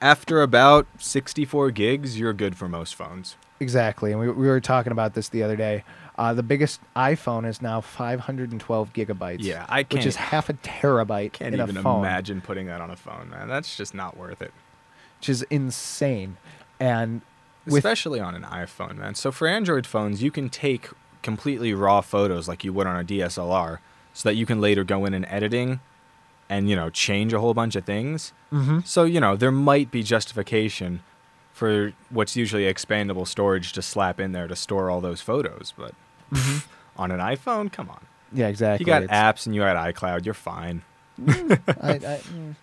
after 0.00 0.42
about 0.42 0.86
64 0.98 1.70
gigs, 1.70 2.18
you're 2.18 2.32
good 2.32 2.56
for 2.56 2.68
most 2.68 2.96
phones. 2.96 3.36
Exactly, 3.60 4.10
and 4.10 4.20
we, 4.20 4.28
we 4.30 4.48
were 4.48 4.60
talking 4.60 4.90
about 4.92 5.14
this 5.14 5.28
the 5.28 5.42
other 5.42 5.56
day. 5.56 5.84
Uh, 6.18 6.34
the 6.34 6.42
biggest 6.42 6.80
iPhone 6.96 7.46
is 7.48 7.62
now 7.62 7.80
512 7.80 8.92
gigabytes. 8.92 9.36
Yeah, 9.40 9.64
I 9.68 9.80
which 9.80 9.88
can't- 9.88 9.98
Which 10.00 10.06
is 10.06 10.16
half 10.16 10.48
a 10.48 10.54
terabyte 10.54 11.32
Can't 11.32 11.54
in 11.54 11.60
even 11.60 11.76
a 11.76 11.82
phone, 11.82 12.00
imagine 12.00 12.40
putting 12.40 12.66
that 12.66 12.80
on 12.80 12.90
a 12.90 12.96
phone, 12.96 13.30
man. 13.30 13.48
That's 13.48 13.76
just 13.76 13.94
not 13.94 14.16
worth 14.16 14.42
it. 14.42 14.52
which 15.18 15.28
is 15.28 15.42
insane. 15.50 16.36
And 16.78 17.20
Especially 17.66 18.18
on 18.20 18.34
an 18.34 18.42
iPhone, 18.42 18.96
man. 18.96 19.14
So 19.14 19.30
for 19.30 19.46
Android 19.46 19.86
phones, 19.86 20.22
you 20.22 20.30
can 20.30 20.48
take 20.48 20.88
completely 21.22 21.74
raw 21.74 22.00
photos 22.00 22.48
like 22.48 22.64
you 22.64 22.72
would 22.72 22.86
on 22.86 22.96
a 22.98 23.04
DSLR 23.04 23.78
so 24.14 24.28
that 24.28 24.34
you 24.34 24.46
can 24.46 24.60
later 24.62 24.82
go 24.82 25.04
in 25.04 25.12
and 25.12 25.26
editing 25.26 25.80
and, 26.48 26.68
you 26.70 26.74
know, 26.74 26.88
change 26.90 27.32
a 27.34 27.40
whole 27.40 27.52
bunch 27.54 27.76
of 27.76 27.84
things. 27.84 28.32
Mhm. 28.50 28.84
So, 28.86 29.04
you 29.04 29.20
know, 29.20 29.36
there 29.36 29.52
might 29.52 29.90
be 29.90 30.02
justification 30.02 31.02
for 31.60 31.92
what's 32.08 32.36
usually 32.36 32.62
expandable 32.62 33.28
storage 33.28 33.74
to 33.74 33.82
slap 33.82 34.18
in 34.18 34.32
there 34.32 34.48
to 34.48 34.56
store 34.56 34.88
all 34.88 35.02
those 35.02 35.20
photos, 35.20 35.74
but 35.76 35.92
on 36.96 37.10
an 37.10 37.20
iPhone, 37.20 37.70
come 37.70 37.90
on. 37.90 38.00
yeah, 38.32 38.48
exactly. 38.48 38.82
You 38.82 38.86
got 38.86 39.02
It's- 39.02 39.14
apps 39.14 39.44
and 39.44 39.54
you 39.54 39.60
got 39.60 39.76
iCloud, 39.94 40.24
you're 40.24 40.32
fine. 40.32 40.80
I, 41.28 41.28
I, 41.28 41.28
mm, 42.32 42.56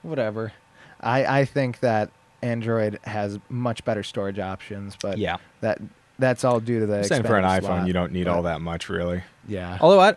whatever. 0.00 0.54
I 1.02 1.40
I 1.40 1.44
think 1.44 1.80
that 1.80 2.08
Android 2.40 2.98
has 3.04 3.38
much 3.50 3.84
better 3.84 4.02
storage 4.02 4.38
options, 4.38 4.96
but 4.96 5.18
Yeah. 5.18 5.36
that 5.60 5.78
that's 6.18 6.42
all 6.42 6.60
due 6.60 6.80
to 6.80 6.86
the. 6.86 7.06
I'm 7.14 7.22
for 7.22 7.36
an 7.36 7.44
iPhone, 7.44 7.60
slot, 7.60 7.86
you 7.86 7.92
don't 7.92 8.10
need 8.12 8.24
but 8.24 8.34
all 8.36 8.42
that 8.44 8.62
much, 8.62 8.88
really. 8.88 9.22
Yeah. 9.46 9.76
Although 9.82 10.00
I, 10.00 10.14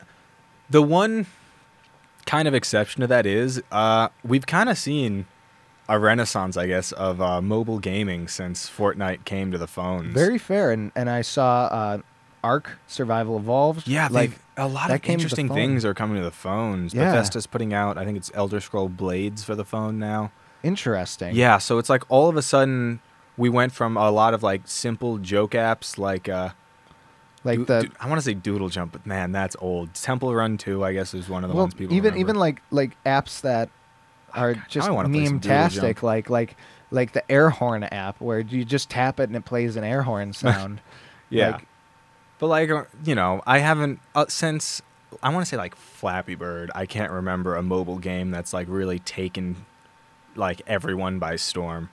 the 0.70 0.82
one 0.82 1.26
kind 2.26 2.48
of 2.48 2.54
exception 2.54 3.02
to 3.02 3.08
that 3.08 3.26
is 3.26 3.62
uh, 3.70 4.08
we've 4.24 4.46
kind 4.46 4.70
of 4.70 4.78
seen 4.78 5.26
a 5.94 6.00
renaissance, 6.00 6.58
I 6.58 6.66
guess, 6.68 6.92
of 6.94 7.22
uh, 7.22 7.40
mobile 7.42 7.78
gaming 7.80 8.28
since 8.28 8.68
Fortnite 8.70 9.26
came 9.26 9.52
to 9.52 9.58
the 9.60 9.68
phones. 9.68 10.14
Very 10.14 10.38
fair, 10.40 10.72
and 10.72 10.92
and 10.96 11.10
I 11.10 11.22
saw 11.22 11.66
uh, 11.66 11.98
Ark 12.44 12.80
Survival 12.88 13.38
Evolved. 13.38 13.88
yeah, 13.88 14.08
like 14.10 14.32
a 14.58 14.68
lot 14.68 14.90
of 14.92 15.02
came 15.02 15.18
to 15.20 15.20
the 15.20 15.24
interesting 15.24 15.50
things 15.50 15.86
are 15.86 15.94
coming 15.94 16.18
to 16.18 16.24
the 16.24 16.32
phones. 16.32 16.94
Yeah. 16.94 17.12
Bethesda's 17.12 17.46
putting 17.48 17.74
out, 17.74 17.98
I 17.98 18.06
think 18.06 18.18
it's 18.18 18.32
Elder 18.34 18.60
Scroll 18.60 18.90
Blades 18.90 19.44
for 19.44 19.56
the 19.56 19.66
phone 19.66 20.00
now. 20.00 20.32
interesting. 20.64 21.36
Yeah, 21.36 21.58
so 21.60 21.78
it's 21.78 21.90
like 21.90 22.04
all 22.10 22.28
of 22.30 22.38
a 22.38 22.42
sudden 22.42 23.00
we 23.38 23.50
went 23.50 23.72
from 23.72 23.96
a 23.98 24.10
lot 24.12 24.34
of 24.34 24.42
like 24.44 24.62
simple 24.66 25.18
joke 25.20 25.52
apps 25.52 25.98
like 25.98 26.28
uh, 26.30 26.50
like 27.44 27.60
Do- 27.60 27.66
the 27.66 27.82
do- 27.84 27.92
I 28.00 28.08
want 28.08 28.20
to 28.20 28.26
say 28.26 28.34
Doodle 28.34 28.70
Jump, 28.70 28.94
but 28.94 29.06
man, 29.06 29.32
that's 29.32 29.56
old. 29.60 29.94
Temple 29.94 30.34
Run 30.34 30.58
2, 30.58 30.84
I 30.84 30.94
guess, 30.94 31.14
is 31.14 31.30
one 31.30 31.44
of 31.44 31.50
the 31.50 31.56
well, 31.56 31.66
ones 31.66 31.74
people 31.76 31.96
even 31.96 32.14
remember. 32.14 32.20
even 32.20 32.36
like 32.38 32.62
like 32.72 32.98
apps 33.04 33.42
that 33.42 33.70
are 34.36 34.54
God, 34.54 34.64
just 34.70 34.88
now 34.88 34.94
I 34.94 34.96
wanna 34.96 35.10
play 35.10 35.26
some 35.26 35.40
Doodle 35.40 35.56
meme-tastic, 35.58 36.04
like 36.04 36.30
like 36.30 36.56
like 36.92 37.14
the 37.14 37.30
air 37.32 37.50
horn 37.50 37.84
app 37.84 38.22
where 38.22 38.40
you 38.40 38.64
just 38.66 38.90
tap 38.90 39.20
it 39.20 39.24
and 39.30 39.36
it 39.36 39.46
plays 39.46 39.76
an 39.76 39.84
air 39.84 40.04
horn 40.04 40.34
sound. 40.34 40.82
yeah. 41.30 41.52
Like, 41.52 41.68
But 42.40 42.48
like 42.48 42.70
uh, 42.70 42.84
you 43.06 43.16
know, 43.16 43.42
I 43.48 43.60
haven't 43.60 44.00
uh, 44.16 44.26
since 44.30 44.82
I 45.22 45.30
want 45.34 45.46
to 45.46 45.50
say 45.50 45.58
like 45.58 45.76
Flappy 45.76 46.36
Bird. 46.36 46.72
I 46.76 46.86
can't 46.86 47.12
remember 47.12 47.56
a 47.56 47.64
mobile 47.64 48.00
game 48.00 48.32
that's 48.32 48.54
like 48.54 48.68
really 48.70 49.00
taken 49.00 49.66
like 50.36 50.62
everyone 50.68 51.20
by 51.20 51.36
storm. 51.36 51.90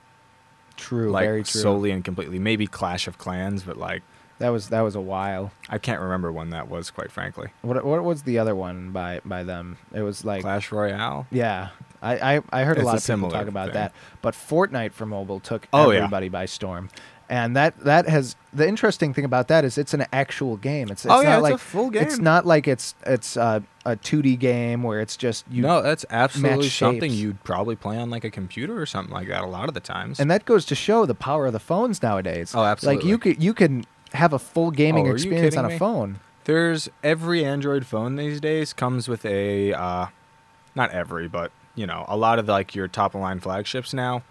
true, 0.77 1.11
like 1.11 1.25
very 1.25 1.45
true. 1.45 1.61
solely 1.61 1.91
and 1.91 2.05
completely. 2.05 2.39
Maybe 2.39 2.67
Clash 2.67 3.07
of 3.07 3.19
Clans, 3.19 3.63
but 3.63 3.77
like 3.77 4.03
that 4.41 4.49
was 4.51 4.69
that 4.71 4.81
was 4.81 4.95
a 4.97 5.01
while. 5.01 5.53
I 5.69 5.79
can't 5.79 6.01
remember 6.01 6.33
when 6.33 6.51
that 6.51 6.69
was. 6.69 6.91
Quite 6.91 7.11
frankly, 7.13 7.49
What 7.63 7.85
what 7.85 8.03
was 8.03 8.23
the 8.25 8.39
other 8.39 8.55
one 8.57 8.91
by 8.91 9.21
by 9.25 9.45
them? 9.45 9.79
It 9.95 10.03
was 10.03 10.25
like 10.25 10.43
Clash 10.43 10.73
Royale. 10.73 11.27
yeah. 11.31 11.69
I, 12.03 12.37
I, 12.37 12.41
I 12.51 12.65
heard 12.65 12.79
a 12.79 12.83
lot 12.83 12.97
of 12.97 13.07
people 13.07 13.31
talk 13.31 13.47
about 13.47 13.67
thing. 13.67 13.75
that, 13.75 13.93
but 14.23 14.33
Fortnite 14.33 14.93
for 14.93 15.05
mobile 15.05 15.39
took 15.39 15.69
Oh, 15.71 15.91
yeah. 15.91 15.99
everybody 15.99 16.31
by 16.31 16.47
storm, 16.47 16.89
and 17.29 17.55
that 17.57 17.79
that 17.81 18.09
has 18.09 18.37
the 18.55 18.67
interesting 18.67 19.13
thing 19.13 19.27
about 19.27 19.49
that 19.49 19.67
is 19.67 19.77
it's 19.77 19.93
an 19.93 20.07
actual 20.11 20.57
game. 20.57 20.89
It's, 20.91 21.05
it's 21.05 21.13
Oh, 21.13 21.17
not 21.17 21.25
yeah, 21.25 21.35
it's 21.37 21.43
like 21.43 21.55
a 21.55 21.59
full 21.59 21.91
game. 21.91 22.03
It's 22.05 22.19
not 22.19 22.47
like 22.47 22.67
it's 22.67 22.95
it's 23.05 23.37
uh, 23.37 23.61
a 23.85 23.97
2D 23.97 24.39
game 24.39 24.83
where 24.83 25.01
it's 25.03 25.15
just 25.15 25.45
you 25.51 25.61
no, 25.61 25.83
that's 25.83 26.07
absolutely 26.09 26.71
something 26.71 27.13
you'd 27.13 27.45
probably 27.45 27.77
play 27.77 27.99
on 27.99 28.09
like 28.09 28.25
a 28.25 28.31
computer 28.31 28.81
or 28.81 28.87
something 28.87 29.13
like 29.13 29.29
that. 29.29 29.45
A 29.45 29.47
lot 29.47 29.69
of 29.69 29.75
the 29.75 29.81
times. 29.81 30.19
And 30.21 30.31
that 30.31 30.47
goes 30.47 30.65
to 30.67 30.75
show 30.75 31.05
the 31.05 31.15
power 31.15 31.49
of 31.49 31.53
the 31.53 31.61
phones 31.61 32.03
nowadays. 32.03 32.55
Oh, 32.55 32.65
absolutely. 32.65 33.03
Like 33.03 33.09
you 33.11 33.19
could 33.19 33.43
you 33.45 33.53
can 33.53 33.85
have 34.13 34.33
a 34.33 34.39
full 34.39 34.71
gaming 34.71 35.09
Oh, 35.09 35.13
experience 35.13 35.57
on 35.57 35.65
a 35.65 35.69
me? 35.69 35.79
phone. 35.79 36.21
There's 36.45 36.89
every 37.05 37.45
Android 37.45 37.87
phone 37.87 38.17
these 38.17 38.41
days 38.41 38.73
comes 38.73 39.09
with 39.09 39.25
a 39.25 39.73
uh 39.73 40.07
not 40.75 40.91
every, 40.93 41.29
but 41.29 41.53
you 41.75 41.87
know, 41.87 42.05
a 42.09 42.17
lot 42.17 42.39
of 42.39 42.49
like 42.49 42.75
your 42.75 42.89
top 42.89 43.15
of 43.15 43.21
line 43.21 43.41
flagships 43.41 43.93
now, 43.95 44.23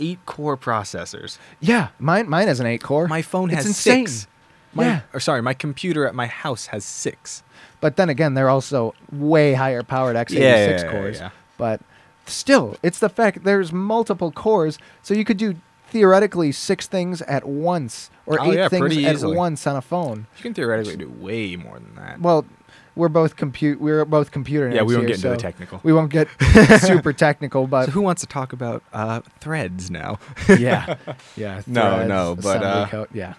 eight 0.00 0.18
core 0.26 0.56
processors. 0.56 1.38
Yeah, 1.60 1.88
mine 1.98 2.28
mine 2.28 2.48
has 2.48 2.60
an 2.60 2.66
eight 2.66 2.82
core. 2.82 3.06
My 3.08 3.22
phone 3.22 3.48
It's 3.50 3.56
has 3.58 3.66
insane. 3.66 4.06
six. 4.06 4.26
My, 4.74 4.84
Yeah. 4.84 5.00
or 5.12 5.20
sorry, 5.20 5.42
my 5.42 5.52
computer 5.54 6.06
at 6.06 6.14
my 6.14 6.26
house 6.26 6.66
has 6.66 6.84
six. 6.84 7.42
But 7.80 7.96
then 7.96 8.08
again, 8.08 8.34
they're 8.34 8.48
also 8.48 8.94
way 9.10 9.52
higher 9.54 9.82
powered 9.82 10.16
x86 10.16 10.30
Yeah, 10.40 10.56
yeah, 10.56 10.68
yeah, 10.84 10.90
cores. 10.90 11.18
yeah. 11.20 11.30
But 11.58 11.80
still, 12.26 12.76
it's 12.82 12.98
the 12.98 13.08
fact 13.10 13.44
there's 13.44 13.70
multiple 13.72 14.32
cores, 14.32 14.78
so 15.02 15.12
you 15.14 15.24
could 15.24 15.36
do 15.36 15.56
theoretically 15.92 16.50
six 16.52 16.86
things 16.86 17.20
at 17.22 17.46
once 17.46 18.10
or 18.26 18.40
Oh, 18.40 18.50
eight 18.50 18.56
yeah, 18.56 18.68
things 18.68 18.80
pretty 18.80 19.06
at 19.06 19.14
easily. 19.14 19.36
once 19.36 19.66
on 19.66 19.76
a 19.76 19.82
phone. 19.82 20.26
You 20.38 20.42
can 20.42 20.54
theoretically 20.54 20.96
do 20.96 21.08
way 21.10 21.54
more 21.56 21.74
than 21.78 21.94
that. 21.96 22.20
Well, 22.20 22.46
we're 22.94 23.08
both 23.08 23.36
compute 23.36 23.80
we're 23.80 24.04
both 24.04 24.30
computer 24.30 24.68
nerds 24.68 24.74
yeah, 24.74 24.82
we 24.82 24.94
won't 24.94 25.08
here, 25.08 25.16
get 25.16 25.24
into 25.24 25.28
the 25.28 25.34
so 25.34 25.40
technical. 25.40 25.80
We 25.82 25.92
won't 25.92 26.10
get 26.10 26.28
super 26.80 27.12
technical, 27.12 27.66
but 27.66 27.86
so 27.86 27.90
who 27.92 28.00
wants 28.02 28.20
to 28.22 28.26
talk 28.26 28.52
about 28.52 28.82
uh, 28.92 29.20
threads 29.40 29.90
now? 29.90 30.18
yeah, 30.48 30.96
yeah. 31.36 31.62
No, 31.66 31.94
threads, 31.94 32.08
no, 32.08 32.34
but, 32.36 32.44
assembly 32.56 32.68
uh, 32.68 32.86
code, 32.86 33.08
yeah. 33.12 33.34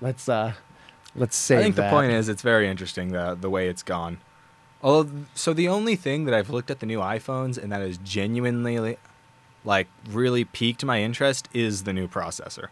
Let's 0.00 0.28
uh, 0.28 0.52
let's 1.14 1.36
save 1.36 1.58
I 1.58 1.62
think 1.62 1.76
that. 1.76 1.84
the 1.90 1.90
point 1.90 2.12
is 2.12 2.28
it's 2.28 2.42
very 2.42 2.68
interesting 2.68 3.12
the 3.12 3.36
the 3.40 3.48
way 3.50 3.68
it's 3.68 3.82
gone. 3.82 4.18
Although, 4.84 5.10
so 5.34 5.52
the 5.52 5.68
only 5.68 5.94
thing 5.94 6.24
that 6.24 6.34
I've 6.34 6.50
looked 6.50 6.68
at 6.70 6.80
the 6.80 6.86
new 6.86 6.98
iPhones 6.98 7.56
and 7.56 7.70
that 7.70 7.82
is 7.82 7.98
genuinely, 7.98 8.96
like, 9.64 9.88
really 10.08 10.44
piqued 10.44 10.84
my 10.84 11.02
interest 11.02 11.48
is 11.52 11.84
the 11.84 11.92
new 11.92 12.08
processor. 12.08 12.68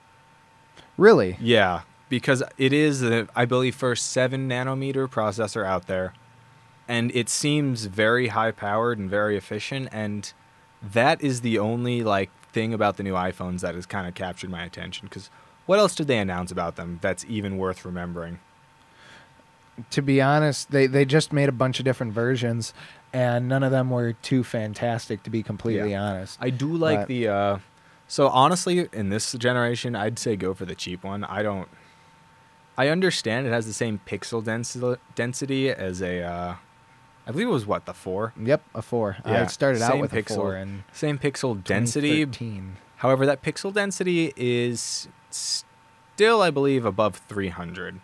really, 0.96 1.36
Yeah, 1.40 1.82
because 2.08 2.42
it 2.58 2.72
is, 2.72 3.00
the, 3.00 3.28
I 3.34 3.44
believe, 3.44 3.74
first 3.74 4.10
seven 4.10 4.48
nanometer 4.48 5.08
processor 5.08 5.64
out 5.64 5.86
there, 5.86 6.12
and 6.88 7.10
it 7.14 7.28
seems 7.28 7.84
very 7.84 8.28
high 8.28 8.50
powered 8.50 8.98
and 8.98 9.08
very 9.08 9.36
efficient, 9.36 9.88
and 9.92 10.32
that 10.82 11.22
is 11.22 11.40
the 11.42 11.58
only 11.58 12.02
like 12.02 12.30
thing 12.52 12.74
about 12.74 12.96
the 12.96 13.02
new 13.02 13.14
iPhones 13.14 13.60
that 13.60 13.74
has 13.74 13.86
kind 13.86 14.08
of 14.08 14.14
captured 14.14 14.50
my 14.50 14.64
attention. 14.64 15.06
Because 15.06 15.30
what 15.66 15.78
else 15.78 15.94
did 15.94 16.08
they 16.08 16.18
announce 16.18 16.50
about 16.50 16.76
them 16.76 16.98
that's 17.00 17.24
even 17.28 17.58
worth 17.58 17.84
remembering? 17.84 18.40
To 19.90 20.02
be 20.02 20.20
honest, 20.20 20.70
they 20.70 20.86
they 20.86 21.04
just 21.04 21.32
made 21.32 21.48
a 21.48 21.52
bunch 21.52 21.78
of 21.78 21.84
different 21.84 22.12
versions, 22.12 22.74
and 23.12 23.48
none 23.48 23.62
of 23.62 23.70
them 23.70 23.90
were 23.90 24.12
too 24.14 24.44
fantastic. 24.44 25.22
To 25.24 25.30
be 25.30 25.42
completely 25.42 25.92
Yeah. 25.92 26.02
honest, 26.02 26.38
I 26.40 26.50
do 26.50 26.68
like 26.74 27.00
But- 27.00 27.08
the. 27.08 27.28
uh 27.28 27.58
So 28.08 28.28
honestly, 28.28 28.88
in 28.92 29.08
this 29.08 29.32
generation, 29.34 29.94
I'd 29.94 30.18
say 30.18 30.34
go 30.36 30.52
for 30.54 30.64
the 30.64 30.74
cheap 30.74 31.04
one. 31.04 31.22
I 31.24 31.42
don't. 31.42 31.68
I 32.76 32.88
understand 32.88 33.46
it 33.46 33.50
has 33.50 33.66
the 33.66 33.72
same 33.72 34.00
pixel 34.06 34.42
densi- 34.42 34.98
density 35.14 35.70
as 35.70 36.00
a. 36.02 36.22
Uh, 36.22 36.54
I 37.26 37.30
believe 37.32 37.48
it 37.48 37.52
was 37.52 37.66
what 37.66 37.84
the 37.86 37.94
four. 37.94 38.32
yep, 38.42 38.62
a 38.74 38.82
four. 38.82 39.18
I 39.24 39.30
Yeah, 39.32 39.46
started 39.46 39.82
out 39.82 39.92
same 39.92 40.00
with 40.00 40.12
a 40.12 40.22
pixel- 40.22 40.36
four 40.36 40.54
and 40.56 40.82
Same 40.92 41.18
pixel 41.18 41.62
density. 41.62 42.26
However, 42.96 43.24
that 43.26 43.42
pixel 43.42 43.72
density 43.72 44.32
is 44.36 45.08
still, 45.30 46.42
I 46.42 46.50
believe, 46.50 46.84
above 46.84 47.20
300. 47.28 48.00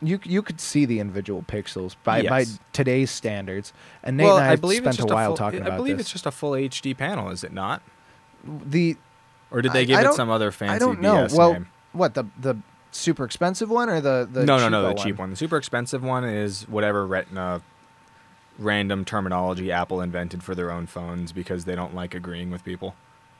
You 0.00 0.20
you 0.22 0.42
could 0.42 0.60
see 0.60 0.84
the 0.84 1.00
individual 1.00 1.42
pixels 1.42 1.96
by 2.04 2.22
by 2.22 2.44
today's 2.72 3.10
standards, 3.10 3.72
and 4.02 4.16
Nate 4.16 4.26
well, 4.26 4.38
and 4.38 4.46
I, 4.46 4.52
I 4.52 4.56
believe 4.56 4.82
spent 4.82 5.00
a 5.00 5.06
while 5.06 5.30
full, 5.30 5.36
talking 5.36 5.60
I 5.60 5.62
about 5.62 5.70
this. 5.70 5.74
I 5.74 5.76
believe 5.78 5.98
it's 6.00 6.12
just 6.12 6.26
a 6.26 6.30
full 6.30 6.52
HD 6.52 6.96
panel, 6.96 7.30
is 7.30 7.42
it 7.42 7.52
not? 7.52 7.82
the 8.44 8.96
Or 9.50 9.62
did 9.62 9.72
they 9.72 9.84
give 9.84 9.98
I 9.98 10.08
it 10.08 10.14
some 10.14 10.30
other 10.30 10.50
fancy 10.50 10.76
I 10.76 10.78
don't 10.78 11.00
know. 11.00 11.26
BS 11.26 11.36
well, 11.36 11.52
name? 11.54 11.68
what 11.92 12.14
the 12.14 12.24
the 12.40 12.56
super 12.90 13.24
expensive 13.24 13.70
one 13.70 13.88
or 13.88 14.00
the 14.00 14.28
the 14.30 14.44
no, 14.44 14.58
no, 14.58 14.68
no, 14.68 14.88
the 14.88 14.94
cheap 14.94 15.18
one. 15.18 15.30
The 15.30 15.36
super 15.36 15.56
expensive 15.56 16.02
one 16.02 16.24
is 16.24 16.68
whatever 16.68 17.06
Retina 17.06 17.62
random 18.58 19.04
terminology 19.04 19.70
Apple 19.70 20.00
invented 20.00 20.42
for 20.42 20.54
their 20.54 20.70
own 20.70 20.86
phones 20.86 21.32
because 21.32 21.64
they 21.64 21.74
don't 21.74 21.94
like 21.94 22.14
agreeing 22.14 22.50
with 22.50 22.64
people. 22.64 22.94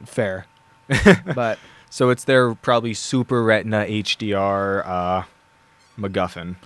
Fair, 0.04 0.46
but 1.34 1.58
So 1.90 2.10
it's 2.10 2.24
their 2.24 2.54
probably 2.54 2.94
super 2.94 3.42
Retina 3.42 3.84
HDR 3.86 4.86
uh, 4.86 5.22
MacGuffin. 5.98 6.56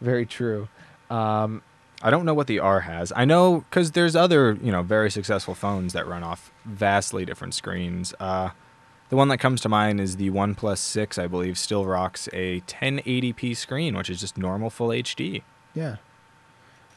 very 0.00 0.26
true. 0.26 0.68
Um, 1.10 1.62
I 2.02 2.10
don't 2.10 2.24
know 2.24 2.34
what 2.34 2.46
the 2.46 2.58
R 2.58 2.80
has. 2.80 3.12
I 3.16 3.24
know 3.24 3.64
because 3.68 3.92
there's 3.92 4.14
other, 4.14 4.58
you 4.62 4.70
know, 4.70 4.82
very 4.82 5.10
successful 5.10 5.54
phones 5.54 5.92
that 5.94 6.06
run 6.06 6.22
off 6.22 6.52
vastly 6.64 7.24
different 7.24 7.54
screens. 7.54 8.14
Uh, 8.20 8.50
the 9.08 9.16
one 9.16 9.28
that 9.28 9.38
comes 9.38 9.60
to 9.62 9.68
mind 9.68 10.00
is 10.00 10.16
the 10.16 10.30
OnePlus 10.30 10.78
6, 10.78 11.18
I 11.18 11.26
believe, 11.26 11.56
still 11.56 11.84
rocks 11.86 12.28
a 12.32 12.60
1080p 12.62 13.56
screen, 13.56 13.96
which 13.96 14.10
is 14.10 14.20
just 14.20 14.36
normal 14.36 14.70
full 14.70 14.88
HD. 14.88 15.42
Yeah. 15.74 15.96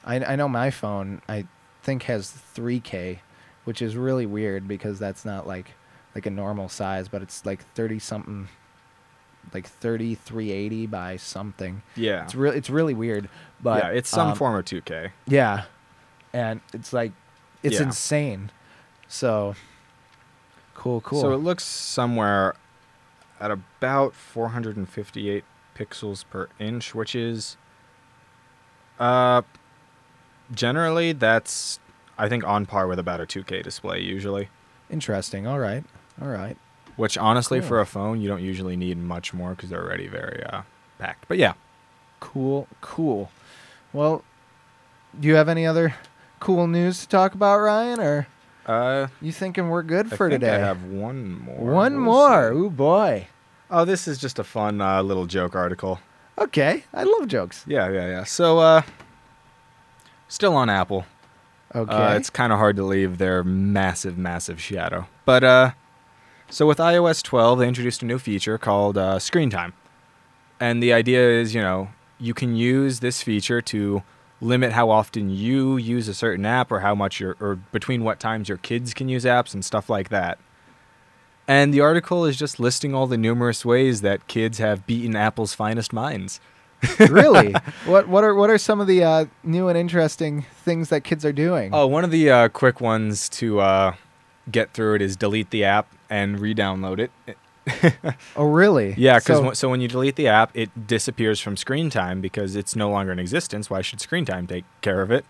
I, 0.03 0.23
I 0.23 0.35
know 0.35 0.47
my 0.47 0.71
phone, 0.71 1.21
I 1.27 1.45
think, 1.83 2.03
has 2.03 2.31
3K, 2.55 3.19
which 3.65 3.81
is 3.81 3.95
really 3.97 4.25
weird 4.25 4.67
because 4.67 4.99
that's 4.99 5.25
not 5.25 5.45
like 5.45 5.73
like 6.15 6.25
a 6.25 6.31
normal 6.31 6.67
size, 6.67 7.07
but 7.07 7.21
it's 7.21 7.45
like 7.45 7.63
thirty 7.75 7.99
something, 7.99 8.47
like 9.53 9.67
thirty 9.67 10.15
three 10.15 10.51
eighty 10.51 10.85
by 10.87 11.17
something. 11.17 11.81
Yeah. 11.95 12.23
It's 12.23 12.35
really 12.35 12.57
it's 12.57 12.69
really 12.69 12.93
weird, 12.93 13.29
but 13.61 13.83
yeah, 13.83 13.89
it's 13.91 14.09
some 14.09 14.29
um, 14.29 14.35
form 14.35 14.55
of 14.55 14.65
2K. 14.65 15.11
Yeah, 15.27 15.63
and 16.33 16.61
it's 16.73 16.93
like 16.93 17.11
it's 17.63 17.75
Yeah. 17.75 17.83
insane. 17.83 18.51
So 19.07 19.55
cool, 20.73 21.01
cool. 21.01 21.21
So 21.21 21.33
it 21.33 21.37
looks 21.37 21.63
somewhere 21.63 22.55
at 23.39 23.51
about 23.51 24.13
458 24.15 25.43
pixels 25.75 26.25
per 26.29 26.49
inch, 26.59 26.93
which 26.95 27.15
is 27.15 27.55
uh 28.99 29.43
generally 30.51 31.13
that's 31.13 31.79
I 32.17 32.27
think 32.29 32.43
on 32.47 32.65
par 32.65 32.87
with 32.87 32.97
about 32.97 33.21
a 33.21 33.25
2K 33.25 33.63
display 33.63 34.01
usually. 34.01 34.49
Interesting. 34.89 35.45
All 35.45 35.59
right, 35.59 35.83
all 36.21 36.29
right. 36.29 36.57
Which 36.97 37.17
honestly 37.17 37.59
Cool. 37.59 37.67
for 37.69 37.79
a 37.79 37.85
phone 37.85 38.19
you 38.21 38.27
don't 38.27 38.41
usually 38.43 38.75
need 38.75 38.97
much 38.97 39.33
more 39.33 39.55
cuz 39.55 39.69
they're 39.69 39.81
already 39.83 40.07
very 40.07 40.43
uh 40.43 40.63
packed. 40.99 41.25
But 41.29 41.37
yeah, 41.37 41.53
Cool, 42.19 42.67
cool. 42.81 43.29
Well, 43.93 44.23
do 45.17 45.27
you 45.27 45.35
have 45.35 45.47
any 45.47 45.65
other 45.67 45.93
cool 46.39 46.65
news 46.67 47.01
to 47.01 47.07
talk 47.07 47.33
about, 47.35 47.59
Ryan, 47.59 47.99
or 47.99 48.27
uh 48.65 49.07
you 49.21 49.31
thinking 49.31 49.69
we're 49.69 49.83
good 49.83 50.11
I 50.11 50.15
for 50.17 50.29
today? 50.29 50.55
I 50.55 50.59
have 50.59 50.83
one 50.83 51.39
more. 51.39 51.55
One 51.73 51.95
more. 51.97 52.49
Ooh 52.51 52.69
boy. 52.69 53.27
Oh, 53.69 53.85
this 53.85 54.07
is 54.07 54.17
just 54.17 54.39
a 54.39 54.43
fun 54.43 54.81
uh, 54.81 55.01
little 55.03 55.25
joke 55.25 55.55
article. 55.55 55.99
Okay, 56.39 56.83
I 56.93 57.03
love 57.03 57.27
jokes. 57.27 57.63
Yeah, 57.67 57.89
yeah, 57.89 58.07
yeah. 58.09 58.23
So 58.23 58.59
uh 58.59 58.81
still 60.27 60.55
on 60.55 60.69
Apple. 60.69 61.05
Okay. 61.75 61.93
Uh, 61.93 62.13
it's 62.15 62.29
kind 62.29 62.51
of 62.53 62.59
hard 62.59 62.75
to 62.77 62.83
leave 62.83 63.17
their 63.17 63.43
massive, 63.43 64.17
massive 64.17 64.61
shadow. 64.61 65.07
But 65.25 65.43
uh, 65.43 65.71
so 66.49 66.65
with 66.65 66.77
iOS 66.77 67.23
12, 67.23 67.59
they 67.59 67.67
introduced 67.67 68.01
a 68.01 68.05
new 68.05 68.19
feature 68.19 68.57
called 68.57 68.97
uh, 68.97 69.19
Screen 69.19 69.49
Time, 69.49 69.73
and 70.59 70.81
the 70.81 70.93
idea 70.93 71.29
is, 71.29 71.53
you 71.53 71.61
know, 71.61 71.89
you 72.19 72.33
can 72.33 72.55
use 72.55 72.99
this 72.99 73.21
feature 73.21 73.61
to 73.61 74.03
limit 74.39 74.71
how 74.71 74.89
often 74.89 75.29
you 75.29 75.77
use 75.77 76.07
a 76.07 76.13
certain 76.13 76.45
app, 76.45 76.71
or 76.71 76.79
how 76.79 76.95
much 76.95 77.19
your, 77.19 77.35
or 77.39 77.55
between 77.55 78.03
what 78.03 78.19
times 78.19 78.49
your 78.49 78.57
kids 78.57 78.93
can 78.93 79.09
use 79.09 79.25
apps 79.25 79.53
and 79.53 79.65
stuff 79.65 79.89
like 79.89 80.09
that. 80.09 80.37
And 81.47 81.73
the 81.73 81.79
article 81.79 82.25
is 82.25 82.37
just 82.37 82.59
listing 82.59 82.93
all 82.93 83.07
the 83.07 83.17
numerous 83.17 83.63
ways 83.63 84.01
that 84.01 84.27
kids 84.27 84.57
have 84.57 84.85
beaten 84.85 85.15
Apple's 85.15 85.53
finest 85.53 85.93
minds. 85.93 86.39
really? 86.99 87.55
What 87.85 88.07
what 88.07 88.23
are 88.23 88.35
what 88.35 88.51
are 88.51 88.57
some 88.57 88.79
of 88.79 88.85
the 88.85 89.03
uh, 89.03 89.25
new 89.43 89.67
and 89.67 89.77
interesting 89.77 90.45
things 90.63 90.89
that 90.89 91.03
kids 91.03 91.25
are 91.25 91.31
doing? 91.31 91.71
Oh, 91.73 91.87
one 91.87 92.03
of 92.03 92.11
the 92.11 92.29
uh, 92.29 92.49
quick 92.49 92.79
ones 92.79 93.29
to 93.29 93.59
uh, 93.61 93.95
get 94.51 94.73
through 94.73 94.95
it 94.95 95.01
is 95.01 95.15
delete 95.15 95.49
the 95.49 95.63
app 95.63 95.87
and 96.09 96.39
re-download 96.39 96.99
it. 96.99 97.11
Oh, 98.37 98.45
really? 98.45 98.93
Yeah, 98.97 99.19
because 99.19 99.39
so, 99.39 99.53
so, 99.53 99.69
when 99.69 99.81
you 99.81 99.89
delete 99.89 100.15
the 100.15 100.27
app, 100.29 100.51
it 100.55 100.87
disappears 100.87 101.41
from 101.41 101.57
screen 101.57 101.89
time 101.89 102.21
because 102.21 102.55
it's 102.55 102.77
no 102.77 102.89
longer 102.89 103.11
in 103.11 103.19
existence. 103.19 103.69
Why 103.69 103.81
should 103.81 103.99
screen 103.99 104.23
time 104.23 104.47
take 104.47 104.63
care 104.81 105.01
of 105.01 105.11
it? 105.11 105.25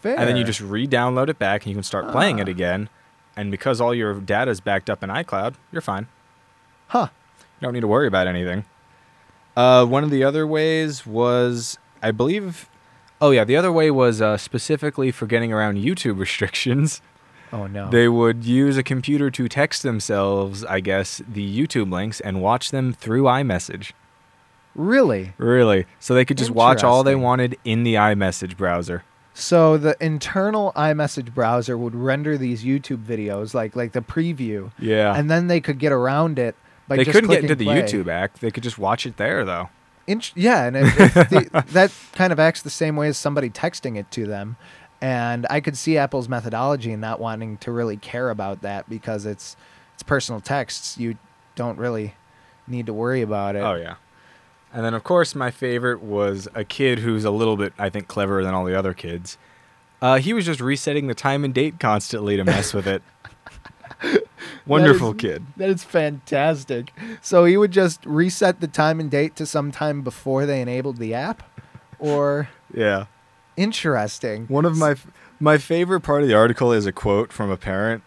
fair. 0.00 0.18
And 0.18 0.28
then 0.28 0.36
you 0.36 0.42
just 0.44 0.60
re-download 0.60 1.28
it 1.28 1.38
back, 1.38 1.62
and 1.62 1.70
you 1.70 1.76
can 1.76 1.84
start 1.84 2.10
playing 2.10 2.40
it 2.40 2.48
Ah. 2.48 2.50
again. 2.50 2.88
And 3.36 3.52
because 3.52 3.80
all 3.80 3.94
your 3.94 4.14
data 4.14 4.50
is 4.50 4.60
backed 4.60 4.90
up 4.90 5.04
in 5.04 5.10
iCloud, 5.10 5.54
you're 5.70 5.80
fine. 5.82 6.08
huh? 6.88 7.08
You 7.60 7.66
don't 7.66 7.74
need 7.74 7.80
to 7.82 7.88
worry 7.88 8.08
about 8.08 8.26
anything. 8.26 8.64
Uh, 9.56 9.84
one 9.84 10.02
of 10.04 10.10
the 10.10 10.24
other 10.24 10.46
ways 10.48 11.06
was, 11.06 11.78
I 12.02 12.10
believe, 12.10 12.68
oh 13.20 13.30
yeah, 13.30 13.44
the 13.44 13.56
other 13.56 13.70
way 13.72 13.90
was 13.92 14.20
uh, 14.20 14.36
specifically 14.36 15.10
for 15.12 15.26
getting 15.26 15.52
around 15.52 15.78
YouTube 15.78 16.18
restrictions. 16.26 17.00
Oh 17.52 17.66
no. 17.66 17.90
They 17.90 18.08
would 18.08 18.44
use 18.44 18.76
a 18.76 18.82
computer 18.82 19.30
to 19.30 19.48
text 19.48 19.82
themselves, 19.82 20.64
I 20.64 20.80
guess, 20.80 21.22
the 21.28 21.44
YouTube 21.66 21.90
links 21.92 22.20
and 22.20 22.40
watch 22.42 22.70
them 22.70 22.92
through 22.92 23.22
iMessage. 23.24 23.92
really? 24.74 25.32
Really? 25.38 25.86
So 25.98 26.14
they 26.14 26.24
could 26.24 26.38
just 26.38 26.50
watch 26.50 26.84
all 26.84 27.02
they 27.02 27.12
Interesting. 27.12 27.22
wanted 27.24 27.58
in 27.64 27.82
the 27.82 27.94
iMessage 27.94 28.56
browser. 28.56 29.04
So 29.34 29.76
the 29.76 29.96
internal 30.00 30.72
iMessage 30.74 31.32
browser 31.32 31.78
would 31.78 31.94
render 31.94 32.36
these 32.36 32.64
YouTube 32.64 33.04
videos, 33.04 33.54
like 33.54 33.76
like 33.76 33.92
the 33.92 34.00
preview, 34.02 34.72
Yeah. 34.78 35.14
and 35.16 35.30
then 35.30 35.46
they 35.46 35.60
could 35.60 35.78
get 35.78 35.92
around 35.92 36.38
it 36.38 36.56
by 36.88 36.96
they 36.96 37.04
just 37.04 37.14
couldn't 37.14 37.30
get 37.30 37.44
into 37.44 37.54
clicking 37.54 37.74
the 37.76 37.82
play. 37.82 38.00
YouTube 38.00 38.08
app. 38.08 38.38
They 38.40 38.50
could 38.50 38.62
just 38.64 38.78
watch 38.78 39.06
it 39.06 39.16
there, 39.16 39.44
though. 39.44 39.68
Int- 40.08 40.32
yeah, 40.34 40.64
and 40.64 40.76
it, 40.76 40.84
the, 40.86 41.64
that 41.72 41.92
kind 42.14 42.32
of 42.32 42.40
acts 42.40 42.62
the 42.62 42.70
same 42.70 42.96
way 42.96 43.08
as 43.08 43.18
somebody 43.18 43.50
texting 43.50 43.96
it 43.98 44.10
to 44.12 44.26
them. 44.26 44.56
And 45.00 45.46
I 45.48 45.60
could 45.60 45.76
see 45.76 45.96
Apple's 45.96 46.28
methodology 46.28 46.90
in 46.92 47.00
not 47.00 47.20
wanting 47.20 47.56
to 47.58 47.70
really 47.70 47.96
care 47.96 48.30
about 48.30 48.62
that 48.62 48.88
because 48.88 49.26
it's 49.26 49.56
it's 49.94 50.02
personal 50.02 50.40
texts. 50.40 50.98
You 50.98 51.16
don't 51.54 51.78
really 51.78 52.14
need 52.66 52.86
to 52.86 52.92
worry 52.92 53.22
about 53.22 53.56
it. 53.56 53.60
Oh, 53.60 53.74
yeah. 53.74 53.94
And 54.72 54.84
then, 54.84 54.94
of 54.94 55.02
course, 55.02 55.34
my 55.34 55.50
favorite 55.50 56.02
was 56.02 56.46
a 56.54 56.62
kid 56.64 56.98
who's 56.98 57.24
a 57.24 57.30
little 57.30 57.56
bit, 57.56 57.72
I 57.78 57.88
think, 57.88 58.06
cleverer 58.06 58.44
than 58.44 58.54
all 58.54 58.64
the 58.64 58.78
other 58.78 58.92
kids. 58.92 59.38
Uh, 60.02 60.18
he 60.18 60.32
was 60.32 60.44
just 60.44 60.60
resetting 60.60 61.06
the 61.06 61.14
time 61.14 61.44
and 61.44 61.54
date 61.54 61.80
constantly 61.80 62.36
to 62.36 62.44
mess 62.44 62.74
with 62.74 62.86
it. 62.86 63.02
Wonderful 64.66 65.14
kid. 65.14 65.46
That 65.56 65.70
is 65.70 65.82
fantastic. 65.82 66.92
So 67.22 67.44
he 67.46 67.56
would 67.56 67.72
just 67.72 68.04
reset 68.04 68.60
the 68.60 68.68
time 68.68 69.00
and 69.00 69.10
date 69.10 69.34
to 69.36 69.46
some 69.46 69.72
time 69.72 70.02
before 70.02 70.44
they 70.46 70.60
enabled 70.60 70.98
the 70.98 71.14
app, 71.14 71.42
or 71.98 72.48
Yeah. 72.72 73.06
Interesting. 73.58 74.46
One 74.46 74.64
of 74.64 74.76
my 74.76 74.96
my 75.40 75.58
favorite 75.58 76.00
part 76.00 76.22
of 76.22 76.28
the 76.28 76.34
article 76.34 76.72
is 76.72 76.86
a 76.86 76.92
quote 76.92 77.32
from 77.32 77.50
a 77.50 77.56
parent. 77.56 78.02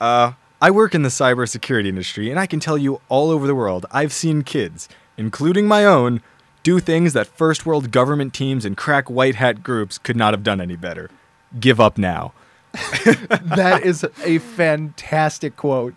Uh, 0.00 0.32
I 0.60 0.70
work 0.70 0.94
in 0.94 1.02
the 1.02 1.08
cybersecurity 1.08 1.86
industry, 1.86 2.30
and 2.30 2.38
I 2.38 2.46
can 2.46 2.60
tell 2.60 2.76
you 2.78 3.00
all 3.08 3.30
over 3.30 3.46
the 3.46 3.54
world, 3.54 3.86
I've 3.90 4.12
seen 4.12 4.42
kids, 4.42 4.88
including 5.16 5.66
my 5.66 5.84
own, 5.84 6.22
do 6.62 6.80
things 6.80 7.12
that 7.12 7.26
first 7.26 7.66
world 7.66 7.90
government 7.90 8.34
teams 8.34 8.64
and 8.64 8.76
crack 8.76 9.10
white 9.10 9.34
hat 9.34 9.62
groups 9.62 9.98
could 9.98 10.16
not 10.16 10.32
have 10.32 10.42
done 10.42 10.60
any 10.60 10.76
better. 10.76 11.10
Give 11.58 11.80
up 11.80 11.98
now. 11.98 12.32
that 12.72 13.82
is 13.84 14.04
a 14.24 14.38
fantastic 14.38 15.56
quote, 15.56 15.96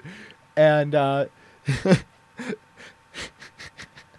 and 0.56 0.94
uh, 0.94 1.26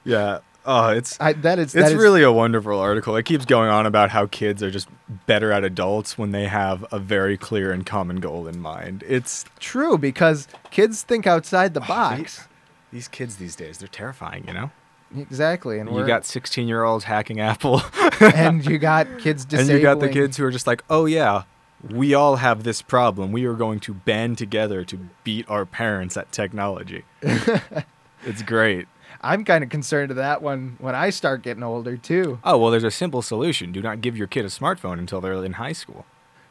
Yeah. 0.09 0.38
Oh, 0.71 0.91
it's 0.91 1.16
I, 1.19 1.33
that 1.33 1.59
is 1.59 1.75
it's 1.75 1.87
that 1.87 1.93
is- 1.93 1.95
really 1.95 2.23
a 2.23 2.31
wonderful 2.31 2.79
article. 2.79 3.16
It 3.16 3.23
keeps 3.25 3.47
going 3.47 3.71
on 3.71 3.87
about 3.87 4.11
how 4.11 4.27
kids 4.27 4.62
are 4.62 4.71
just 4.71 4.87
better 5.27 5.51
at 5.51 5.64
adults 5.64 6.19
when 6.19 6.31
they 6.33 6.47
have 6.47 6.85
a 6.93 6.99
very 6.99 7.39
clear 7.39 7.73
and 7.73 7.87
common 7.87 8.16
goal 8.21 8.47
in 8.47 8.61
mind. 8.61 9.03
It's 9.09 9.47
true 9.59 9.97
because 9.97 10.47
kids 10.71 11.03
think 11.03 11.27
outside 11.27 11.73
the 11.73 11.81
Oh, 11.83 11.87
box. 11.89 12.47
these 12.93 13.09
kids 13.09 13.37
these 13.37 13.57
days, 13.57 13.79
they're 13.79 13.89
terrifying, 13.89 14.45
you 14.47 14.53
know? 14.53 14.71
Exactly, 15.16 15.79
and 15.79 15.89
you 15.97 16.07
got 16.07 16.27
16 16.27 16.69
year 16.69 16.85
olds 16.85 17.05
hacking 17.05 17.41
Apple, 17.41 17.81
and 18.21 18.62
you 18.66 18.77
got 18.77 19.07
kids 19.19 19.47
and 19.51 19.66
you 19.69 19.81
got 19.81 20.01
the 20.01 20.09
kids 20.11 20.37
who 20.37 20.45
are 20.45 20.51
just 20.51 20.66
like, 20.66 20.85
oh 20.91 21.07
yeah, 21.07 21.45
we 21.91 22.12
all 22.12 22.37
have 22.37 22.62
this 22.64 22.83
problem. 22.83 23.33
We 23.33 23.47
are 23.47 23.55
going 23.55 23.81
to 23.81 23.95
band 23.95 24.37
together 24.37 24.85
to 24.85 24.99
beat 25.25 25.49
our 25.49 25.64
parents 25.64 26.19
at 26.19 26.31
technology. 26.31 27.05
it's 27.23 28.43
great. 28.43 28.87
I'm 29.21 29.45
kind 29.45 29.64
of 29.64 29.71
concerned 29.71 30.11
of 30.12 30.16
that 30.16 30.43
one 30.43 30.77
when 30.81 30.95
I 30.95 31.11
start 31.11 31.43
getting 31.43 31.62
older 31.62 31.97
too. 31.97 32.39
Oh 32.45 32.57
well, 32.59 32.71
there's 32.71 32.85
a 32.85 32.91
simple 32.91 33.23
solution. 33.23 33.73
Do 33.73 33.83
not 33.83 34.01
give 34.01 34.16
your 34.16 34.27
kid 34.29 34.45
a 34.45 34.49
smartphone 34.49 34.99
until 34.99 35.21
they're 35.21 35.43
in 35.45 35.55
high 35.55 35.73
school. 35.73 36.07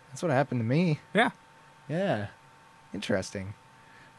That's 0.10 0.22
what 0.22 0.32
happened 0.32 0.60
to 0.62 0.66
me. 0.66 1.00
Yeah. 1.14 1.30
Yeah, 1.88 2.28
interesting. 2.94 3.54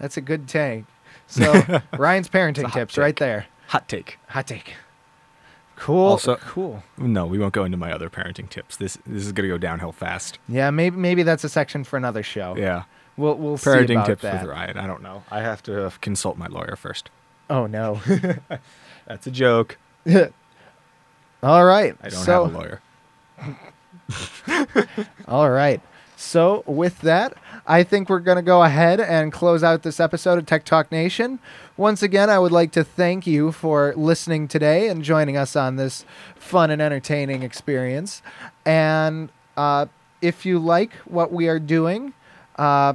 That's 0.01 0.17
a 0.17 0.21
good 0.23 0.49
take. 0.49 0.85
So 1.27 1.63
Ryan's 1.99 2.29
parenting 2.29 2.73
tips 2.73 2.95
take. 2.95 3.03
right 3.03 3.17
there. 3.17 3.47
Hot 3.69 3.87
take. 3.89 4.19
Hot 4.29 4.47
take. 4.47 4.75
Cool. 5.77 6.07
Also- 6.07 6.37
cool. 6.37 6.83
No, 6.97 7.27
we 7.27 7.39
won't 7.39 7.53
go 7.53 7.65
into 7.65 7.77
my 7.77 7.93
other 7.93 8.09
parenting 8.11 8.49
tips. 8.49 8.77
This 8.77 8.99
this 9.07 9.25
is 9.27 9.33
gonna 9.33 9.49
go 9.49 9.59
downhill 9.59 9.93
fast. 9.93 10.39
Yeah, 10.49 10.71
maybe 10.71 10.97
maybe 10.97 11.23
that's 11.23 11.45
a 11.45 11.49
section 11.49 11.85
for 11.85 11.97
another 11.97 12.23
show. 12.23 12.55
Yeah. 12.57 12.85
We'll 13.17 13.35
we'll 13.35 13.59
see 13.59 13.71
Parenting 13.71 13.93
about 13.93 14.07
tips 14.07 14.23
that. 14.23 14.43
with 14.43 14.51
Ryan. 14.51 14.79
I 14.79 14.87
don't 14.87 15.03
know. 15.03 15.25
I 15.31 15.41
have 15.41 15.63
to 15.65 15.87
uh, 15.87 15.91
consult 16.01 16.39
my 16.39 16.47
lawyer 16.47 16.77
first. 16.77 17.11
Oh 17.51 17.67
no. 17.67 18.01
That's 19.07 19.27
a 19.27 19.31
joke. 19.31 19.79
All 21.43 21.65
right. 21.65 21.97
I 22.03 22.09
don't 22.09 22.25
so, 22.25 22.45
have 22.45 22.55
a 22.55 22.59
lawyer. 22.59 22.83
All 25.29 25.51
right. 25.51 25.81
So, 26.17 26.65
with 26.67 27.01
that, 27.03 27.35
I 27.65 27.85
think 27.85 28.09
we're 28.09 28.19
going 28.19 28.37
to 28.37 28.43
go 28.43 28.65
ahead 28.65 28.99
and 28.99 29.33
close 29.33 29.63
out 29.63 29.85
this 29.85 30.01
episode 30.01 30.37
of 30.37 30.47
Tech 30.47 30.65
Talk 30.65 30.91
Nation. 30.91 31.39
Once 31.77 32.03
again, 32.03 32.29
I 32.29 32.41
would 32.41 32.51
like 32.51 32.73
to 32.73 32.83
thank 32.83 33.25
you 33.25 33.53
for 33.53 33.95
listening 33.97 34.49
today 34.49 34.89
and 34.89 35.05
joining 35.05 35.37
us 35.37 35.55
on 35.55 35.77
this 35.77 36.05
fun 36.35 36.73
and 36.73 36.83
entertaining 36.83 37.45
experience. 37.45 38.21
And 38.67 39.31
uh, 39.57 39.87
if 40.21 40.45
you 40.45 40.59
like 40.59 40.93
what 41.05 41.33
we 41.33 41.47
are 41.47 41.61
doing, 41.61 42.15
uh, 42.57 42.95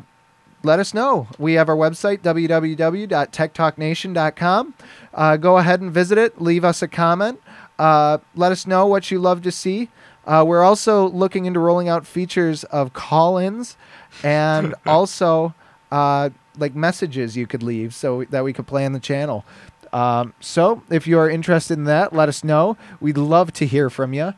let 0.63 0.79
us 0.79 0.93
know. 0.93 1.27
We 1.37 1.53
have 1.53 1.69
our 1.69 1.75
website, 1.75 2.21
www.techtalknation.com. 2.21 4.73
Uh, 5.13 5.37
go 5.37 5.57
ahead 5.57 5.81
and 5.81 5.91
visit 5.91 6.17
it. 6.17 6.41
Leave 6.41 6.63
us 6.63 6.81
a 6.81 6.87
comment. 6.87 7.41
Uh, 7.77 8.19
let 8.35 8.53
us 8.53 8.65
know 8.65 8.87
what 8.87 9.11
you 9.11 9.19
love 9.19 9.43
to 9.43 9.51
see. 9.51 9.89
Uh, 10.25 10.45
we're 10.47 10.63
also 10.63 11.09
looking 11.09 11.43
into 11.45 11.59
rolling 11.59 11.89
out 11.89 12.07
features 12.07 12.63
of 12.65 12.93
call 12.93 13.37
ins 13.37 13.75
and 14.23 14.73
also 14.85 15.53
uh, 15.91 16.29
like 16.57 16.73
messages 16.75 17.35
you 17.35 17.45
could 17.45 17.61
leave 17.61 17.93
so 17.93 18.23
that 18.25 18.45
we 18.45 18.53
could 18.53 18.65
play 18.65 18.85
on 18.85 18.93
the 18.93 19.01
channel. 19.01 19.43
Um, 19.91 20.33
so 20.39 20.81
if 20.89 21.05
you 21.07 21.19
are 21.19 21.29
interested 21.29 21.77
in 21.77 21.83
that, 21.85 22.13
let 22.13 22.29
us 22.29 22.43
know. 22.43 22.77
We'd 23.01 23.17
love 23.17 23.51
to 23.53 23.65
hear 23.65 23.89
from 23.89 24.13
you. 24.13 24.33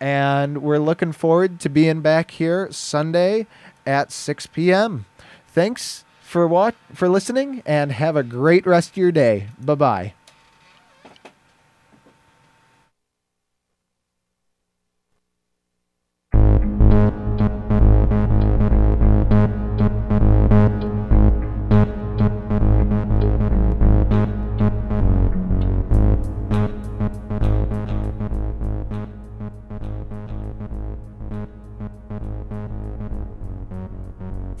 And 0.00 0.62
we're 0.62 0.78
looking 0.78 1.10
forward 1.12 1.58
to 1.60 1.68
being 1.68 2.00
back 2.02 2.30
here 2.32 2.68
Sunday 2.70 3.46
at 3.86 4.10
6 4.12 4.46
p.m. 4.48 5.06
Thanks 5.48 6.04
for 6.22 6.46
what 6.46 6.74
for 6.94 7.08
listening 7.08 7.62
and 7.64 7.92
have 7.92 8.16
a 8.16 8.22
great 8.22 8.66
rest 8.66 8.90
of 8.90 8.96
your 8.96 9.12
day. 9.12 9.48
Bye 9.58 9.74
bye 9.74 10.12